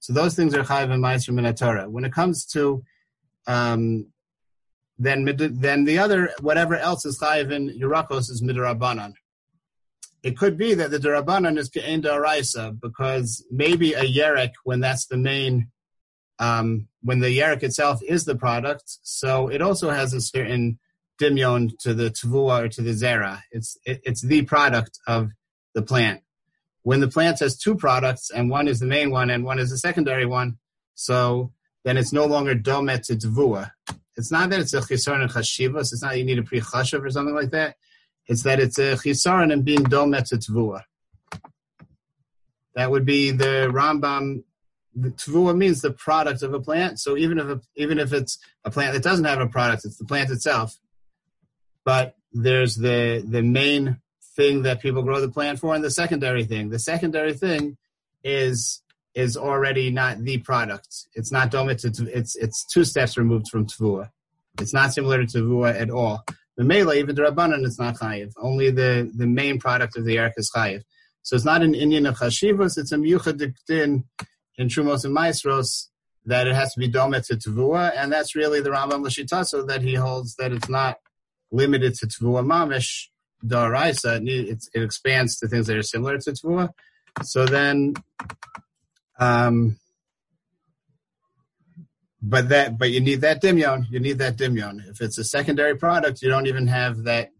So 0.00 0.12
those 0.12 0.34
things 0.34 0.52
are 0.52 0.64
chayiv 0.64 0.90
and 0.90 1.04
ma'aser 1.04 1.32
min 1.32 1.54
Torah. 1.54 1.88
When 1.88 2.04
it 2.04 2.12
comes 2.12 2.44
to 2.46 2.82
um, 3.46 4.06
then 4.98 5.18
then 5.36 5.84
the 5.84 5.98
other 5.98 6.32
whatever 6.40 6.74
else 6.74 7.06
is 7.06 7.20
chayiv 7.22 7.52
in 7.52 7.78
Yerakos 7.78 8.28
is 8.28 8.42
midrabanan 8.42 9.12
it 10.22 10.36
could 10.36 10.56
be 10.56 10.74
that 10.74 10.90
the 10.90 10.98
Durabanan 10.98 11.58
is 11.58 11.70
Ke'en 11.70 12.02
Daraisa 12.02 12.78
because 12.78 13.44
maybe 13.50 13.94
a 13.94 14.04
Yerek, 14.04 14.52
when 14.64 14.80
that's 14.80 15.06
the 15.06 15.16
main, 15.16 15.70
um, 16.38 16.88
when 17.02 17.20
the 17.20 17.36
Yerek 17.36 17.62
itself 17.62 18.02
is 18.02 18.24
the 18.24 18.36
product, 18.36 18.84
so 19.02 19.48
it 19.48 19.62
also 19.62 19.90
has 19.90 20.12
a 20.12 20.20
certain 20.20 20.78
dimyon 21.20 21.70
to 21.80 21.94
the 21.94 22.10
Tvua 22.10 22.64
or 22.64 22.68
to 22.68 22.82
the 22.82 22.92
Zera. 22.92 23.40
It's, 23.50 23.78
it, 23.84 24.00
it's 24.04 24.22
the 24.22 24.42
product 24.42 24.98
of 25.06 25.30
the 25.74 25.82
plant. 25.82 26.22
When 26.82 27.00
the 27.00 27.08
plant 27.08 27.40
has 27.40 27.58
two 27.58 27.74
products 27.74 28.30
and 28.30 28.50
one 28.50 28.68
is 28.68 28.80
the 28.80 28.86
main 28.86 29.10
one 29.10 29.30
and 29.30 29.44
one 29.44 29.58
is 29.58 29.70
the 29.70 29.78
secondary 29.78 30.26
one, 30.26 30.58
so 30.94 31.52
then 31.84 31.96
it's 31.96 32.12
no 32.12 32.26
longer 32.26 32.54
Domet 32.54 33.06
to 33.06 33.16
Tvua. 33.16 33.70
It's 34.16 34.30
not 34.30 34.50
that 34.50 34.60
it's 34.60 34.74
a 34.74 34.80
Chisar 34.80 35.20
and 35.20 35.30
Chashivas, 35.30 35.92
it's 35.92 36.02
not 36.02 36.18
you 36.18 36.24
need 36.24 36.38
a 36.38 36.42
pre 36.42 36.60
or 36.60 36.84
something 36.84 37.34
like 37.34 37.50
that 37.50 37.76
it's 38.30 38.44
that 38.44 38.60
it's 38.60 38.78
a 38.78 38.92
chisaron 38.94 39.52
and 39.52 39.64
being 39.64 39.84
domet 39.84 40.32
tvua. 40.32 40.82
That 42.76 42.92
would 42.92 43.04
be 43.04 43.32
the 43.32 43.68
Rambam. 43.72 44.44
Tvua 44.96 45.56
means 45.56 45.80
the 45.80 45.90
product 45.90 46.42
of 46.44 46.54
a 46.54 46.60
plant. 46.60 47.00
So 47.00 47.16
even 47.16 47.40
if 47.40 47.46
a, 47.46 47.60
even 47.74 47.98
if 47.98 48.12
it's 48.12 48.38
a 48.64 48.70
plant 48.70 48.94
that 48.94 49.02
doesn't 49.02 49.24
have 49.24 49.40
a 49.40 49.48
product, 49.48 49.84
it's 49.84 49.96
the 49.96 50.04
plant 50.04 50.30
itself. 50.30 50.78
But 51.84 52.14
there's 52.32 52.76
the 52.76 53.24
the 53.26 53.42
main 53.42 54.00
thing 54.36 54.62
that 54.62 54.80
people 54.80 55.02
grow 55.02 55.20
the 55.20 55.28
plant 55.28 55.58
for, 55.58 55.74
and 55.74 55.82
the 55.82 55.90
secondary 55.90 56.44
thing. 56.44 56.70
The 56.70 56.78
secondary 56.78 57.34
thing 57.34 57.78
is 58.22 58.80
is 59.12 59.36
already 59.36 59.90
not 59.90 60.22
the 60.22 60.38
product. 60.38 61.08
It's 61.14 61.32
not 61.32 61.50
domet. 61.50 61.84
It's 61.84 62.36
it's 62.36 62.64
two 62.64 62.84
steps 62.84 63.18
removed 63.18 63.48
from 63.48 63.66
tvua. 63.66 64.10
It's 64.60 64.72
not 64.72 64.92
similar 64.92 65.26
to 65.26 65.26
tvua 65.26 65.80
at 65.80 65.90
all. 65.90 66.24
The 66.60 66.66
mela, 66.66 66.94
even 66.94 67.14
the 67.14 67.22
rabbanon, 67.22 67.64
it's 67.64 67.78
not 67.78 67.96
chayiv. 67.96 68.34
Only 68.36 68.70
the, 68.70 69.10
the 69.16 69.26
main 69.26 69.58
product 69.58 69.96
of 69.96 70.04
the 70.04 70.18
erik 70.18 70.34
is 70.36 70.52
chayiv. 70.54 70.82
So 71.22 71.34
it's 71.34 71.46
not 71.46 71.62
an 71.62 71.74
Indian 71.74 72.04
of 72.04 72.18
chashivas, 72.18 72.76
it's 72.76 72.92
a 72.92 72.96
miyuchad 72.96 73.54
din 73.66 74.04
in 74.58 74.68
Trumos 74.68 75.06
and 75.06 75.16
Maasros 75.16 75.86
that 76.26 76.46
it 76.46 76.54
has 76.54 76.74
to 76.74 76.80
be 76.80 76.86
domet 76.86 77.26
to 77.28 77.36
tavua, 77.36 77.92
and 77.96 78.12
that's 78.12 78.36
really 78.36 78.60
the 78.60 78.68
Rambam 78.68 79.02
Lashitaso 79.06 79.66
that 79.68 79.80
he 79.80 79.94
holds 79.94 80.36
that 80.36 80.52
it's 80.52 80.68
not 80.68 80.98
limited 81.50 81.94
to 81.94 82.06
tavua 82.06 82.44
mamish 82.44 83.06
daraisa. 83.42 84.20
It, 84.28 84.62
it 84.74 84.82
expands 84.82 85.38
to 85.38 85.48
things 85.48 85.66
that 85.66 85.78
are 85.78 85.82
similar 85.82 86.18
to 86.18 86.32
tavua. 86.32 86.68
So 87.22 87.46
then, 87.46 87.94
um, 89.18 89.78
but 92.22 92.48
that 92.50 92.78
but 92.78 92.90
you 92.90 93.00
need 93.00 93.20
that 93.22 93.42
dimyon 93.42 93.86
you 93.90 93.98
need 93.98 94.18
that 94.18 94.36
dimyon 94.36 94.86
if 94.90 95.00
it's 95.00 95.18
a 95.18 95.24
secondary 95.24 95.76
product 95.76 96.20
you 96.22 96.28
don't 96.28 96.46
even 96.46 96.66
have 96.66 97.04
that 97.04 97.30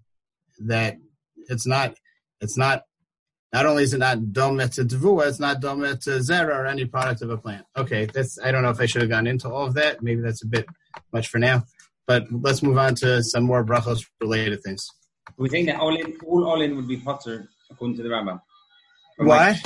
that 0.58 0.96
it's 1.48 1.66
not 1.66 1.94
it's 2.40 2.56
not 2.56 2.84
not 3.52 3.66
only 3.66 3.82
is 3.82 3.94
it 3.94 3.98
not 3.98 4.18
domet 4.18 4.74
to 4.74 4.84
devua, 4.84 5.26
it's 5.28 5.40
not 5.40 5.60
domet 5.60 6.04
to 6.04 6.10
zera 6.20 6.54
or 6.54 6.66
any 6.66 6.84
product 6.84 7.20
of 7.22 7.30
a 7.30 7.36
plant. 7.36 7.66
Okay, 7.76 8.06
that's 8.06 8.38
I 8.38 8.52
don't 8.52 8.62
know 8.62 8.70
if 8.70 8.80
I 8.80 8.86
should 8.86 9.02
have 9.02 9.10
gone 9.10 9.26
into 9.26 9.48
all 9.48 9.66
of 9.66 9.74
that. 9.74 10.02
Maybe 10.02 10.20
that's 10.20 10.44
a 10.44 10.46
bit 10.46 10.66
much 11.12 11.28
for 11.28 11.38
now. 11.38 11.64
But 12.06 12.26
let's 12.30 12.62
move 12.62 12.78
on 12.78 12.94
to 12.96 13.22
some 13.22 13.44
more 13.44 13.64
brachos 13.64 14.06
related 14.20 14.62
things. 14.62 14.88
We 15.36 15.48
think 15.48 15.66
that 15.66 15.80
all 15.80 15.96
in 15.96 16.16
all 16.24 16.44
all 16.44 16.60
in 16.60 16.76
would 16.76 16.88
be 16.88 16.98
potter 16.98 17.48
according 17.70 17.96
to 17.96 18.02
the 18.02 18.08
Rambam. 18.08 18.40
Why? 19.18 19.60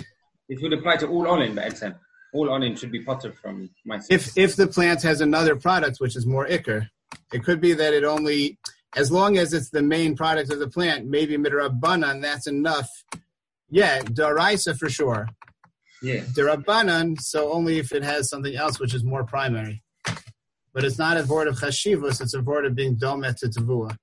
It 0.49 0.61
would 0.63 0.73
apply 0.73 0.97
to 0.99 1.09
all 1.09 1.27
all 1.27 1.43
in, 1.43 1.55
but 1.55 1.67
except 1.67 1.99
all 2.35 2.53
onion 2.53 2.77
should 2.77 2.93
be 2.93 3.01
potter 3.01 3.33
from 3.33 3.71
my 3.87 4.01
If 4.11 4.37
if 4.37 4.57
the 4.57 4.67
plant 4.67 5.03
has 5.03 5.21
another 5.21 5.57
product 5.57 5.99
which 5.99 6.17
is 6.17 6.27
more 6.27 6.47
ikr, 6.47 6.89
it 7.33 7.45
could 7.45 7.61
be 7.61 7.73
that 7.73 7.95
it 7.95 8.05
only 8.05 8.59
as 8.97 9.11
long 9.11 9.39
as 9.39 9.53
it's 9.53 9.71
the 9.71 9.83
main 9.83 10.15
product 10.17 10.53
of 10.53 10.59
the 10.59 10.69
plant, 10.69 11.07
maybe 11.07 11.37
midrabanan, 11.37 12.23
that's 12.23 12.47
enough. 12.47 12.89
Yeah, 13.71 14.01
daraisa 14.01 14.79
for 14.79 14.89
sure. 14.89 15.29
Yeah. 16.03 16.21
Darabanan, 16.21 17.21
so 17.21 17.51
only 17.53 17.79
if 17.79 17.93
it 17.93 18.05
has 18.05 18.29
something 18.29 18.55
else 18.55 18.79
which 18.79 18.95
is 18.95 19.03
more 19.03 19.25
primary. 19.25 19.83
But 20.73 20.85
it's 20.85 20.99
not 20.99 21.17
a 21.17 21.25
word 21.25 21.49
of 21.49 21.57
chashivus, 21.57 22.21
it's 22.21 22.35
a 22.35 22.43
word 22.43 22.67
of 22.67 22.75
being 22.75 22.97
domet 22.97 23.37
to 23.39 23.47
tavua. 23.47 23.97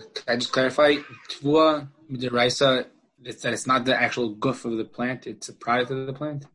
Can 0.00 0.24
I 0.26 0.36
just 0.36 0.52
clarify? 0.52 0.96
Tvua 1.28 1.88
midiraisa, 2.10 2.86
it's 3.22 3.42
that 3.42 3.52
it's 3.52 3.66
not 3.66 3.84
the 3.84 4.00
actual 4.00 4.30
goof 4.30 4.64
of 4.64 4.76
the 4.76 4.84
plant; 4.84 5.26
it's 5.26 5.48
a 5.48 5.52
product 5.52 5.90
of 5.90 6.06
the 6.06 6.12
plant. 6.12 6.46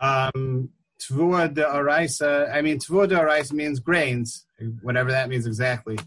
Um, 0.00 0.70
tvua 1.00 1.52
de 1.52 1.62
araisa. 1.62 2.52
I 2.52 2.62
mean, 2.62 2.78
tvua 2.78 3.08
de 3.08 3.16
araisa 3.16 3.52
means 3.52 3.80
grains, 3.80 4.44
whatever 4.82 5.10
that 5.10 5.28
means 5.28 5.46
exactly. 5.46 5.98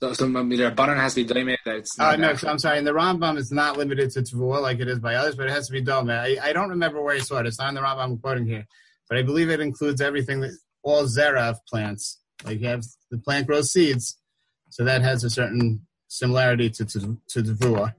So, 0.00 0.12
so 0.12 0.26
midirabanan 0.26 0.96
has 0.96 1.14
to 1.14 1.24
be 1.24 1.34
dome 1.34 1.56
that 1.64 1.76
it's. 1.76 1.98
Uh, 1.98 2.16
no, 2.16 2.34
I'm 2.46 2.58
sorry. 2.58 2.78
In 2.78 2.84
the 2.84 2.92
Rambam, 2.92 3.38
it's 3.38 3.50
not 3.50 3.76
limited 3.76 4.10
to 4.12 4.20
tvua 4.20 4.60
like 4.60 4.78
it 4.80 4.88
is 4.88 4.98
by 4.98 5.14
others, 5.14 5.36
but 5.36 5.46
it 5.46 5.50
has 5.50 5.66
to 5.68 5.72
be 5.72 5.80
dome. 5.80 6.10
I, 6.10 6.36
I 6.42 6.52
don't 6.52 6.70
remember 6.70 7.02
where 7.02 7.14
he 7.14 7.20
saw 7.20 7.38
it. 7.38 7.46
It's 7.46 7.58
not 7.58 7.70
in 7.70 7.74
the 7.74 7.80
Rambam 7.80 8.04
I'm 8.04 8.18
quoting 8.18 8.46
here, 8.46 8.66
but 9.08 9.18
I 9.18 9.22
believe 9.22 9.48
it 9.48 9.60
includes 9.60 10.00
everything 10.00 10.40
that 10.40 10.56
all 10.82 11.04
zera 11.04 11.50
of 11.50 11.64
plants. 11.66 12.20
Like 12.44 12.60
you 12.60 12.68
have 12.68 12.84
the 13.10 13.18
plant 13.18 13.48
grows 13.48 13.72
seeds 13.72 14.16
so 14.70 14.84
that 14.84 15.02
has 15.02 15.24
a 15.24 15.30
certain 15.30 15.86
similarity 16.08 16.70
to 16.70 16.84
to, 16.84 17.18
to 17.28 17.42
Devua. 17.42 17.94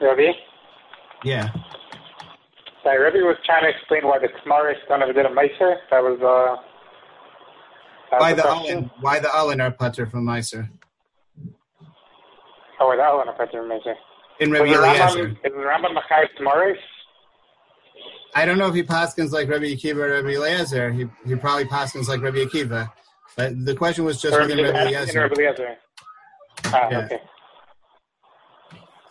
Ravi? 0.00 0.32
Yeah. 1.24 1.48
Sorry, 2.82 3.02
Ravi 3.02 3.22
was 3.22 3.36
trying 3.44 3.64
to 3.64 3.70
explain 3.76 4.06
why 4.06 4.18
the 4.18 4.28
Kmar 4.28 4.70
is 4.70 4.78
going 4.88 5.00
to 5.00 5.12
did 5.12 5.26
a 5.26 5.28
Meiser. 5.28 5.76
That 5.90 6.02
was, 6.02 6.18
uh, 6.22 6.62
that 8.10 8.20
why, 8.20 8.32
the 8.32 8.42
Alin, 8.42 8.90
why 9.00 9.18
the 9.18 9.28
Alin 9.28 9.60
are 9.60 9.72
putter 9.72 10.06
from 10.06 10.24
Meiser? 10.24 10.68
Oh, 12.80 12.94
the 12.96 13.02
Alin 13.02 13.26
are 13.26 13.36
putter 13.36 13.60
from 13.60 13.70
Meiser. 13.70 13.94
In 14.40 14.52
Rabbi 14.52 14.66
Eliezer. 14.66 15.30
Is 15.30 15.36
the 15.42 15.50
Rambam 15.50 15.94
Machar 15.94 16.28
Kmaris? 16.40 16.76
I 18.34 18.44
don't 18.44 18.58
know 18.58 18.68
if 18.68 18.74
he 18.74 18.82
paskins 18.82 19.30
like 19.30 19.48
Rabbi 19.48 19.66
Akiva 19.66 19.96
or 19.96 20.10
Rabbi 20.10 20.34
Eliezer. 20.36 20.92
He 20.92 21.06
he 21.26 21.34
probably 21.34 21.64
paskins 21.64 22.08
like 22.08 22.20
Rabbi 22.20 22.38
Akiva. 22.38 22.90
But 23.36 23.64
the 23.64 23.74
question 23.74 24.04
was 24.04 24.20
just 24.20 24.38
within 24.38 24.62
Rabbi 24.62 24.88
Eliezer. 24.88 25.20
Rabbi 25.20 25.34
Eliezer. 25.34 25.76
Ah, 26.66 26.88
yeah. 26.90 26.98
okay. 26.98 27.20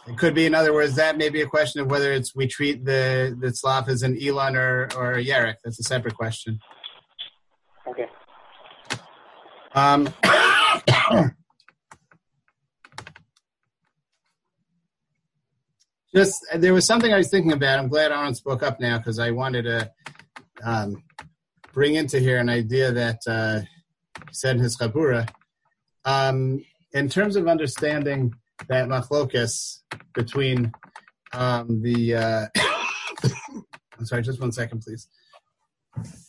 It 0.08 0.18
could 0.18 0.34
be, 0.34 0.46
in 0.46 0.56
other 0.56 0.74
words, 0.74 0.96
that 0.96 1.18
may 1.18 1.30
be 1.30 1.42
a 1.42 1.48
question 1.48 1.82
of 1.82 1.90
whether 1.90 2.14
it's 2.14 2.34
we 2.36 2.48
treat 2.48 2.86
the 2.86 3.36
the 3.40 3.48
tzlaf 3.48 3.90
as 3.90 4.04
an 4.04 4.18
Elon 4.22 4.56
or 4.56 4.88
or 4.96 5.14
a 5.14 5.24
Yerek. 5.24 5.56
That's 5.64 5.80
a 5.80 5.84
separate 5.84 6.16
question. 6.16 6.60
Okay. 7.88 8.08
Um, 9.76 10.10
just 16.18 16.44
there 16.56 16.74
was 16.74 16.86
something 16.86 17.14
I 17.14 17.18
was 17.18 17.30
thinking 17.30 17.52
about. 17.52 17.78
I'm 17.78 17.90
glad 17.90 18.12
Aaron 18.12 18.34
spoke 18.34 18.64
up 18.64 18.80
now 18.80 18.98
because 18.98 19.20
I 19.20 19.30
wanted 19.30 19.64
to 19.64 19.92
um, 20.64 21.04
bring 21.74 21.94
into 21.94 22.20
here 22.20 22.40
an 22.40 22.50
idea 22.50 22.92
that 22.92 23.20
uh, 23.28 23.60
said 24.32 24.56
in 24.56 24.64
his 24.64 24.76
Chabura. 24.76 25.30
Um, 26.06 26.66
in 26.92 27.08
terms 27.08 27.36
of 27.36 27.48
understanding 27.48 28.34
that 28.68 28.88
machlokas 28.88 29.82
between 30.16 30.74
um, 31.34 31.84
the. 31.84 32.16
Uh, 32.16 32.46
I'm 34.00 34.06
sorry, 34.06 34.24
just 34.24 34.42
one 34.42 34.52
second, 34.52 34.82
please. 34.82 35.08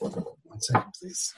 One 0.00 0.60
second, 0.60 0.92
please. 1.00 1.34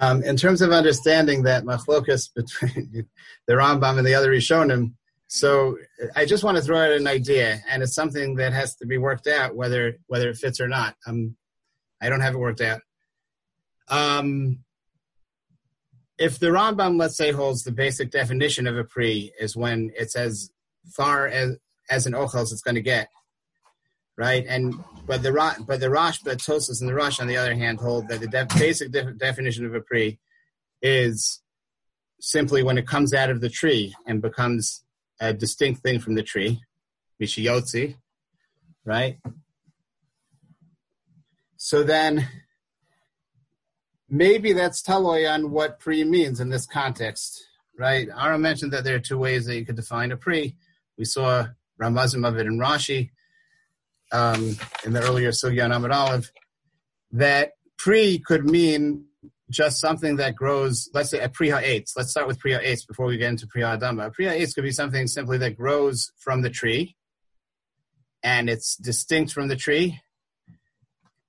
Um, 0.00 0.22
in 0.22 0.36
terms 0.36 0.62
of 0.62 0.70
understanding 0.70 1.42
that 1.42 1.64
machlokas 1.64 2.32
between 2.36 3.08
the 3.46 3.52
Rambam 3.54 3.98
and 3.98 4.06
the 4.06 4.14
other 4.14 4.30
Rishonim, 4.30 4.92
so 5.26 5.76
I 6.16 6.24
just 6.24 6.42
want 6.42 6.56
to 6.56 6.62
throw 6.62 6.78
out 6.78 6.92
an 6.92 7.06
idea, 7.06 7.60
and 7.68 7.82
it's 7.82 7.94
something 7.94 8.36
that 8.36 8.52
has 8.52 8.76
to 8.76 8.86
be 8.86 8.96
worked 8.96 9.26
out 9.26 9.54
whether 9.54 9.98
whether 10.06 10.30
it 10.30 10.36
fits 10.36 10.60
or 10.60 10.68
not. 10.68 10.94
Um, 11.06 11.36
I 12.00 12.08
don't 12.08 12.20
have 12.20 12.34
it 12.34 12.38
worked 12.38 12.62
out. 12.62 12.80
Um, 13.88 14.60
if 16.16 16.38
the 16.38 16.48
Rambam, 16.48 16.98
let's 16.98 17.16
say, 17.16 17.30
holds 17.30 17.62
the 17.62 17.72
basic 17.72 18.10
definition 18.10 18.66
of 18.66 18.76
a 18.76 18.84
pri 18.84 19.32
is 19.38 19.56
when 19.56 19.90
it's 19.94 20.16
as 20.16 20.50
far 20.92 21.26
as 21.26 21.56
as 21.90 22.06
an 22.06 22.14
ochel 22.14 22.42
as 22.42 22.52
it's 22.52 22.62
going 22.62 22.74
to 22.76 22.82
get, 22.82 23.08
right? 24.18 24.44
And 24.48 24.74
but 25.06 25.22
the 25.22 25.32
but 25.66 25.80
the 25.80 25.88
Rosh, 25.88 26.18
but 26.18 26.38
Tosfos 26.38 26.80
and 26.80 26.90
the 26.90 26.94
Rosh, 26.94 27.20
on 27.20 27.28
the 27.28 27.36
other 27.36 27.54
hand, 27.54 27.78
hold 27.78 28.08
that 28.08 28.20
the 28.20 28.26
def, 28.26 28.48
basic 28.58 28.90
def, 28.90 29.16
definition 29.16 29.64
of 29.64 29.74
a 29.74 29.80
pri 29.80 30.18
is 30.82 31.40
simply 32.20 32.62
when 32.62 32.76
it 32.76 32.86
comes 32.86 33.14
out 33.14 33.30
of 33.30 33.40
the 33.40 33.48
tree 33.48 33.94
and 34.06 34.20
becomes 34.20 34.84
a 35.20 35.32
distinct 35.32 35.82
thing 35.82 36.00
from 36.00 36.14
the 36.14 36.22
tree, 36.22 36.60
mishiyotzi, 37.22 37.96
right? 38.84 39.18
So 41.56 41.82
then 41.82 42.28
maybe 44.08 44.52
that's 44.52 44.82
taloi 44.82 45.32
on 45.32 45.52
what 45.52 45.78
pri 45.78 46.04
means 46.04 46.40
in 46.40 46.50
this 46.50 46.66
context, 46.66 47.46
right? 47.78 48.08
Aaron 48.20 48.42
mentioned 48.42 48.72
that 48.72 48.82
there 48.82 48.96
are 48.96 49.00
two 49.00 49.18
ways 49.18 49.46
that 49.46 49.56
you 49.56 49.64
could 49.64 49.76
define 49.76 50.10
a 50.10 50.16
pri. 50.16 50.56
We 50.96 51.04
saw 51.04 51.46
Ramazim 51.80 52.26
of 52.26 52.36
it 52.36 52.46
in 52.46 52.58
Rashi 52.58 53.10
um, 54.12 54.56
in 54.84 54.92
the 54.92 55.02
earlier 55.02 55.30
Sugyan 55.30 55.74
Amid 55.74 55.90
Olive, 55.90 56.30
that 57.12 57.52
pri 57.76 58.18
could 58.18 58.44
mean 58.44 59.04
just 59.50 59.80
something 59.80 60.16
that 60.16 60.34
grows, 60.34 60.90
let's 60.92 61.10
say 61.10 61.20
a 61.20 61.28
priha 61.28 61.62
eitz. 61.62 61.92
Let's 61.96 62.10
start 62.10 62.26
with 62.26 62.40
priha 62.40 62.62
eitz 62.62 62.86
before 62.86 63.06
we 63.06 63.16
get 63.16 63.30
into 63.30 63.46
priha 63.46 63.78
adama. 63.78 64.06
A 64.06 64.10
priha 64.10 64.38
eitz 64.38 64.54
could 64.54 64.64
be 64.64 64.72
something 64.72 65.06
simply 65.06 65.38
that 65.38 65.56
grows 65.56 66.12
from 66.18 66.42
the 66.42 66.50
tree 66.50 66.96
and 68.22 68.50
it's 68.50 68.76
distinct 68.76 69.32
from 69.32 69.48
the 69.48 69.56
tree. 69.56 70.00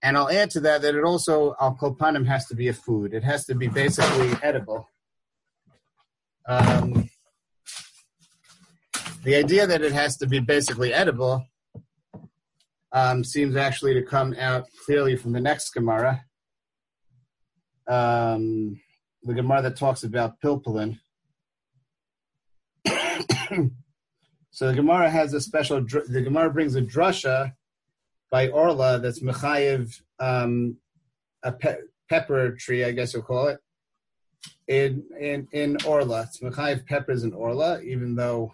And 0.02 0.18
I'll 0.18 0.30
add 0.30 0.50
to 0.52 0.62
that 0.62 0.82
that 0.82 0.96
it 0.96 1.04
also, 1.04 1.56
al 1.60 1.76
kolpanim 1.76 2.26
has 2.26 2.46
to 2.48 2.56
be 2.56 2.68
a 2.68 2.74
food. 2.74 3.14
It 3.14 3.24
has 3.24 3.46
to 3.46 3.56
be 3.56 3.68
basically 3.68 4.32
edible. 4.42 4.90
Um, 6.48 7.10
the 9.24 9.36
idea 9.36 9.68
that 9.68 9.82
it 9.82 9.92
has 9.92 10.18
to 10.18 10.28
be 10.28 10.40
basically 10.40 10.94
edible 10.94 11.46
um, 12.92 13.24
seems 13.24 13.56
actually 13.56 13.94
to 13.94 14.02
come 14.02 14.36
out 14.40 14.66
clearly 14.86 15.16
from 15.16 15.32
the 15.32 15.42
next 15.42 15.72
Gemara 15.72 16.24
um, 17.90 18.80
the 19.24 19.34
Gemara 19.34 19.64
that 19.64 19.76
talks 19.76 20.04
about 20.04 20.40
pilpulin. 20.40 21.00
so 24.52 24.68
the 24.68 24.76
Gemara 24.76 25.10
has 25.10 25.34
a 25.34 25.42
special. 25.42 25.82
The 25.82 26.22
Gemara 26.22 26.52
brings 26.52 26.76
a 26.76 26.82
drasha 26.82 27.54
by 28.32 28.50
Orla 28.50 29.00
that's 29.00 29.22
mechayiv 29.22 30.00
um, 30.20 30.78
a 31.44 31.52
pe- 31.52 31.82
pepper 32.10 32.56
tree, 32.56 32.84
I 32.84 32.92
guess 32.92 33.14
you'll 33.14 33.24
call 33.24 33.48
it. 33.48 33.60
In 34.68 35.04
in 35.20 35.48
in 35.52 35.78
Orla, 35.86 36.24
it's 36.24 36.40
mechayiv 36.40 36.86
peppers 36.86 37.24
in 37.24 37.34
Orla, 37.34 37.82
even 37.82 38.16
though 38.16 38.54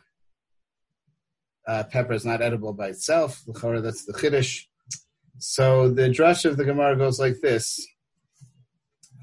uh, 1.68 1.84
pepper 1.84 2.14
is 2.14 2.26
not 2.26 2.42
edible 2.42 2.74
by 2.74 2.88
itself. 2.88 3.42
That's 3.46 4.06
the 4.06 4.14
chiddush. 4.14 4.64
So 5.38 5.90
the 5.90 6.10
drush 6.10 6.46
of 6.46 6.58
the 6.58 6.66
Gemara 6.66 6.96
goes 6.96 7.20
like 7.20 7.42
this. 7.42 7.86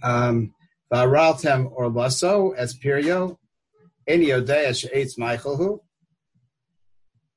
Um, 0.03 0.55
Varaltem 0.93 1.71
or 1.73 1.89
lasso 1.89 2.51
as 2.51 2.79
perio, 2.79 3.39
any 4.07 4.27
odea 4.27 4.77
she'etz 4.77 5.17
Michaelhu. 5.17 5.79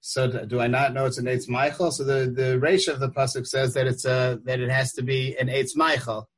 So 0.02 0.28
do 0.46 0.60
I 0.60 0.68
not 0.68 0.94
know 0.94 1.08
it's 1.08 1.18
an 1.18 1.26
Eitz 1.26 1.50
Michael? 1.50 1.90
So 1.90 2.04
the, 2.04 2.30
the 2.30 2.60
ratio 2.60 2.94
of 2.94 3.00
the 3.00 3.10
pasuk 3.10 3.48
says 3.48 3.74
that 3.74 3.88
it's 3.88 4.06
a 4.06 4.40
that 4.44 4.60
it 4.60 4.70
has 4.70 4.94
to 4.94 5.02
be 5.02 5.36
an 5.40 5.48
Eitz 5.48 5.72
Michael. 5.76 6.30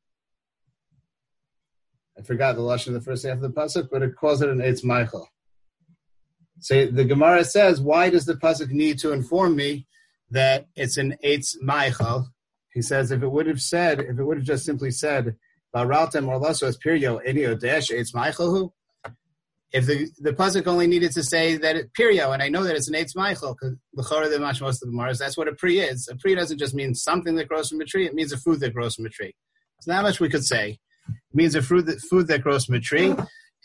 I 2.17 2.21
forgot 2.21 2.55
the 2.55 2.61
lashon 2.61 2.87
of 2.87 2.93
the 2.93 3.01
first 3.01 3.25
half 3.25 3.35
of 3.35 3.41
the 3.41 3.49
pasuk, 3.49 3.89
but 3.91 4.03
it 4.03 4.15
calls 4.15 4.41
it 4.41 4.47
an 4.47 4.59
Eitz 4.59 4.85
Michael. 4.85 5.27
So 6.59 6.87
the 6.87 7.05
Gemara 7.05 7.43
says, 7.43 7.79
why 7.79 8.09
does 8.09 8.25
the 8.25 8.33
pasuk 8.33 8.69
need 8.69 8.99
to 8.99 9.11
inform 9.11 9.55
me 9.55 9.85
that 10.31 10.67
it's 10.75 10.97
an 10.97 11.15
Eitz 11.23 11.55
Michael? 11.61 12.29
He 12.73 12.81
says, 12.81 13.11
if 13.11 13.21
it 13.23 13.27
would 13.27 13.47
have 13.47 13.61
said, 13.61 13.99
if 13.99 14.19
it 14.19 14.23
would 14.23 14.37
have 14.37 14.45
just 14.45 14.65
simply 14.65 14.91
said 14.91 15.35
Baraltem 15.75 16.27
or 16.27 16.37
Lasso 16.37 16.67
as 16.67 16.77
Pirio, 16.77 17.19
Enio 17.27 17.59
Desh, 17.59 17.91
it's 17.91 18.13
Michael 18.13 18.73
If 19.71 19.85
the 19.85 20.07
the 20.19 20.33
pasuk 20.33 20.65
only 20.67 20.87
needed 20.87 21.11
to 21.11 21.23
say 21.23 21.57
that 21.57 21.75
it 21.75 21.93
Pirio, 21.93 22.33
and 22.33 22.41
I 22.41 22.49
know 22.49 22.63
that 22.63 22.75
it's 22.75 22.87
an 22.87 22.95
Eitz 22.95 23.15
Michael, 23.15 23.55
because 23.59 23.75
the 23.93 24.39
most 24.39 24.81
of 24.81 24.89
the 24.89 24.95
Mars, 24.95 25.19
that's 25.19 25.37
what 25.37 25.47
a 25.47 25.53
Pri 25.53 25.79
is. 25.79 26.07
A 26.07 26.15
Pri 26.15 26.35
doesn't 26.35 26.57
just 26.57 26.73
mean 26.73 26.95
something 26.95 27.35
that 27.35 27.47
grows 27.47 27.69
from 27.69 27.81
a 27.81 27.85
tree, 27.85 28.05
it 28.05 28.13
means 28.13 28.31
a 28.31 28.37
food 28.37 28.59
that 28.61 28.73
grows 28.73 28.95
from 28.95 29.05
a 29.05 29.09
tree. 29.09 29.35
So 29.81 29.91
not 29.91 30.03
much 30.03 30.19
we 30.19 30.29
could 30.29 30.45
say. 30.45 30.79
It 31.07 31.35
means 31.35 31.55
a 31.55 31.61
fruit 31.61 31.85
that, 31.85 31.99
food 31.99 32.27
that 32.27 32.41
grows 32.41 32.65
from 32.65 32.75
a 32.75 32.79
tree, 32.79 33.13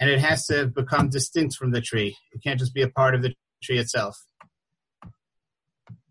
and 0.01 0.11
it 0.11 0.18
has 0.20 0.47
to 0.47 0.66
become 0.66 1.09
distinct 1.09 1.57
from 1.57 1.70
the 1.70 1.80
tree. 1.80 2.16
It 2.32 2.43
can't 2.43 2.59
just 2.59 2.74
be 2.74 2.82
a 2.82 2.88
part 2.88 3.14
of 3.14 3.22
the 3.22 3.34
tree 3.62 3.78
itself. 3.78 4.16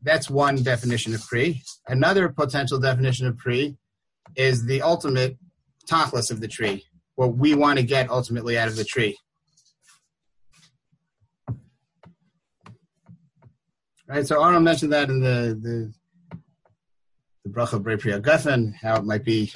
That's 0.02 0.30
one 0.30 0.64
definition 0.64 1.14
of 1.14 1.26
pri. 1.28 1.62
Another 1.88 2.30
potential 2.30 2.80
definition 2.80 3.28
of 3.28 3.38
pri 3.38 3.78
is 4.36 4.66
the 4.66 4.82
ultimate 4.82 5.38
tachlis 5.90 6.32
of 6.32 6.40
the 6.40 6.48
tree, 6.48 6.86
what 7.16 7.36
we 7.36 7.54
want 7.54 7.78
to 7.78 7.86
get 7.86 8.10
ultimately 8.10 8.58
out 8.58 8.68
of 8.68 8.76
the 8.76 8.84
tree. 8.84 9.18
Right, 14.08 14.28
so 14.28 14.42
Arnold 14.42 14.64
mentioned 14.64 14.92
that 14.92 15.10
in 15.10 15.22
the 15.22 15.58
the, 15.62 15.94
the 17.46 17.50
bracha 17.50 17.82
Brei 17.82 17.98
Priya 17.98 18.20
Geffen, 18.20 18.74
how 18.82 18.98
it 18.98 19.06
might 19.06 19.24
be 19.24 19.54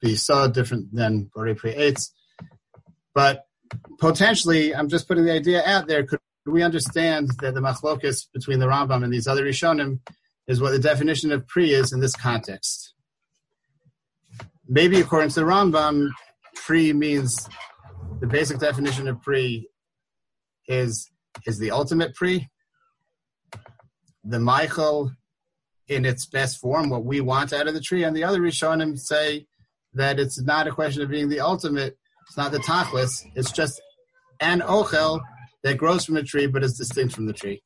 be 0.00 0.14
so 0.14 0.48
different 0.48 0.94
than 0.94 1.30
Borei 1.36 1.56
Priya 1.56 1.90
Eitz. 1.90 2.10
But 3.14 3.45
potentially, 3.98 4.74
I'm 4.74 4.88
just 4.88 5.08
putting 5.08 5.24
the 5.24 5.32
idea 5.32 5.62
out 5.64 5.88
there, 5.88 6.04
could 6.04 6.20
we 6.46 6.62
understand 6.62 7.30
that 7.40 7.54
the 7.54 7.60
machlokus 7.60 8.26
between 8.32 8.58
the 8.58 8.66
Rambam 8.66 9.02
and 9.02 9.12
these 9.12 9.26
other 9.26 9.44
Rishonim 9.44 10.00
is 10.46 10.60
what 10.60 10.70
the 10.70 10.78
definition 10.78 11.32
of 11.32 11.46
pri 11.46 11.72
is 11.72 11.92
in 11.92 12.00
this 12.00 12.14
context? 12.14 12.94
maybe 14.68 15.00
according 15.00 15.30
to 15.30 15.40
the 15.40 15.46
Rambam, 15.46 16.10
pri 16.54 16.92
means 16.92 17.48
the 18.20 18.26
basic 18.26 18.58
definition 18.58 19.08
of 19.08 19.20
pri 19.22 19.68
is 20.68 21.10
is 21.46 21.58
the 21.58 21.70
ultimate 21.70 22.14
pri. 22.14 22.48
The 24.24 24.40
Michael 24.40 25.12
in 25.88 26.04
its 26.04 26.26
best 26.26 26.58
form, 26.58 26.90
what 26.90 27.04
we 27.04 27.20
want 27.20 27.52
out 27.52 27.68
of 27.68 27.74
the 27.74 27.80
tree, 27.80 28.02
and 28.02 28.16
the 28.16 28.24
other 28.24 28.40
Rishonim 28.40 28.98
say 28.98 29.46
that 29.94 30.18
it's 30.18 30.42
not 30.42 30.66
a 30.66 30.72
question 30.72 31.02
of 31.02 31.08
being 31.08 31.28
the 31.28 31.40
ultimate, 31.40 31.96
it's 32.26 32.36
not 32.36 32.52
the 32.52 32.58
tachlis, 32.58 33.24
it's 33.34 33.52
just 33.52 33.80
an 34.40 34.60
ochel 34.60 35.20
that 35.62 35.76
grows 35.76 36.04
from 36.04 36.16
a 36.16 36.22
tree 36.22 36.46
but 36.46 36.62
is 36.62 36.76
distinct 36.76 37.14
from 37.14 37.26
the 37.26 37.32
tree. 37.32 37.62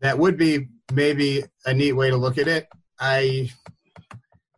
that 0.00 0.18
would 0.18 0.36
be 0.36 0.68
maybe 0.92 1.44
a 1.64 1.74
neat 1.74 1.92
way 1.92 2.10
to 2.10 2.16
look 2.16 2.38
at 2.38 2.48
it. 2.48 2.66
I 2.98 3.50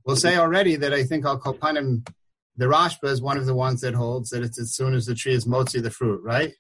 will 0.05 0.17
say 0.17 0.37
already 0.37 0.77
that 0.77 0.93
I 0.93 1.05
think 1.05 1.25
Al 1.25 1.41
Kopanim, 1.41 2.09
the 2.57 2.67
Rashba 2.67 3.09
is 3.09 3.21
one 3.21 3.37
of 3.37 3.47
the 3.47 3.55
ones 3.55 3.81
that 3.81 3.95
holds 3.95 4.31
that 4.31 4.43
it's 4.43 4.59
as 4.59 4.75
soon 4.75 4.95
as 4.95 5.07
the 5.07 5.15
tree 5.15 5.35
is 5.35 5.47
motzi 5.47 5.83
the 5.83 5.91
fruit, 5.91 6.23
right? 6.23 6.55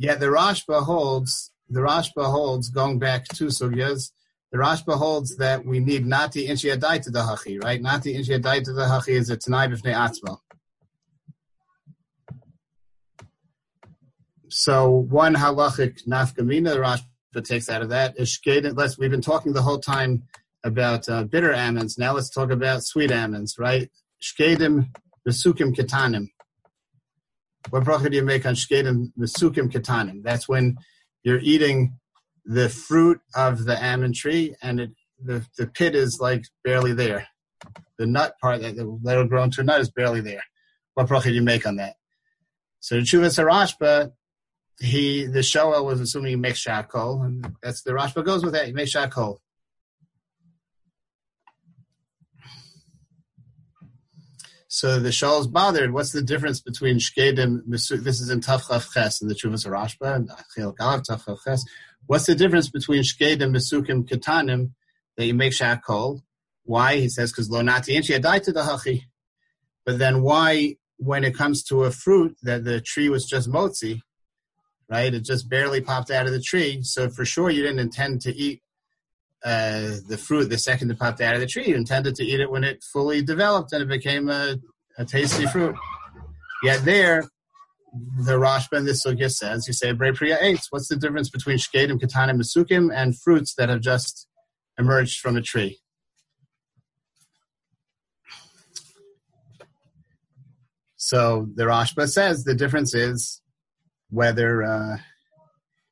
Yet 0.00 0.18
the 0.18 0.28
Rashba 0.28 0.82
holds, 0.82 1.52
the 1.68 1.80
Rashba 1.80 2.24
holds, 2.24 2.70
going 2.70 2.98
back 2.98 3.28
two 3.28 3.48
sugyas, 3.48 4.12
the 4.50 4.56
Rashba 4.56 4.96
holds 4.96 5.36
that 5.36 5.66
we 5.66 5.78
need 5.78 6.06
nati 6.06 6.46
inchi 6.46 6.68
adai 6.68 7.02
to 7.02 7.10
the 7.10 7.18
hachi, 7.18 7.62
right? 7.62 7.82
Nati 7.82 8.14
inchi 8.14 8.32
adai 8.32 8.64
to 8.64 8.72
the 8.72 8.84
hachi 8.84 9.10
is 9.10 9.28
a 9.28 9.36
tanai 9.36 9.66
b'fnei 9.66 9.94
atzma. 9.94 10.38
So 14.48 14.88
one 14.88 15.34
halachic 15.34 16.08
nafkamina 16.08 16.72
the 16.72 16.78
Rashba 16.78 17.44
takes 17.44 17.68
out 17.68 17.82
of 17.82 17.90
that. 17.90 18.14
Let's 18.18 18.96
we've 18.96 19.10
been 19.10 19.20
talking 19.20 19.52
the 19.52 19.60
whole 19.60 19.80
time 19.80 20.22
about 20.64 21.10
uh, 21.10 21.24
bitter 21.24 21.52
almonds. 21.52 21.98
Now 21.98 22.14
let's 22.14 22.30
talk 22.30 22.50
about 22.50 22.84
sweet 22.84 23.12
almonds, 23.12 23.58
right? 23.58 23.90
Shkedim 24.22 24.94
besukim 25.28 25.74
ketanim. 25.76 26.28
That's 30.22 30.48
when 30.48 30.76
you're 31.22 31.40
eating 31.40 31.98
the 32.44 32.68
fruit 32.68 33.20
of 33.34 33.64
the 33.64 33.78
almond 33.84 34.14
tree, 34.14 34.54
and 34.62 34.80
it, 34.80 34.90
the 35.22 35.46
the 35.56 35.66
pit 35.66 35.94
is 35.94 36.18
like 36.20 36.44
barely 36.64 36.92
there. 36.92 37.28
The 37.98 38.06
nut 38.06 38.34
part 38.40 38.62
that 38.62 38.76
that'll 39.04 39.26
grow 39.26 39.42
into 39.42 39.60
a 39.60 39.64
nut 39.64 39.80
is 39.80 39.90
barely 39.90 40.20
there. 40.20 40.42
What 40.94 41.08
bracha 41.08 41.24
do 41.24 41.34
you 41.34 41.42
make 41.42 41.66
on 41.66 41.76
that? 41.76 41.96
So 42.80 42.96
the 42.96 43.02
Chuvas 43.02 43.38
Harashba, 43.38 44.12
he 44.80 45.26
the 45.26 45.42
Shoah 45.42 45.82
was 45.82 46.00
assuming 46.00 46.30
he 46.30 46.36
makes 46.36 46.64
shakol, 46.64 47.24
and 47.24 47.54
that's 47.62 47.82
the 47.82 47.92
Rashba 47.92 48.24
goes 48.24 48.42
with 48.42 48.54
that. 48.54 48.66
He 48.66 48.72
makes 48.72 48.94
shakol. 48.94 49.38
So 54.72 55.00
the 55.00 55.08
Shaul 55.08 55.40
is 55.40 55.48
bothered. 55.48 55.92
What's 55.92 56.12
the 56.12 56.22
difference 56.22 56.60
between 56.60 56.98
shkedim? 56.98 57.62
This 57.66 57.90
is 57.90 58.30
in 58.30 58.40
Tafchav 58.40 58.92
Ches 58.94 59.20
in 59.20 59.26
the 59.26 59.34
Chuvas 59.34 59.66
Rashba 59.66 60.14
and 60.14 60.30
Achil 60.30 60.76
Galav 60.76 61.04
Tafchav 61.04 61.38
Ches. 61.42 61.64
What's 62.06 62.26
the 62.26 62.36
difference 62.36 62.68
between 62.70 63.02
shkedim, 63.02 63.50
mesukim, 63.52 64.08
ketanim 64.08 64.70
that 65.16 65.26
you 65.26 65.34
make 65.34 65.54
shakol? 65.54 66.22
Why 66.62 66.98
he 66.98 67.08
says 67.08 67.32
because 67.32 67.50
lo 67.50 67.62
nati 67.62 67.96
inchi 67.96 68.16
died 68.20 68.44
to 68.44 68.52
the 68.52 68.62
hachi. 68.62 69.06
But 69.84 69.98
then 69.98 70.22
why, 70.22 70.76
when 70.98 71.24
it 71.24 71.34
comes 71.34 71.64
to 71.64 71.82
a 71.82 71.90
fruit 71.90 72.36
that 72.44 72.62
the 72.62 72.80
tree 72.80 73.08
was 73.08 73.26
just 73.26 73.50
motzi, 73.50 74.02
right? 74.88 75.12
It 75.12 75.24
just 75.24 75.48
barely 75.48 75.80
popped 75.80 76.12
out 76.12 76.26
of 76.26 76.32
the 76.32 76.40
tree. 76.40 76.84
So 76.84 77.10
for 77.10 77.24
sure 77.24 77.50
you 77.50 77.62
didn't 77.64 77.80
intend 77.80 78.20
to 78.20 78.32
eat 78.32 78.62
uh, 79.44 79.96
the 80.08 80.18
fruit 80.18 80.50
the 80.50 80.58
second 80.58 80.96
popped 80.98 81.20
out 81.20 81.34
of 81.34 81.40
the 81.40 81.46
tree. 81.46 81.68
You 81.68 81.76
intended 81.76 82.14
to 82.16 82.24
eat 82.24 82.40
it 82.40 82.50
when 82.50 82.64
it 82.64 82.82
fully 82.82 83.22
developed 83.22 83.72
and 83.72 83.82
it 83.82 83.88
became 83.88 84.28
a, 84.28 84.56
a 84.98 85.04
tasty 85.04 85.46
fruit. 85.46 85.76
Yet 86.62 86.84
there, 86.84 87.24
the 88.24 88.38
Rashba 88.38 88.78
in 88.78 88.84
this 88.84 89.04
sugya 89.04 89.30
says, 89.30 89.66
you 89.66 89.72
say 89.72 89.92
Brei 89.92 90.14
Priya 90.14 90.38
eight. 90.40 90.60
What's 90.70 90.88
the 90.88 90.96
difference 90.96 91.30
between 91.30 91.56
Shkedim, 91.56 92.00
Katanim, 92.00 92.40
Masukim, 92.40 92.94
and 92.94 93.18
fruits 93.18 93.54
that 93.54 93.68
have 93.68 93.80
just 93.80 94.28
emerged 94.78 95.20
from 95.20 95.36
a 95.36 95.42
tree? 95.42 95.78
So 100.96 101.48
the 101.54 101.64
Rashba 101.64 102.08
says 102.08 102.44
the 102.44 102.54
difference 102.54 102.94
is 102.94 103.40
whether 104.10 104.62
uh, 104.62 104.98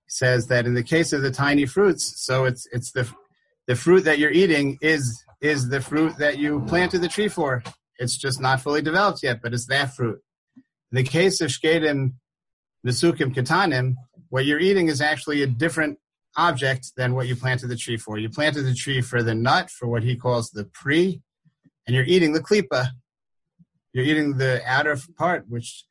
says 0.06 0.46
that 0.48 0.66
in 0.66 0.74
the 0.74 0.82
case 0.82 1.12
of 1.12 1.22
the 1.22 1.30
tiny 1.30 1.66
fruits, 1.66 2.24
so 2.24 2.44
it's 2.44 2.68
it's 2.72 2.92
the 2.92 3.12
the 3.68 3.76
fruit 3.76 4.00
that 4.04 4.18
you're 4.18 4.32
eating 4.32 4.78
is 4.80 5.22
is 5.40 5.68
the 5.68 5.80
fruit 5.80 6.16
that 6.18 6.38
you 6.38 6.64
planted 6.66 7.00
the 7.00 7.06
tree 7.06 7.28
for. 7.28 7.62
It's 7.98 8.16
just 8.16 8.40
not 8.40 8.60
fully 8.60 8.82
developed 8.82 9.22
yet, 9.22 9.40
but 9.40 9.54
it's 9.54 9.66
that 9.66 9.94
fruit. 9.94 10.20
In 10.90 10.96
the 10.96 11.04
case 11.04 11.40
of 11.40 11.50
shkedim, 11.50 12.14
nesukim 12.84 13.32
katanim, 13.32 13.94
what 14.30 14.46
you're 14.46 14.58
eating 14.58 14.88
is 14.88 15.00
actually 15.00 15.42
a 15.42 15.46
different 15.46 15.98
object 16.36 16.92
than 16.96 17.14
what 17.14 17.28
you 17.28 17.36
planted 17.36 17.68
the 17.68 17.76
tree 17.76 17.96
for. 17.96 18.18
You 18.18 18.30
planted 18.30 18.62
the 18.62 18.74
tree 18.74 19.00
for 19.00 19.22
the 19.22 19.34
nut, 19.34 19.70
for 19.70 19.86
what 19.86 20.02
he 20.02 20.16
calls 20.16 20.50
the 20.50 20.64
pre, 20.64 21.20
and 21.86 21.94
you're 21.94 22.06
eating 22.06 22.32
the 22.32 22.40
klipa. 22.40 22.88
You're 23.92 24.04
eating 24.04 24.38
the 24.38 24.62
outer 24.66 24.96
part, 25.16 25.44
which 25.48 25.84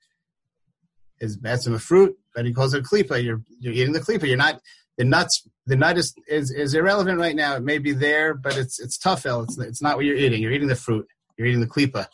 is 1.19 1.37
that's 1.37 1.67
a 1.67 1.79
fruit, 1.79 2.15
but 2.33 2.45
he 2.45 2.53
calls 2.53 2.73
it 2.73 2.85
klipa. 2.85 3.23
You're 3.23 3.43
you're 3.59 3.73
eating 3.73 3.93
the 3.93 3.99
klipa. 3.99 4.27
You're 4.27 4.37
not 4.37 4.61
the 4.97 5.05
nuts 5.05 5.47
the 5.67 5.75
nut 5.75 5.97
is, 5.97 6.15
is, 6.27 6.49
is 6.49 6.73
irrelevant 6.73 7.19
right 7.19 7.35
now. 7.35 7.55
It 7.55 7.63
may 7.63 7.77
be 7.77 7.91
there, 7.91 8.33
but 8.33 8.57
it's 8.57 8.79
it's 8.79 8.97
tough. 8.97 9.25
It's 9.25 9.57
it's 9.57 9.81
not 9.81 9.95
what 9.95 10.05
you're 10.05 10.15
eating. 10.15 10.41
You're 10.41 10.51
eating 10.51 10.67
the 10.67 10.75
fruit. 10.75 11.07
You're 11.37 11.47
eating 11.47 11.61
the 11.61 11.67
klipa. 11.67 12.07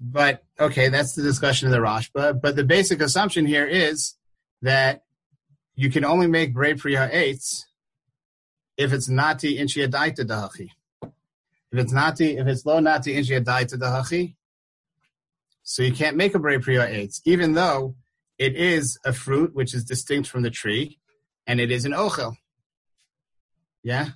But 0.00 0.42
okay, 0.58 0.88
that's 0.88 1.14
the 1.14 1.22
discussion 1.22 1.68
of 1.68 1.72
the 1.72 1.78
Rashba. 1.78 2.40
But 2.40 2.56
the 2.56 2.64
basic 2.64 3.00
assumption 3.00 3.46
here 3.46 3.66
is 3.66 4.14
that 4.62 5.02
you 5.74 5.90
can 5.90 6.04
only 6.04 6.26
make 6.26 6.54
brei 6.54 6.78
priya 6.78 7.08
eights 7.10 7.66
if 8.76 8.92
it's 8.92 9.08
nati 9.08 9.58
inchi 9.58 9.86
adaita 9.86 10.20
dahachi. 10.20 10.68
If 11.72 11.78
it's 11.78 11.92
nati, 11.92 12.36
if 12.36 12.46
it's 12.46 12.66
low 12.66 12.80
nati 12.80 13.14
inchi 13.14 13.32
adaita 13.32 13.74
dahachi, 13.74 14.34
so 15.62 15.82
you 15.82 15.92
can't 15.92 16.16
make 16.16 16.34
a 16.34 16.38
brei 16.38 16.60
priya 16.60 16.86
eights, 16.86 17.22
even 17.24 17.54
though 17.54 17.94
it 18.42 18.56
is 18.56 18.98
a 19.04 19.12
fruit 19.12 19.54
which 19.54 19.72
is 19.72 19.84
distinct 19.84 20.28
from 20.28 20.42
the 20.42 20.50
tree, 20.50 20.98
and 21.46 21.60
it 21.60 21.70
is 21.70 21.84
an 21.84 21.92
ochel. 21.92 22.34
Yeah. 23.84 24.08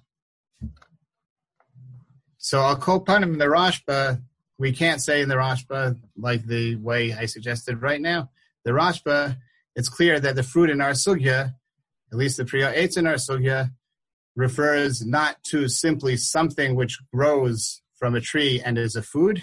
So 2.39 2.61
I'll 2.61 2.77
him 3.23 3.35
in 3.35 3.39
the 3.39 3.47
Rashba. 3.47 4.21
We 4.59 4.73
can't 4.73 5.01
say 5.01 5.21
in 5.21 5.29
the 5.29 5.37
Rashba 5.37 5.97
like 6.17 6.45
the 6.45 6.75
way 6.75 7.13
I 7.13 7.27
suggested 7.27 7.83
right 7.83 8.01
now. 8.01 8.31
The 8.65 8.73
Rashba, 8.73 9.37
it's 9.77 9.89
clear 9.89 10.19
that 10.19 10.35
the 10.35 10.43
fruit 10.43 10.71
in 10.71 10.81
our 10.81 10.91
sugya, 10.91 11.55
at 12.11 12.19
least 12.19 12.37
the 12.37 12.45
priya 12.45 12.73
eitz 12.75 12.97
in 12.97 13.07
our 13.07 13.15
sugya, 13.15 13.71
refers 14.35 15.07
not 15.07 15.37
to 15.45 15.69
simply 15.69 16.17
something 16.17 16.75
which 16.75 16.99
grows 17.15 17.81
from 17.95 18.17
a 18.17 18.21
tree 18.21 18.61
and 18.65 18.77
is 18.77 18.97
a 18.97 19.03
food, 19.03 19.43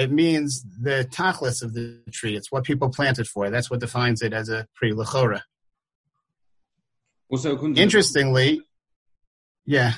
it 0.00 0.10
means 0.10 0.64
the 0.80 1.06
tachlis 1.12 1.62
of 1.62 1.74
the 1.74 2.00
tree. 2.10 2.34
It's 2.34 2.50
what 2.50 2.64
people 2.64 2.88
plant 2.88 3.18
it 3.18 3.26
for. 3.26 3.50
That's 3.50 3.70
what 3.70 3.80
defines 3.80 4.22
it 4.22 4.32
as 4.32 4.48
a 4.48 4.66
pre 4.74 4.92
lechora. 4.92 5.42
Interestingly, 7.76 8.62
yeah. 9.66 9.92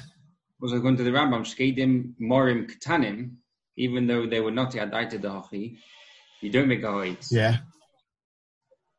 Also, 0.60 0.76
according 0.76 0.98
to 0.98 1.04
the 1.04 1.10
Rambam, 1.10 1.42
shkedim 1.42 2.14
morim 2.20 2.70
katanim, 2.70 3.36
even 3.76 4.06
though 4.06 4.26
they 4.26 4.40
were 4.40 4.50
not 4.50 4.72
yadaita 4.72 5.20
dachi, 5.20 5.78
you 6.40 6.50
don't 6.50 6.68
make 6.68 6.82
a 6.82 6.86
hoitz. 6.86 7.28
Yeah. 7.30 7.58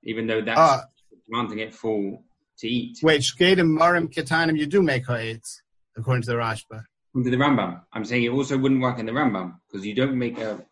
Even 0.04 0.26
though 0.26 0.42
that's 0.42 0.60
uh, 0.60 0.82
granting 1.30 1.60
it 1.60 1.76
full 1.76 2.24
to 2.60 2.68
eat. 2.68 2.98
Wait, 3.04 3.22
shkedim 3.22 3.78
morim 3.78 4.12
katanim, 4.12 4.58
you 4.58 4.68
do 4.68 4.82
make 4.82 5.06
hoitz, 5.06 5.58
according 5.98 6.24
to 6.24 6.32
the 6.32 6.38
Rashba. 6.38 6.86
According 7.10 7.32
to 7.32 7.38
the 7.38 7.44
Rambam, 7.44 7.82
I'm 7.92 8.06
saying 8.06 8.24
it 8.24 8.30
also 8.30 8.58
wouldn't 8.58 8.82
work 8.82 9.00
in 9.00 9.06
the 9.06 9.12
Rambam 9.12 9.56
because 9.68 9.86
you 9.86 9.94
don't 9.94 10.18
make 10.18 10.40
a 10.40 10.66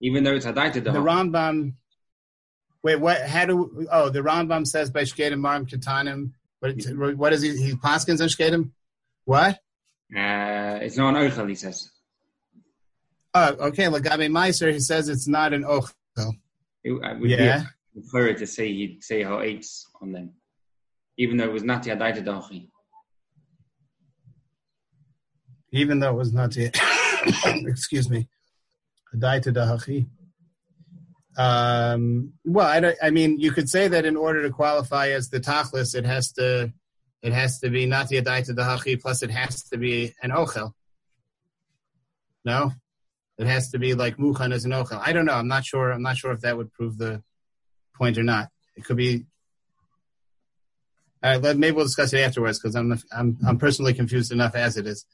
even 0.00 0.24
though 0.24 0.34
it's 0.34 0.46
hadaita 0.46 0.74
The 0.74 0.92
Rambam. 0.92 1.74
Wait, 2.82 2.96
what? 2.96 3.22
How 3.22 3.46
do? 3.46 3.86
Oh, 3.90 4.08
the 4.10 4.20
Rambam 4.20 4.66
says 4.66 4.90
by 4.90 5.02
shkedim 5.02 5.40
marim 5.40 5.68
katanim. 5.68 6.32
What? 6.60 7.16
What 7.16 7.32
is 7.32 7.42
he? 7.42 7.56
He 7.56 7.72
paskins 7.72 8.20
on 8.20 8.28
shkedim. 8.28 8.70
What? 9.24 9.58
Uh, 10.14 10.78
it's 10.82 10.96
not 10.96 11.16
an 11.16 11.28
ochel. 11.28 11.48
He 11.48 11.54
says. 11.54 11.90
Oh, 13.34 13.48
okay. 13.68 13.84
Lagabe 13.84 14.30
Meiser, 14.30 14.72
he 14.72 14.80
says 14.80 15.08
it's 15.08 15.28
not 15.28 15.52
an 15.52 15.64
ochel. 15.64 15.92
It, 16.84 16.92
uh, 16.92 17.18
would 17.18 17.30
yeah. 17.30 17.64
prefer 17.92 18.32
to 18.34 18.46
say 18.46 18.72
he'd 18.72 19.02
say 19.02 19.22
how 19.24 19.40
eights 19.40 19.86
on 20.00 20.12
them, 20.12 20.34
even 21.18 21.36
though 21.36 21.44
it 21.44 21.52
was 21.52 21.64
not 21.64 21.82
the 21.82 21.90
hadaita 21.90 22.24
dachi. 22.24 22.68
Even 25.72 25.98
though 25.98 26.10
it 26.10 26.16
was 26.16 26.32
not 26.32 26.52
the. 26.52 26.70
excuse 27.66 28.08
me. 28.08 28.28
Um, 31.36 32.32
well, 32.44 32.66
I, 32.66 32.94
I, 33.02 33.10
mean, 33.10 33.38
you 33.38 33.52
could 33.52 33.68
say 33.68 33.88
that 33.88 34.06
in 34.06 34.16
order 34.16 34.42
to 34.42 34.50
qualify 34.50 35.08
as 35.08 35.28
the 35.28 35.38
tachlis, 35.38 35.94
it 35.94 36.06
has 36.06 36.32
to 36.32 36.72
it 37.22 37.32
has 37.32 37.58
to 37.60 37.70
be 37.70 37.86
not 37.86 38.08
the 38.08 38.22
adaita 38.22 38.50
dahachi, 38.50 39.00
plus 39.00 39.22
it 39.22 39.30
has 39.30 39.64
to 39.64 39.76
be 39.76 40.14
an 40.22 40.30
ochel. 40.30 40.72
No, 42.44 42.72
it 43.36 43.46
has 43.46 43.70
to 43.70 43.78
be 43.78 43.94
like 43.94 44.16
muchan 44.16 44.52
as 44.52 44.64
an 44.64 44.70
ochel. 44.70 45.00
I 45.04 45.12
don't 45.12 45.26
know. 45.26 45.34
I'm 45.34 45.48
not 45.48 45.64
sure. 45.64 45.90
I'm 45.90 46.02
not 46.02 46.16
sure 46.16 46.32
if 46.32 46.40
that 46.40 46.56
would 46.56 46.72
prove 46.72 46.96
the 46.96 47.22
point 47.96 48.16
or 48.16 48.22
not. 48.22 48.48
It 48.76 48.84
could 48.84 48.96
be. 48.96 49.26
All 51.22 51.38
right, 51.38 51.56
maybe 51.56 51.74
we'll 51.74 51.86
discuss 51.86 52.12
it 52.12 52.20
afterwards 52.20 52.58
because 52.58 52.76
I'm 52.76 52.98
I'm 53.12 53.36
I'm 53.46 53.58
personally 53.58 53.92
confused 53.92 54.32
enough 54.32 54.54
as 54.54 54.76
it 54.76 54.86
is. 54.86 55.04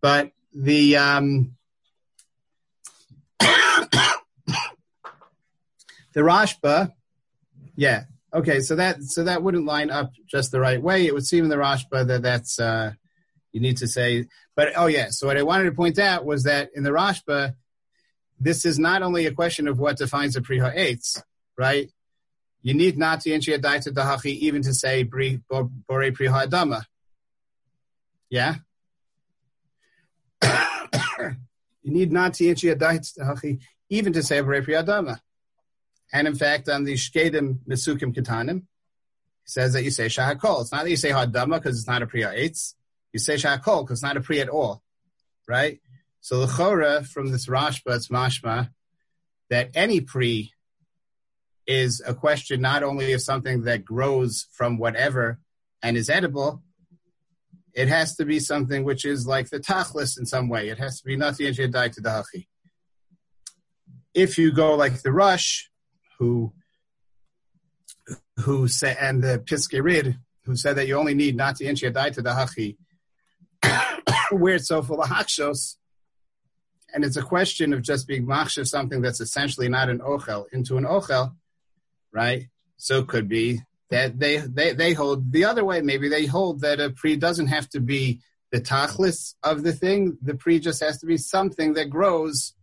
But 0.00 0.32
the 0.52 0.96
um, 0.96 1.56
The 6.14 6.20
Rashba, 6.20 6.92
yeah, 7.74 8.04
okay, 8.34 8.60
so 8.60 8.76
that 8.76 9.02
so 9.02 9.24
that 9.24 9.42
wouldn't 9.42 9.64
line 9.64 9.90
up 9.90 10.12
just 10.26 10.52
the 10.52 10.60
right 10.60 10.82
way. 10.82 11.06
It 11.06 11.14
would 11.14 11.24
seem 11.24 11.44
in 11.44 11.48
the 11.48 11.56
Rashba 11.56 12.06
that 12.06 12.20
that's 12.20 12.60
uh, 12.60 12.92
you 13.50 13.62
need 13.62 13.78
to 13.78 13.86
say. 13.86 14.26
But 14.54 14.74
oh 14.76 14.88
yeah, 14.88 15.06
so 15.08 15.26
what 15.26 15.38
I 15.38 15.42
wanted 15.42 15.64
to 15.64 15.72
point 15.72 15.98
out 15.98 16.26
was 16.26 16.42
that 16.42 16.68
in 16.74 16.82
the 16.82 16.90
Rashba, 16.90 17.54
this 18.38 18.66
is 18.66 18.78
not 18.78 19.00
only 19.00 19.24
a 19.24 19.32
question 19.32 19.66
of 19.68 19.78
what 19.78 19.96
defines 19.96 20.36
a 20.36 20.42
priha 20.42 20.76
eitz, 20.76 21.22
right? 21.56 21.88
you 22.62 22.74
need 22.74 22.96
not 22.96 23.20
to 23.20 23.30
daita 23.30 23.88
dahachi 23.88 24.36
even 24.38 24.62
to 24.62 24.72
say 24.72 25.02
bore 25.02 25.32
priha 25.88 26.30
ha'adama. 26.30 26.84
Yeah? 28.30 28.56
you 31.82 31.92
need 31.92 32.12
not 32.12 32.34
to 32.34 32.44
even 33.88 34.12
to 34.12 34.22
say 34.22 34.40
bore 34.40 34.62
pri 34.62 34.74
ha'adama. 34.74 35.20
And 36.12 36.26
in 36.28 36.34
fact, 36.34 36.68
on 36.68 36.84
the 36.84 36.94
Shkedim 36.94 37.60
Mesukim 37.68 38.14
Ketanim, 38.14 38.60
he 38.60 39.48
says 39.48 39.72
that 39.72 39.82
you 39.82 39.90
say 39.90 40.06
Shahakol. 40.06 40.60
It's 40.60 40.72
not 40.72 40.84
that 40.84 40.90
you 40.90 40.96
say 40.96 41.10
Hadama 41.10 41.54
because 41.54 41.78
it's 41.78 41.88
not 41.88 42.02
a 42.02 42.06
Priya 42.06 42.28
Eitz. 42.28 42.74
You 43.12 43.18
say 43.18 43.34
Shahakol 43.34 43.82
because 43.82 43.98
it's 43.98 44.02
not 44.02 44.16
a 44.16 44.20
Priya 44.20 44.42
at 44.42 44.48
all. 44.48 44.82
Right? 45.48 45.80
So 46.20 46.40
the 46.40 46.52
Chora 46.52 47.04
from 47.06 47.32
this 47.32 47.46
Rashba, 47.46 47.96
it's 47.96 48.08
mashma, 48.08 48.70
that 49.50 49.70
any 49.74 50.00
Pri 50.00 50.52
is 51.66 52.02
a 52.06 52.14
question 52.14 52.60
not 52.60 52.82
only 52.82 53.12
of 53.12 53.22
something 53.22 53.62
that 53.62 53.84
grows 53.84 54.46
from 54.52 54.78
whatever 54.78 55.38
and 55.82 55.96
is 55.96 56.10
edible, 56.10 56.62
it 57.74 57.88
has 57.88 58.16
to 58.16 58.24
be 58.24 58.38
something 58.38 58.84
which 58.84 59.04
is 59.04 59.26
like 59.26 59.50
the 59.50 59.58
tachlis 59.58 60.18
in 60.18 60.26
some 60.26 60.48
way. 60.48 60.68
It 60.68 60.78
has 60.78 61.00
to 61.00 61.06
be 61.06 61.16
not 61.16 61.36
the 61.36 61.46
nothing 61.46 61.92
to 61.92 62.00
the 62.00 62.44
If 64.14 64.36
you 64.36 64.52
go 64.52 64.74
like 64.74 65.02
the 65.02 65.12
Rosh, 65.12 65.64
who 66.18 66.52
who 68.40 68.68
said 68.68 68.96
and 69.00 69.22
the 69.22 69.38
Piskerid 69.38 70.18
who 70.44 70.56
said 70.56 70.76
that 70.76 70.86
you 70.86 70.96
only 70.96 71.14
need 71.14 71.36
not 71.36 71.56
the 71.56 71.66
die 71.92 72.10
to 72.10 72.22
the 72.22 72.30
hachi, 72.30 72.76
where 74.30 74.56
it's 74.56 74.68
so 74.68 74.82
full 74.82 75.00
of 75.00 75.08
hakshos, 75.08 75.76
and 76.92 77.04
it's 77.04 77.16
a 77.16 77.22
question 77.22 77.72
of 77.72 77.82
just 77.82 78.06
being 78.06 78.26
machshav 78.26 78.66
something 78.66 79.00
that's 79.00 79.20
essentially 79.20 79.68
not 79.68 79.88
an 79.88 80.00
ochel 80.00 80.44
into 80.52 80.76
an 80.76 80.84
ochel, 80.84 81.34
right? 82.12 82.48
So 82.76 82.98
it 82.98 83.08
could 83.08 83.28
be 83.28 83.62
that 83.92 84.18
they, 84.18 84.38
they, 84.38 84.72
they 84.72 84.94
hold 84.94 85.32
the 85.32 85.44
other 85.44 85.66
way. 85.66 85.82
Maybe 85.82 86.08
they 86.08 86.24
hold 86.24 86.62
that 86.62 86.80
a 86.80 86.88
pre 86.90 87.14
doesn't 87.14 87.48
have 87.48 87.68
to 87.70 87.80
be 87.80 88.20
the 88.50 88.60
tachlis 88.60 89.34
of 89.42 89.62
the 89.64 89.74
thing. 89.74 90.16
The 90.22 90.34
pre 90.34 90.58
just 90.60 90.82
has 90.82 90.98
to 91.00 91.06
be 91.06 91.18
something 91.18 91.74
that 91.74 91.90
grows 91.90 92.54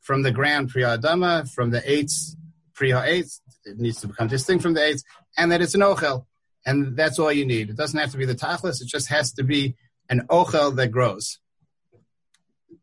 from 0.00 0.22
the 0.22 0.30
ground 0.30 0.70
pre 0.70 0.82
adama, 0.82 1.52
from 1.52 1.70
the 1.70 1.82
eights 1.90 2.36
pre 2.74 2.92
ha'etz. 2.92 3.40
It 3.64 3.78
needs 3.78 4.00
to 4.02 4.06
become 4.06 4.28
distinct 4.28 4.62
from 4.62 4.74
the 4.74 4.84
eights, 4.84 5.02
and 5.36 5.50
that 5.50 5.60
it's 5.60 5.74
an 5.74 5.80
ochel, 5.80 6.26
and 6.64 6.96
that's 6.96 7.18
all 7.18 7.32
you 7.32 7.44
need. 7.44 7.68
It 7.68 7.76
doesn't 7.76 7.98
have 7.98 8.12
to 8.12 8.16
be 8.16 8.24
the 8.24 8.36
tachlis. 8.36 8.80
It 8.80 8.86
just 8.86 9.08
has 9.08 9.32
to 9.32 9.42
be 9.42 9.74
an 10.08 10.28
ochel 10.30 10.76
that 10.76 10.92
grows. 10.92 11.40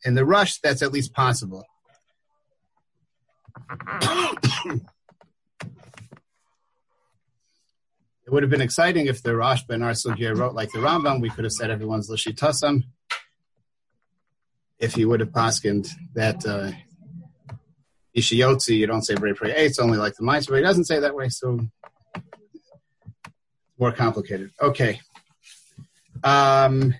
In 0.03 0.15
the 0.15 0.25
Rosh, 0.25 0.57
that's 0.61 0.81
at 0.81 0.91
least 0.91 1.13
possible. 1.13 1.65
it 8.29 8.33
would 8.33 8.43
have 8.43 8.51
been 8.51 8.61
exciting 8.61 9.07
if 9.07 9.23
the 9.23 9.35
Rosh 9.35 9.63
Ben 9.63 9.79
Arsugya 9.79 10.37
wrote 10.37 10.53
like 10.53 10.71
the 10.71 10.77
Rambam. 10.77 11.19
We 11.19 11.31
could 11.31 11.45
have 11.45 11.51
said 11.51 11.71
everyone's 11.71 12.11
Lashitasam. 12.11 12.83
If 14.77 14.93
he 14.93 15.03
would 15.03 15.19
have 15.19 15.29
poskened 15.29 15.89
that 16.13 16.45
uh, 16.45 16.69
Ishiyotzi, 18.15 18.77
you 18.77 18.85
don't 18.85 19.01
say 19.01 19.15
Bray 19.15 19.33
Pray 19.33 19.51
It's 19.65 19.79
only 19.79 19.97
like 19.97 20.13
the 20.13 20.23
mice, 20.23 20.45
but 20.45 20.57
he 20.57 20.61
doesn't 20.61 20.85
say 20.85 20.99
that 20.99 21.15
way, 21.15 21.29
so 21.29 21.59
more 23.79 23.93
complicated. 23.93 24.51
Okay. 24.61 25.01
Um, 26.23 26.93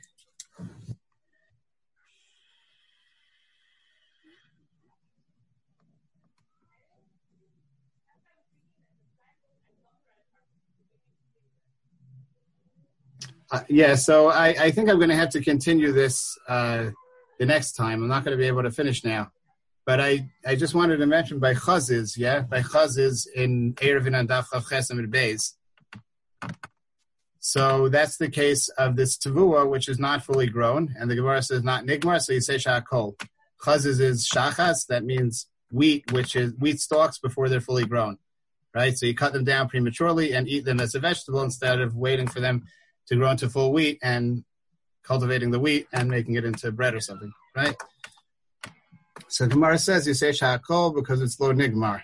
Uh, 13.52 13.62
yeah, 13.68 13.96
so 13.96 14.28
I, 14.30 14.48
I, 14.50 14.72
think 14.72 14.90
I'm 14.90 14.98
going 14.98 15.10
to 15.10 15.16
have 15.16 15.32
to 15.32 15.42
continue 15.42 15.92
this 15.92 16.38
uh, 16.48 16.92
the 17.40 17.48
next 17.48 17.72
time. 17.72 18.04
I'm 18.04 18.08
not 18.08 18.24
going 18.24 18.38
to 18.38 18.42
be 18.42 18.48
able 18.48 18.62
to 18.62 18.72
finish 18.72 19.04
now. 19.04 19.32
But 19.88 20.00
I, 20.00 20.30
I 20.46 20.56
just 20.56 20.76
wanted 20.76 20.98
to 20.98 21.08
mention 21.08 21.40
by 21.40 21.56
Chaziz, 21.56 22.16
yeah, 22.16 22.42
by 22.42 22.62
Chaziz 22.62 23.26
in 23.36 23.74
Eruvin 23.76 24.16
and 24.16 24.30
Daf 24.30 24.46
Chesem 24.50 25.04
Beis. 25.08 25.54
So 27.40 27.90
that's 27.90 28.18
the 28.18 28.30
case 28.30 28.70
of 28.70 28.96
this 28.96 29.18
tavua, 29.18 29.68
which 29.68 29.90
is 29.90 29.98
not 29.98 30.24
fully 30.24 30.46
grown, 30.46 30.94
and 31.00 31.10
the 31.10 31.16
Gemara 31.16 31.42
says 31.42 31.64
not 31.64 31.86
nigmar, 31.86 32.22
so 32.22 32.34
you 32.34 32.42
say 32.42 32.58
shakol. 32.58 33.20
Chaziz 33.64 34.00
is 34.00 34.30
shachas, 34.30 34.86
that 34.90 35.06
means 35.06 35.48
wheat, 35.72 36.12
which 36.12 36.36
is 36.36 36.54
wheat 36.60 36.80
stalks 36.80 37.18
before 37.18 37.50
they're 37.50 37.62
fully 37.62 37.86
grown, 37.86 38.20
right? 38.76 38.96
So 38.96 39.08
you 39.08 39.16
cut 39.16 39.34
them 39.34 39.44
down 39.44 39.70
prematurely 39.70 40.34
and 40.34 40.48
eat 40.48 40.66
them 40.66 40.80
as 40.80 40.94
a 40.94 41.00
vegetable 41.00 41.42
instead 41.42 41.82
of 41.82 41.96
waiting 41.96 42.28
for 42.28 42.42
them 42.42 42.66
to 43.10 43.16
grow 43.16 43.32
into 43.32 43.50
full 43.50 43.74
wheat 43.74 44.00
and 44.02 44.44
cultivating 45.04 45.50
the 45.52 45.60
wheat 45.60 45.88
and 45.92 46.10
making 46.10 46.36
it 46.36 46.46
into 46.46 46.72
bread 46.72 46.94
or 46.94 47.00
something, 47.00 47.34
right? 47.56 47.76
So 49.28 49.48
Gemara 49.48 49.80
says 49.80 50.08
you 50.08 50.14
say 50.14 50.30
shakol 50.30 50.94
because 50.96 51.22
it's 51.22 51.40
lo 51.40 51.52
nigmar. 51.52 52.04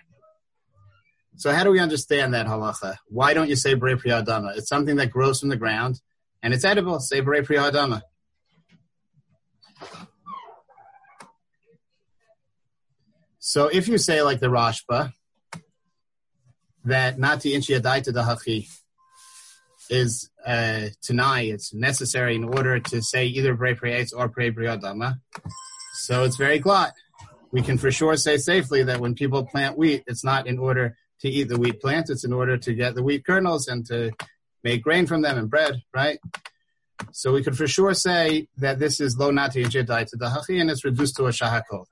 So 1.37 1.51
how 1.51 1.63
do 1.63 1.71
we 1.71 1.79
understand 1.79 2.33
that 2.33 2.47
halacha? 2.47 2.97
Why 3.07 3.33
don't 3.33 3.49
you 3.49 3.55
say 3.55 3.75
brei 3.75 3.95
priyadama? 3.95 4.57
It's 4.57 4.67
something 4.67 4.95
that 4.95 5.11
grows 5.11 5.39
from 5.39 5.49
the 5.49 5.57
ground 5.57 6.01
and 6.41 6.53
it's 6.53 6.65
edible. 6.65 6.99
Say 6.99 7.21
brei 7.21 7.41
priyadama. 7.41 8.01
So 13.39 13.67
if 13.67 13.87
you 13.87 13.99
say 13.99 14.23
like 14.23 14.39
the 14.39 14.47
Rashba, 14.47 15.13
that 16.85 17.19
nati 17.19 17.53
inchi 17.53 17.73
adaita 17.73 18.07
dahachi 18.07 18.67
is 19.89 20.29
uh, 20.45 20.87
tanai, 21.01 21.49
it's 21.49 21.73
necessary 21.73 22.35
in 22.35 22.43
order 22.43 22.79
to 22.79 23.01
say 23.01 23.25
either 23.25 23.55
brei 23.55 23.75
priyatz 23.75 24.11
or 24.15 24.29
brei 24.29 24.53
priyadama. 24.53 25.19
So 25.93 26.23
it's 26.23 26.37
very 26.37 26.59
glad 26.59 26.91
we 27.55 27.61
can 27.61 27.77
for 27.77 27.89
sure 27.89 28.17
say 28.17 28.35
safely 28.35 28.83
that 28.83 28.99
when 28.99 29.15
people 29.15 29.45
plant 29.45 29.77
wheat, 29.77 30.03
it's 30.07 30.25
not 30.25 30.45
in 30.45 30.59
order 30.59 30.97
to 31.21 31.29
eat 31.29 31.47
the 31.47 31.57
wheat 31.57 31.79
plant, 31.79 32.09
it's 32.09 32.25
in 32.25 32.33
order 32.33 32.57
to 32.57 32.73
get 32.73 32.95
the 32.95 33.01
wheat 33.01 33.25
kernels 33.25 33.69
and 33.69 33.85
to 33.85 34.11
make 34.61 34.83
grain 34.83 35.07
from 35.07 35.21
them 35.21 35.37
and 35.37 35.49
bread, 35.49 35.81
right? 35.93 36.19
So 37.13 37.31
we 37.31 37.43
could 37.43 37.55
for 37.55 37.65
sure 37.65 37.93
say 37.93 38.49
that 38.57 38.77
this 38.77 38.99
is 38.99 39.17
lo 39.17 39.31
nati 39.31 39.63
and 39.63 39.71
jedai 39.71 40.05
to 40.07 40.17
the 40.17 40.25
hachi 40.25 40.59
and 40.59 40.69
it's 40.69 40.83
reduced 40.83 41.15
to 41.15 41.27
a 41.27 41.29
shahakol. 41.29 41.85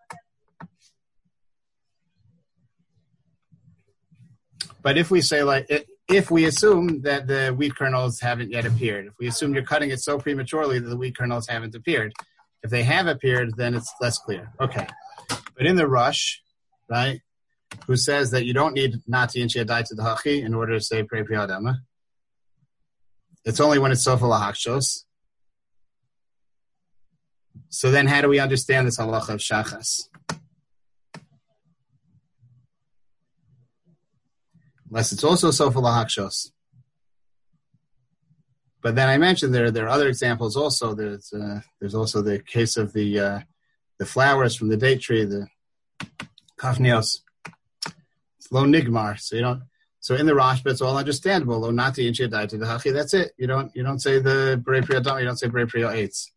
But 4.81 4.97
if 4.97 5.09
we 5.09 5.21
say 5.21 5.43
like, 5.43 5.87
if 6.13 6.29
we 6.29 6.45
assume 6.45 7.01
that 7.01 7.25
the 7.27 7.53
wheat 7.57 7.75
kernels 7.75 8.19
haven't 8.19 8.51
yet 8.51 8.65
appeared, 8.65 9.07
if 9.07 9.13
we 9.19 9.27
assume 9.27 9.53
you're 9.53 9.63
cutting 9.63 9.89
it 9.89 9.99
so 9.99 10.19
prematurely 10.19 10.79
that 10.79 10.87
the 10.87 10.97
wheat 10.97 11.17
kernels 11.17 11.47
haven't 11.47 11.73
appeared, 11.73 12.13
if 12.61 12.69
they 12.69 12.83
have 12.83 13.07
appeared, 13.07 13.57
then 13.57 13.73
it's 13.73 13.91
less 13.99 14.19
clear. 14.19 14.51
Okay. 14.61 14.87
But 15.57 15.65
in 15.65 15.75
the 15.75 15.87
Rosh, 15.87 16.37
right, 16.87 17.19
who 17.87 17.97
says 17.97 18.29
that 18.31 18.45
you 18.45 18.53
don't 18.53 18.73
need 18.73 19.01
nati 19.07 19.41
and 19.41 19.49
shiadai 19.49 19.87
to 19.87 19.95
the 19.95 20.03
hachi 20.03 20.43
in 20.43 20.53
order 20.53 20.73
to 20.77 20.83
say 20.83 21.03
pre 21.03 21.23
priyadama. 21.23 21.77
It's 23.43 23.59
only 23.59 23.79
when 23.79 23.91
it's 23.91 24.03
sofa 24.03 24.25
lahakshos. 24.25 25.03
So 27.69 27.89
then 27.89 28.05
how 28.05 28.21
do 28.21 28.29
we 28.29 28.39
understand 28.39 28.85
this 28.85 28.99
halacha 28.99 29.29
of 29.29 29.39
shachas? 29.39 30.07
Unless 34.93 35.11
it's 35.11 35.23
also 35.23 35.49
sofa 35.49 35.79
lahakshos. 35.79 36.51
But 38.79 38.93
then 38.93 39.09
I 39.09 39.17
mentioned 39.17 39.51
there 39.51 39.71
there 39.71 39.85
are 39.85 39.89
other 39.89 40.07
examples 40.07 40.55
also. 40.55 40.93
There's 40.93 41.33
uh, 41.33 41.61
there's 41.79 41.95
also 41.95 42.21
the 42.21 42.37
case 42.37 42.77
of 42.77 42.93
the 42.93 43.19
uh, 43.19 43.39
the 43.97 44.05
flowers 44.05 44.55
from 44.55 44.69
the 44.69 44.77
date 44.77 45.01
tree, 45.01 45.25
the 45.25 45.47
kafnios. 46.59 47.21
It's 48.37 48.51
lo 48.51 48.65
nigmar, 48.65 49.19
so 49.19 49.35
you 49.35 49.41
don't. 49.41 49.63
So 49.99 50.13
in 50.13 50.27
the 50.27 50.33
Rashba, 50.33 50.67
it's 50.67 50.81
all 50.81 50.95
understandable. 50.95 51.61
Lo 51.61 51.71
nati 51.71 52.07
in 52.07 52.13
to 52.13 52.27
the 52.27 52.37
hachi. 52.37 52.93
That's 52.93 53.15
it. 53.15 53.31
You 53.35 53.47
don't 53.47 53.75
you 53.75 53.81
don't 53.81 53.97
say 53.97 54.19
the 54.19 54.61
priyadam. 54.63 55.19
You 55.19 55.25
don't 55.25 55.37
say 55.37 55.47
brei 55.47 55.65
priyo 55.65 55.89
eitz. 55.91 56.29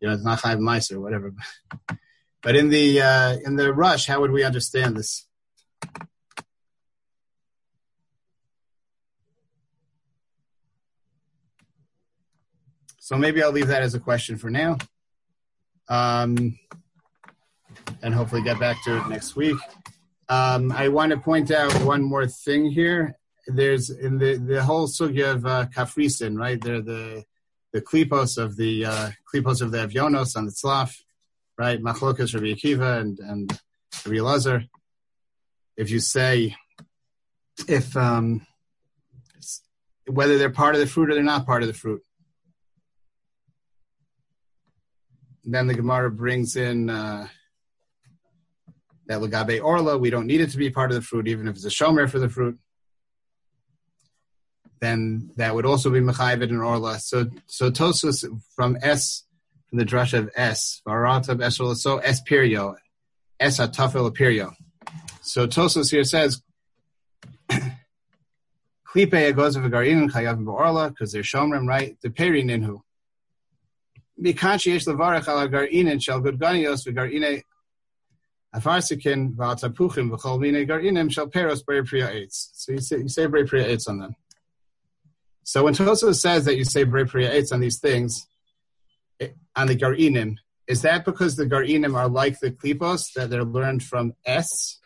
You 0.00 0.08
know, 0.08 0.14
it's 0.14 0.24
not 0.24 0.40
chayv 0.40 0.58
mice 0.58 0.90
or 0.90 0.98
whatever. 1.00 1.32
But 2.42 2.56
in 2.56 2.70
the 2.70 3.00
uh, 3.00 3.36
in 3.44 3.54
the 3.54 3.72
Rosh, 3.72 4.06
how 4.06 4.22
would 4.22 4.32
we 4.32 4.42
understand 4.42 4.96
this? 4.96 5.26
So 13.10 13.16
maybe 13.16 13.42
I'll 13.42 13.50
leave 13.50 13.66
that 13.66 13.82
as 13.82 13.96
a 13.96 13.98
question 13.98 14.36
for 14.38 14.50
now 14.50 14.78
um, 15.88 16.56
and 18.02 18.14
hopefully 18.14 18.40
get 18.40 18.60
back 18.60 18.84
to 18.84 18.98
it 18.98 19.08
next 19.08 19.34
week. 19.34 19.56
Um, 20.28 20.70
I 20.70 20.86
want 20.86 21.10
to 21.10 21.18
point 21.18 21.50
out 21.50 21.72
one 21.82 22.04
more 22.04 22.28
thing 22.28 22.70
here. 22.70 23.16
There's 23.48 23.90
in 23.90 24.18
the, 24.18 24.36
the 24.36 24.62
whole 24.62 24.86
sugya 24.86 25.34
of 25.34 25.44
uh, 25.44 25.66
Kafrisin, 25.74 26.38
right? 26.38 26.60
They're 26.60 26.82
the 26.82 27.24
the 27.72 27.82
klipos 27.82 28.38
of 28.38 28.56
the 28.56 28.84
uh, 28.84 29.10
klipos 29.34 29.60
of 29.60 29.72
the 29.72 29.78
Avionos 29.78 30.36
on 30.36 30.46
the 30.46 30.52
Tzlaf, 30.52 30.94
right? 31.58 31.82
Machlokas 31.82 32.32
Rabbi 32.32 32.52
Akiva 32.52 33.00
and 33.00 33.18
and 33.18 33.60
Rabbi 34.06 34.20
Lazar. 34.20 34.66
If 35.76 35.90
you 35.90 35.98
say 35.98 36.54
if 37.66 37.96
um, 37.96 38.46
whether 40.06 40.38
they're 40.38 40.48
part 40.48 40.76
of 40.76 40.80
the 40.80 40.86
fruit 40.86 41.10
or 41.10 41.14
they're 41.14 41.24
not 41.24 41.44
part 41.44 41.62
of 41.64 41.66
the 41.66 41.74
fruit. 41.74 42.04
Then 45.44 45.66
the 45.66 45.74
Gemara 45.74 46.10
brings 46.10 46.56
in 46.56 46.90
uh, 46.90 47.26
that 49.06 49.20
Lagabe 49.20 49.62
Orla, 49.62 49.98
we 49.98 50.10
don't 50.10 50.26
need 50.26 50.40
it 50.40 50.50
to 50.50 50.58
be 50.58 50.70
part 50.70 50.90
of 50.90 50.94
the 50.96 51.02
fruit, 51.02 51.28
even 51.28 51.48
if 51.48 51.56
it's 51.56 51.64
a 51.64 51.68
shomer 51.68 52.08
for 52.08 52.18
the 52.18 52.28
fruit. 52.28 52.58
Then 54.80 55.30
that 55.36 55.54
would 55.54 55.66
also 55.66 55.90
be 55.90 56.00
Mechayiv 56.00 56.42
and 56.42 56.62
Orla. 56.62 56.98
So 56.98 57.26
so 57.46 57.70
Tosfos 57.70 58.24
from 58.54 58.78
S, 58.82 59.24
from 59.68 59.78
the 59.78 59.84
drush 59.84 60.16
of 60.16 60.30
S, 60.34 60.80
Varatav 60.86 61.36
Eshel, 61.36 61.76
so 61.76 61.98
S 61.98 62.22
perio, 62.22 62.76
S 63.38 63.58
atafel 63.58 64.10
perio. 64.16 64.54
So 65.22 65.46
Tosfos 65.46 65.90
here 65.90 66.04
says, 66.04 66.42
Klipe 68.92 69.14
a 69.14 69.68
garin 69.68 70.10
chayav 70.10 70.42
ba'orla 70.44 70.88
because 70.88 71.12
they're 71.12 71.22
shomrim, 71.22 71.66
right? 71.66 71.96
The 72.02 72.10
peri 72.10 72.42
ninhu. 72.42 72.80
So 74.22 74.28
you 82.72 82.80
say, 82.80 82.98
you 82.98 83.08
say 83.08 83.26
eitz 83.26 83.88
on 83.88 83.98
them. 83.98 84.14
So 85.44 85.64
when 85.64 85.74
Tosfos 85.74 86.16
says 86.16 86.44
that 86.44 86.56
you 86.56 86.64
say 86.64 86.84
b'rei 86.84 87.08
priya 87.08 87.32
eitz 87.32 87.52
on 87.52 87.60
these 87.60 87.78
things, 87.78 88.26
on 89.56 89.66
the 89.66 89.76
garinim, 89.76 90.36
is 90.66 90.82
that 90.82 91.04
because 91.04 91.36
the 91.36 91.46
garinim 91.46 91.96
are 91.96 92.08
like 92.08 92.38
the 92.40 92.50
klipos 92.50 93.12
that 93.14 93.30
they're 93.30 93.44
learned 93.44 93.82
from 93.82 94.14
S, 94.24 94.78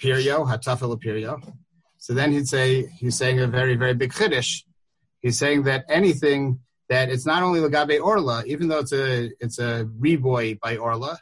perio, 0.00 0.46
hatafel 0.46 1.00
perio? 1.02 1.54
So 1.98 2.14
then 2.14 2.32
he'd 2.32 2.46
say 2.46 2.86
he's 2.86 3.16
saying 3.16 3.40
a 3.40 3.46
very 3.46 3.76
very 3.76 3.94
big 3.94 4.12
chiddush. 4.12 4.62
He's 5.20 5.38
saying 5.38 5.64
that 5.64 5.84
anything 5.88 6.60
that 6.88 7.08
it's 7.08 7.26
not 7.26 7.42
only 7.42 7.60
lagabe 7.60 8.00
orla, 8.00 8.44
even 8.46 8.68
though 8.68 8.80
it's 8.80 8.92
a 8.92 9.30
it's 9.40 9.58
a 9.58 9.88
reboy 9.98 10.58
by 10.60 10.76
orla, 10.76 11.18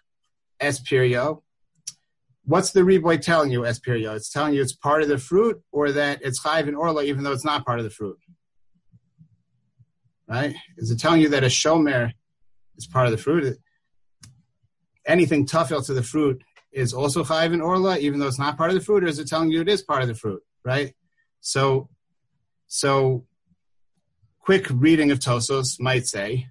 es 0.61 0.81
perio. 0.81 1.43
What's 2.45 2.73
the 2.73 2.81
reboy 2.81 3.21
telling 3.21 3.53
you, 3.53 3.65
es 3.65 3.79
perio? 3.79 4.17
It's 4.17 4.31
telling 4.31 4.55
you 4.55 4.63
it's 4.63 4.75
part 4.75 5.03
of 5.03 5.09
the 5.09 5.19
fruit, 5.19 5.63
or 5.71 5.93
that 5.93 6.21
it's 6.23 6.43
chayv 6.43 6.67
in 6.67 6.75
orla, 6.75 7.05
even 7.05 7.23
though 7.23 7.33
it's 7.33 7.45
not 7.45 7.65
part 7.65 7.79
of 7.79 7.85
the 7.85 7.91
fruit. 7.91 8.19
Right? 10.29 10.55
Is 10.79 10.91
it 10.91 10.99
telling 10.99 11.21
you 11.21 11.29
that 11.31 11.45
a 11.45 11.49
shomer 11.49 12.13
is 12.77 12.87
part 12.87 13.07
of 13.07 13.13
the 13.13 13.19
fruit? 13.19 13.59
Anything 15.07 15.47
tafel 15.47 15.85
to 15.87 15.95
the 15.95 16.03
fruit 16.03 16.43
is 16.73 16.93
also 16.93 17.23
chayv 17.23 17.53
in 17.53 17.61
orla, 17.61 17.99
even 17.99 18.19
though 18.19 18.29
it's 18.29 18.39
not 18.39 18.57
part 18.57 18.71
of 18.71 18.75
the 18.75 18.85
fruit, 18.85 19.05
or 19.05 19.07
is 19.07 19.19
it 19.19 19.29
telling 19.29 19.51
you 19.51 19.61
it 19.61 19.69
is 19.69 19.83
part 19.83 20.03
of 20.03 20.09
the 20.09 20.15
fruit? 20.15 20.43
right? 20.65 20.95
So, 21.41 21.89
so 22.67 23.27
quick 24.43 24.67
reading 24.71 25.11
of 25.11 25.19
Tosfos 25.19 25.81
might 25.81 26.07
say 26.07 26.49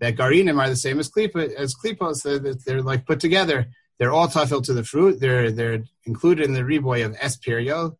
that 0.00 0.16
Garinim 0.16 0.60
are 0.60 0.68
the 0.68 0.76
same 0.76 0.98
as 0.98 1.10
Klipa, 1.10 1.52
as 1.54 1.74
Klipos. 1.74 2.22
They're, 2.22 2.54
they're 2.54 2.82
like 2.82 3.06
put 3.06 3.20
together. 3.20 3.66
They're 3.98 4.12
all 4.12 4.28
tafel 4.28 4.62
to 4.64 4.72
the 4.72 4.84
fruit. 4.84 5.18
They're 5.20 5.50
they're 5.50 5.82
included 6.04 6.44
in 6.44 6.52
the 6.52 6.60
reboy 6.60 7.04
of 7.04 7.16
Esperio, 7.16 7.96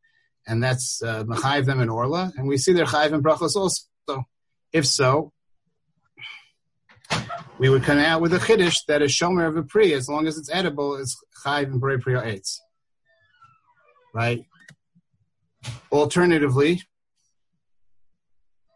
and 0.46 0.62
that's 0.62 1.02
uh, 1.02 1.24
them 1.24 1.80
and 1.80 1.90
Orla. 1.90 2.32
And 2.36 2.46
we 2.46 2.56
see 2.56 2.72
their 2.72 2.84
Chayiv 2.84 3.12
and 3.12 3.24
Brachos 3.24 3.56
also. 3.56 3.82
If 4.72 4.86
so, 4.86 5.32
we 7.58 7.68
would 7.68 7.82
come 7.82 7.98
out 7.98 8.20
with 8.20 8.32
a 8.34 8.38
chiddush 8.38 8.84
that 8.86 9.02
a 9.02 9.06
shomer 9.06 9.48
of 9.48 9.56
a 9.56 9.62
pri, 9.62 9.92
as 9.92 10.08
long 10.08 10.26
as 10.26 10.38
it's 10.38 10.50
edible, 10.52 10.96
is 10.96 11.16
Chayiv 11.44 11.64
and 11.64 11.80
Bray 11.80 11.96
Priya. 11.96 12.38
Right? 14.14 14.44
Alternatively, 15.90 16.82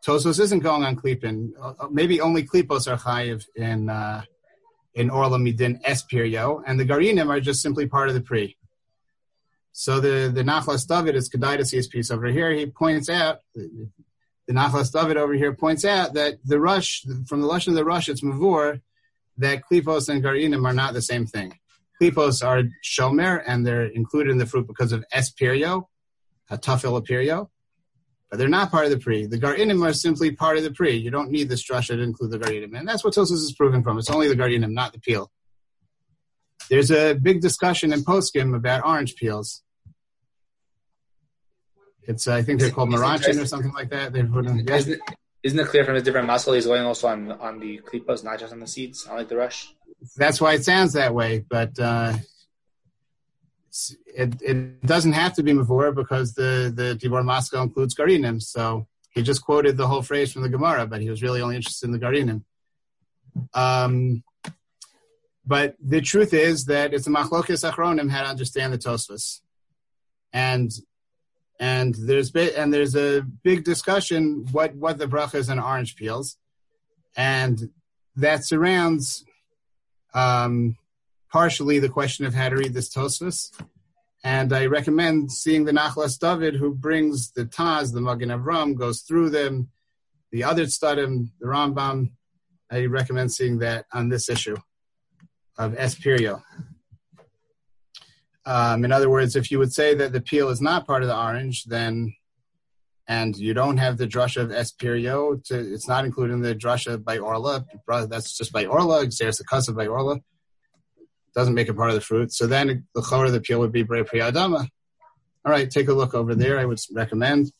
Tosfos 0.05 0.41
isn't 0.41 0.61
going 0.61 0.85
on 0.85 0.97
Klipin. 0.97 1.53
Uh, 1.61 1.89
maybe 1.91 2.21
only 2.21 2.43
Klipos 2.45 2.91
are 2.91 2.99
chayiv 2.99 3.47
in 3.55 3.89
uh, 3.89 4.23
in 4.95 5.11
Orla 5.11 5.39
Midin 5.39 5.81
Espirio, 5.83 6.63
and 6.67 6.79
the 6.79 6.85
Garinim 6.85 7.31
are 7.31 7.41
just 7.41 7.63
simply 7.63 7.87
part 7.87 8.09
of 8.09 8.15
the 8.15 8.21
pre. 8.21 8.57
So 9.73 10.01
the 10.01 10.31
the 10.33 10.43
Nachlas 10.43 10.87
David 10.87 11.15
is 11.15 11.31
Kedaitis 11.31 11.89
piece 11.89 12.11
over 12.11 12.27
here. 12.27 12.51
He 12.51 12.67
points 12.67 13.09
out 13.09 13.39
the 13.55 14.53
Nachlas 14.53 14.93
David 14.93 15.17
over 15.17 15.35
here 15.35 15.55
points 15.55 15.85
out 15.85 16.15
that 16.15 16.35
the 16.45 16.59
Rosh 16.59 17.05
from 17.27 17.41
the 17.41 17.47
lush 17.47 17.69
of 17.69 17.75
the 17.75 17.85
Rosh 17.85 18.09
it's 18.09 18.23
mavur 18.23 18.81
that 19.39 19.63
Klipos 19.71 20.09
and 20.09 20.23
Garinim 20.23 20.67
are 20.67 20.75
not 20.75 20.95
the 20.95 21.03
same 21.03 21.27
thing. 21.27 21.59
Klipos 22.01 22.45
are 22.45 22.65
shomer 22.85 23.43
and 23.47 23.65
they're 23.65 23.87
included 23.87 24.33
in 24.33 24.39
the 24.39 24.47
fruit 24.47 24.67
because 24.67 24.93
of 24.93 25.05
Espirio, 25.15 25.87
a 26.51 26.59
tough 26.59 26.83
Elapirio, 26.83 27.49
but 28.33 28.39
they're 28.39 28.49
not 28.49 28.71
part 28.71 28.87
of 28.87 28.91
the 28.91 28.97
pre. 28.97 29.27
The 29.27 29.39
Garinim 29.39 29.87
are 29.87 29.93
simply 29.93 30.31
part 30.31 30.57
of 30.57 30.65
the 30.65 30.71
pre. 30.71 30.97
You 30.97 31.11
don't 31.11 31.31
need 31.31 31.51
the 31.51 31.57
structure 31.59 31.95
to 31.95 32.03
include 32.03 32.31
the 32.31 32.39
Garinim. 32.39 32.75
And 32.75 32.89
that's 32.89 33.05
what 33.05 33.13
Tosfos 33.13 33.33
is 33.33 33.53
proving 33.53 33.83
from. 33.83 33.99
It's 33.99 34.09
only 34.09 34.27
the 34.27 34.35
Garinim, 34.35 34.73
not 34.73 34.95
the 34.95 35.01
peel. 35.01 35.31
There's 36.71 36.91
a 36.91 37.13
big 37.13 37.43
discussion 37.43 37.93
in 37.93 38.01
Poskim 38.01 38.57
about 38.57 38.87
orange 38.87 39.17
peels. 39.17 39.63
It's, 42.05 42.27
I 42.27 42.41
think 42.41 42.61
they're 42.61 42.71
called 42.71 42.89
Maranchin 42.89 43.39
or 43.39 43.45
something 43.45 43.75
like 43.75 43.91
that. 43.91 44.15
They're 44.15 44.25
putting, 44.25 44.67
yeah. 44.67 44.77
isn't, 44.77 44.95
it, 44.95 45.01
isn't 45.43 45.61
it 45.61 45.67
clear 45.67 45.85
from 45.85 45.97
his 45.97 46.03
different 46.03 46.27
muscle 46.27 46.55
he's 46.55 46.65
going 46.65 46.87
also 46.87 47.09
on 47.09 47.33
on 47.33 47.61
the 47.61 47.81
klipos, 47.81 48.25
not 48.25 48.41
just 48.41 48.55
on 48.55 48.61
the 48.61 48.67
seeds, 48.67 49.07
unlike 49.11 49.29
the 49.29 49.37
Rosh? 49.37 49.67
That's 50.17 50.41
why 50.41 50.55
it 50.55 50.65
sounds 50.65 50.95
that 50.95 51.15
way, 51.15 51.45
but 51.47 51.79
uh, 51.79 52.15
it, 54.07 54.41
it 54.43 54.87
doesn't 54.87 55.13
have 55.13 55.35
to 55.35 55.43
be 55.43 55.53
Mavur 55.53 55.95
because 55.95 56.35
the, 56.35 56.73
the 56.75 56.97
Dibor 56.97 57.25
Moscow 57.25 57.63
includes 57.63 57.95
Garinim. 57.95 58.43
So 58.43 58.87
he 59.11 59.23
just 59.23 59.45
quoted 59.45 59.77
the 59.77 59.87
whole 59.87 60.03
phrase 60.03 60.33
from 60.33 60.43
the 60.43 60.49
Gemara, 60.49 60.87
but 60.87 61.01
he 61.01 61.11
was 61.11 61.23
really 61.23 61.41
only 61.41 61.57
interested 61.57 61.87
in 61.87 61.93
the 61.93 61.99
Garinim. 61.99 62.45
Um, 63.55 64.23
but 65.45 65.75
the 65.83 66.01
truth 66.01 66.33
is 66.33 66.67
that 66.67 66.95
it's 66.95 67.07
a 67.07 67.11
machlokes 67.11 67.69
achronim 67.69 68.11
how 68.11 68.23
to 68.23 68.29
understand 68.29 68.73
the 68.73 68.79
Tosfos, 68.79 69.41
and 70.33 70.71
and 71.59 71.95
there's 71.95 72.31
bit 72.31 72.55
and 72.55 72.73
there's 72.73 72.95
a 72.95 73.23
big 73.43 73.65
discussion 73.65 74.47
what 74.53 74.75
what 74.77 74.99
the 74.99 75.07
brachas 75.07 75.49
and 75.49 75.61
orange 75.61 75.97
peels, 75.97 76.37
and 77.17 77.71
that 78.17 78.45
surrounds 78.45 79.25
um, 80.15 80.77
partially 81.33 81.79
the 81.79 81.89
question 81.89 82.27
of 82.27 82.35
how 82.35 82.51
to 82.51 82.57
read 82.57 82.75
this 82.75 82.95
Tosfos. 82.95 83.51
And 84.23 84.53
I 84.53 84.67
recommend 84.67 85.33
seeing 85.33 85.65
the 85.65 85.73
Nachlas 85.73 86.19
David, 86.19 86.55
who 86.55 86.75
brings 86.75 87.33
the 87.33 87.47
Taz, 87.47 87.93
the 87.93 88.01
Magen 88.01 88.29
Avram, 88.29 88.77
goes 88.77 89.01
through 89.01 89.31
them, 89.31 89.71
the 90.31 90.45
other 90.45 90.67
Stadim, 90.67 91.31
the 91.41 91.47
Rambam. 91.47 92.13
I 92.71 92.85
recommend 92.85 93.33
seeing 93.33 93.59
that 93.59 93.87
on 93.93 94.11
this 94.11 94.29
issue 94.29 94.57
of 95.59 95.73
Espirio. 95.73 96.43
Um, 98.45 98.85
in 98.85 98.93
other 98.93 99.11
words, 99.11 99.35
if 99.35 99.51
you 99.51 99.59
would 99.59 99.73
say 99.73 99.95
that 99.95 100.13
the 100.13 100.21
peel 100.21 100.49
is 100.51 100.61
not 100.61 100.87
part 100.87 101.03
of 101.03 101.09
the 101.09 101.19
orange, 101.19 101.65
then 101.65 102.15
and 103.09 103.37
you 103.37 103.53
don't 103.53 103.79
have 103.79 103.99
the 103.99 104.07
drusha 104.07 104.43
of 104.43 104.51
Espirio, 104.51 105.41
it's 105.51 105.89
not 105.89 106.05
included 106.05 106.35
in 106.35 106.41
the 106.41 106.55
drusha 106.55 107.03
by 107.03 107.19
Orla. 107.19 107.65
That's 107.87 108.37
just 108.37 108.53
by 108.53 108.65
Orla. 108.65 109.05
The 109.07 109.73
by 109.75 109.87
Orla 109.87 110.21
doesn't 111.35 111.55
make 111.55 111.69
it 111.69 111.75
part 111.75 111.91
of 111.91 111.95
the 111.95 112.01
fruit. 112.01 112.33
So 112.33 112.47
then 112.47 112.87
the 112.95 113.03
chor 113.03 113.27
of 113.27 113.33
the 113.33 113.41
peel 113.41 113.61
would 113.61 113.73
be 113.73 113.83
bre 113.83 114.01
priyadama. 114.01 114.69
All 115.45 115.53
right, 115.53 115.71
take 115.71 115.89
a 115.89 115.95
look 115.95 116.15
over 116.15 116.35
there. 116.35 116.59
I 116.59 116.65
would 116.65 116.79
recommend. 116.93 117.53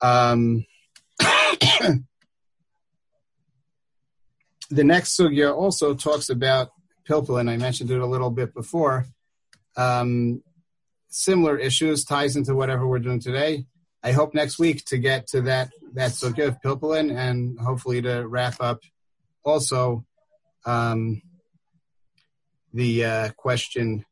Um, 0.00 0.64
the 1.18 2.04
next 4.70 5.16
sugya 5.16 5.54
also 5.54 5.94
talks 5.94 6.28
about 6.28 6.70
pilpulin. 7.08 7.50
I 7.50 7.56
mentioned 7.56 7.90
it 7.90 8.00
a 8.00 8.06
little 8.06 8.30
bit 8.30 8.54
before. 8.54 9.06
Um, 9.76 10.42
similar 11.08 11.58
issues 11.58 12.04
ties 12.04 12.36
into 12.36 12.54
whatever 12.54 12.86
we're 12.86 12.98
doing 12.98 13.20
today. 13.20 13.66
I 14.02 14.12
hope 14.12 14.34
next 14.34 14.58
week 14.58 14.84
to 14.86 14.98
get 14.98 15.26
to 15.28 15.42
that 15.42 15.70
that 15.94 16.10
sugya 16.12 16.48
of 16.48 16.60
pilpulin 16.60 17.16
and 17.16 17.58
hopefully 17.58 18.02
to 18.02 18.26
wrap 18.28 18.60
up 18.60 18.80
also 19.44 20.04
um, 20.64 21.22
the 22.76 23.04
uh, 23.04 23.28
question 23.38 24.04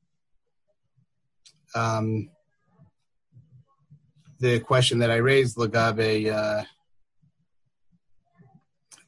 um, 1.75 2.31
the 4.41 4.59
question 4.61 5.01
that 5.01 5.11
I 5.11 5.17
raised, 5.17 5.57
Lagabe, 5.57 6.33
uh, 6.33 6.65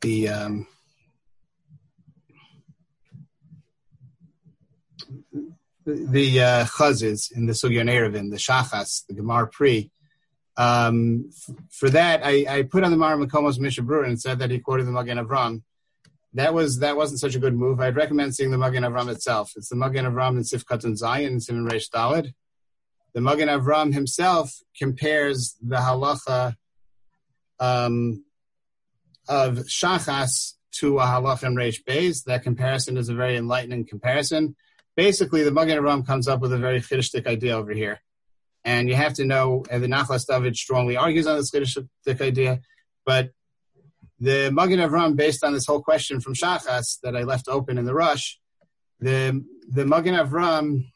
the 0.03 0.29
um, 0.29 0.67
the 5.87 6.41
uh, 6.41 6.65
chazes 6.67 7.33
in 7.35 7.47
the 7.47 7.55
Sugyan 7.55 7.89
Eruvin, 7.89 8.31
the 8.31 8.37
shachas, 8.37 9.07
the 9.07 9.15
Gemar 9.15 9.51
Pri. 9.51 9.91
Um, 10.59 11.31
f- 11.31 11.57
for 11.71 11.89
that, 11.91 12.21
I, 12.25 12.47
I, 12.49 12.63
put 12.63 12.83
on 12.83 12.91
the 12.91 12.97
Mar 12.97 13.17
Makomos 13.17 13.59
Mishabur 13.59 14.07
and 14.07 14.21
said 14.21 14.39
that 14.39 14.51
he 14.51 14.59
quoted 14.59 14.87
the 14.87 14.93
Magen 14.93 15.19
Avram 15.19 15.63
that 16.37 16.53
was 16.53 16.81
that 16.81 16.97
wasn't 16.97 17.21
such 17.21 17.35
a 17.35 17.39
good 17.39 17.55
move. 17.55 17.81
I'd 17.81 17.97
recommend 17.97 18.35
seeing 18.35 18.51
the 18.51 18.59
Magen 18.59 18.85
Avram 18.85 19.09
itself. 19.09 19.53
It's 19.57 19.71
the 19.71 19.77
Magen 19.77 20.05
Avram 20.05 20.37
in 20.37 20.43
Sifkat 20.43 20.85
and 20.85 20.97
Zion 20.97 21.33
and 21.33 21.43
Simon 21.43 21.69
Reish 21.69 21.89
Dalid. 21.91 22.35
the 23.15 23.23
Magen 23.23 23.49
Avram 23.49 23.95
himself 23.95 24.53
compares 24.79 25.57
the 25.63 25.77
halacha 25.77 26.55
um, 27.59 28.23
of 29.29 29.61
shachas 29.61 30.53
to 30.73 30.99
a 30.99 31.05
halacha 31.05 31.45
and 31.45 31.57
reish 31.57 31.83
beis. 31.83 32.25
That 32.25 32.43
comparison 32.43 32.99
is 32.99 33.09
a 33.09 33.15
very 33.15 33.37
enlightening 33.37 33.87
comparison. 33.87 34.57
Basically, 34.95 35.43
the 35.43 35.51
Magen 35.51 35.79
Avram 35.79 36.07
comes 36.07 36.29
up 36.29 36.41
with 36.41 36.53
a 36.53 36.59
very 36.59 36.81
chiddishtik 36.81 37.27
idea 37.27 37.57
over 37.57 37.73
here. 37.73 38.03
And 38.63 38.91
you 38.91 38.95
have 38.95 39.15
to 39.15 39.25
know, 39.25 39.65
and 39.71 39.83
the 39.83 39.89
Nachlas 39.89 40.27
David 40.27 40.55
strongly 40.57 40.99
argues 40.99 41.27
on 41.27 41.37
this 41.39 41.51
chiddishtik 41.51 42.21
idea, 42.21 42.61
but 43.07 43.31
the 44.19 44.51
Magen 44.53 44.81
Avram, 44.81 45.17
based 45.17 45.45
on 45.45 45.53
this 45.53 45.67
whole 45.67 45.83
question 45.83 46.21
from 46.21 46.35
Shachas 46.35 46.99
that 47.03 47.17
I 47.17 47.23
left 47.23 47.49
open 47.49 47.79
in 47.79 47.85
the 47.85 47.95
rush, 47.95 48.39
the 49.01 49.45
the 49.69 49.85
Magen 49.85 50.15
Avram. 50.15 50.87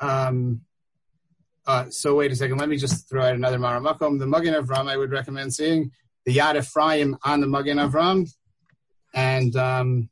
Um, 0.00 0.62
uh, 1.66 1.86
so 1.90 2.16
wait 2.16 2.32
a 2.32 2.36
second. 2.36 2.58
Let 2.58 2.68
me 2.68 2.76
just 2.76 3.08
throw 3.08 3.24
out 3.24 3.34
another 3.34 3.58
mareh 3.58 3.82
makom. 3.82 4.18
The 4.18 4.26
Magen 4.26 4.54
Avram, 4.54 4.88
I 4.88 4.96
would 4.96 5.12
recommend 5.12 5.54
seeing 5.54 5.90
the 6.24 6.36
Yad 6.36 6.56
Ephraim 6.56 7.16
on 7.24 7.40
the 7.40 7.46
Magen 7.46 7.78
Avram, 7.78 8.28
and 9.14 9.54
um, 9.56 10.08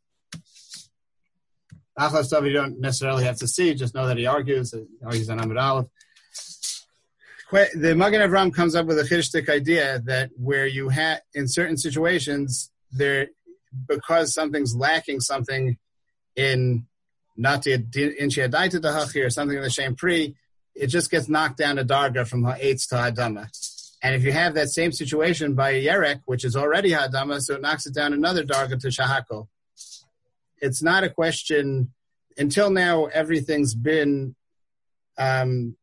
Achlas 1.99 2.47
you 2.47 2.53
don't 2.53 2.81
necessarily 2.81 3.25
have 3.25 3.37
to 3.39 3.49
see. 3.49 3.75
Just 3.75 3.95
know 3.95 4.07
that 4.07 4.17
he 4.17 4.27
argues. 4.27 4.73
He 4.73 4.85
argues 5.05 5.29
on 5.29 5.39
Amud 5.39 5.61
Aleph. 5.61 5.87
The 7.51 7.95
Magen 7.97 8.21
Avram 8.21 8.55
comes 8.55 8.77
up 8.77 8.87
with 8.87 8.99
a 8.99 9.03
chiddishtik 9.03 9.49
idea 9.49 10.01
that 10.05 10.31
where 10.37 10.67
you 10.67 10.89
have 10.89 11.21
in 11.35 11.49
certain 11.49 11.77
situations 11.77 12.71
there 12.93 13.29
because 13.89 14.33
something's 14.33 14.75
lacking 14.75 15.21
something 15.21 15.77
in 16.37 16.87
not 17.37 17.67
in 17.67 17.85
inchiadaita 17.91 18.81
dahachi 18.81 19.25
or 19.25 19.31
something 19.31 19.57
in 19.57 19.63
the 19.63 19.71
same 19.71 19.97
pre, 19.97 20.37
it 20.75 20.89
just 20.89 21.11
gets 21.11 21.29
knocked 21.29 21.57
down 21.57 21.79
a 21.79 21.85
darga 21.85 22.27
from 22.27 22.45
ha'etz 22.45 22.87
to 22.89 22.95
hadama. 22.95 23.49
And 24.03 24.15
if 24.15 24.23
you 24.23 24.33
have 24.33 24.55
that 24.55 24.69
same 24.69 24.93
situation 24.93 25.55
by 25.55 25.71
a 25.71 25.85
yerek, 25.85 26.21
which 26.27 26.45
is 26.45 26.57
already 26.57 26.91
hadama, 26.91 27.41
so 27.41 27.55
it 27.55 27.63
knocks 27.63 27.87
it 27.87 27.95
down 27.95 28.13
another 28.13 28.45
darga 28.45 28.81
to 28.81 28.89
shehakol. 28.89 29.49
It's 30.59 30.83
not 30.83 31.05
a 31.05 31.11
question. 31.11 31.93
Until 32.39 32.71
now, 32.71 33.07
everything's 33.07 33.75
been 33.75 34.37
um, 35.19 35.77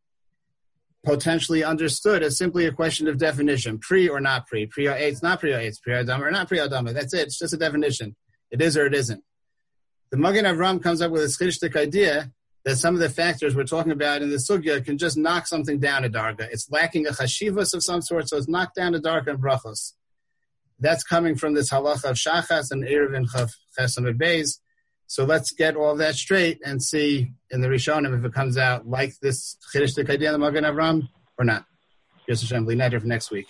potentially 1.07 1.63
understood 1.63 2.21
as 2.23 2.37
simply 2.37 2.65
a 2.65 2.71
question 2.71 3.07
of 3.07 3.17
definition: 3.17 3.79
pre 3.79 4.09
or 4.09 4.19
not 4.19 4.47
pre, 4.47 4.65
pre 4.65 4.87
or 4.87 4.95
eitz, 4.95 5.23
not 5.23 5.39
pre 5.39 5.53
or 5.53 5.59
eitz, 5.59 5.81
pre 5.81 5.93
adama 5.93 6.21
or 6.21 6.31
not 6.31 6.47
pre 6.47 6.59
adama. 6.59 6.93
That's 6.93 7.13
it. 7.13 7.27
It's 7.27 7.39
just 7.39 7.53
a 7.53 7.57
definition. 7.57 8.15
It 8.51 8.61
is 8.61 8.77
or 8.77 8.85
it 8.85 8.93
isn't 8.93 9.23
the 10.09 10.17
Magen 10.17 10.45
Avram 10.45 10.81
comes 10.81 11.01
up 11.01 11.11
with 11.11 11.23
a 11.23 11.25
schishtik 11.25 11.75
idea 11.75 12.31
that 12.63 12.77
some 12.77 12.93
of 12.93 12.99
the 12.99 13.09
factors 13.09 13.55
we're 13.55 13.63
talking 13.63 13.91
about 13.91 14.21
in 14.21 14.29
the 14.29 14.37
sugya 14.37 14.83
can 14.83 14.97
just 14.97 15.17
knock 15.17 15.47
something 15.47 15.79
down 15.79 16.03
a 16.03 16.09
darga. 16.09 16.47
It's 16.51 16.69
lacking 16.69 17.07
a 17.07 17.11
chashivas 17.11 17.73
of 17.73 17.83
some 17.83 18.01
sort, 18.01 18.29
so 18.29 18.37
it's 18.37 18.47
knocked 18.47 18.75
down 18.75 18.95
a 18.95 18.99
darga 18.99 19.27
and 19.27 19.39
brachos. 19.39 19.93
That's 20.79 21.03
coming 21.03 21.35
from 21.35 21.53
this 21.53 21.71
halacha 21.71 22.11
of 22.11 22.15
shachas 22.17 22.71
and 22.71 22.83
Eruvin 22.83 23.27
chesam 23.77 24.17
beis. 24.17 24.59
So 25.07 25.23
let's 25.23 25.51
get 25.51 25.75
all 25.75 25.95
that 25.95 26.15
straight 26.15 26.59
and 26.65 26.83
see 26.83 27.31
in 27.49 27.61
the 27.61 27.69
Rishonim 27.69 28.17
if 28.17 28.25
it 28.25 28.33
comes 28.33 28.57
out 28.57 28.87
like 28.87 29.13
this 29.21 29.57
in 30.27 30.33
the 30.33 30.39
Magen 30.39 30.65
Avram 30.65 31.07
or 31.39 31.45
not. 31.45 31.65
B'ezras 32.29 32.41
Hashem, 32.41 32.65
for 32.99 33.07
next 33.07 33.31
week. 33.31 33.47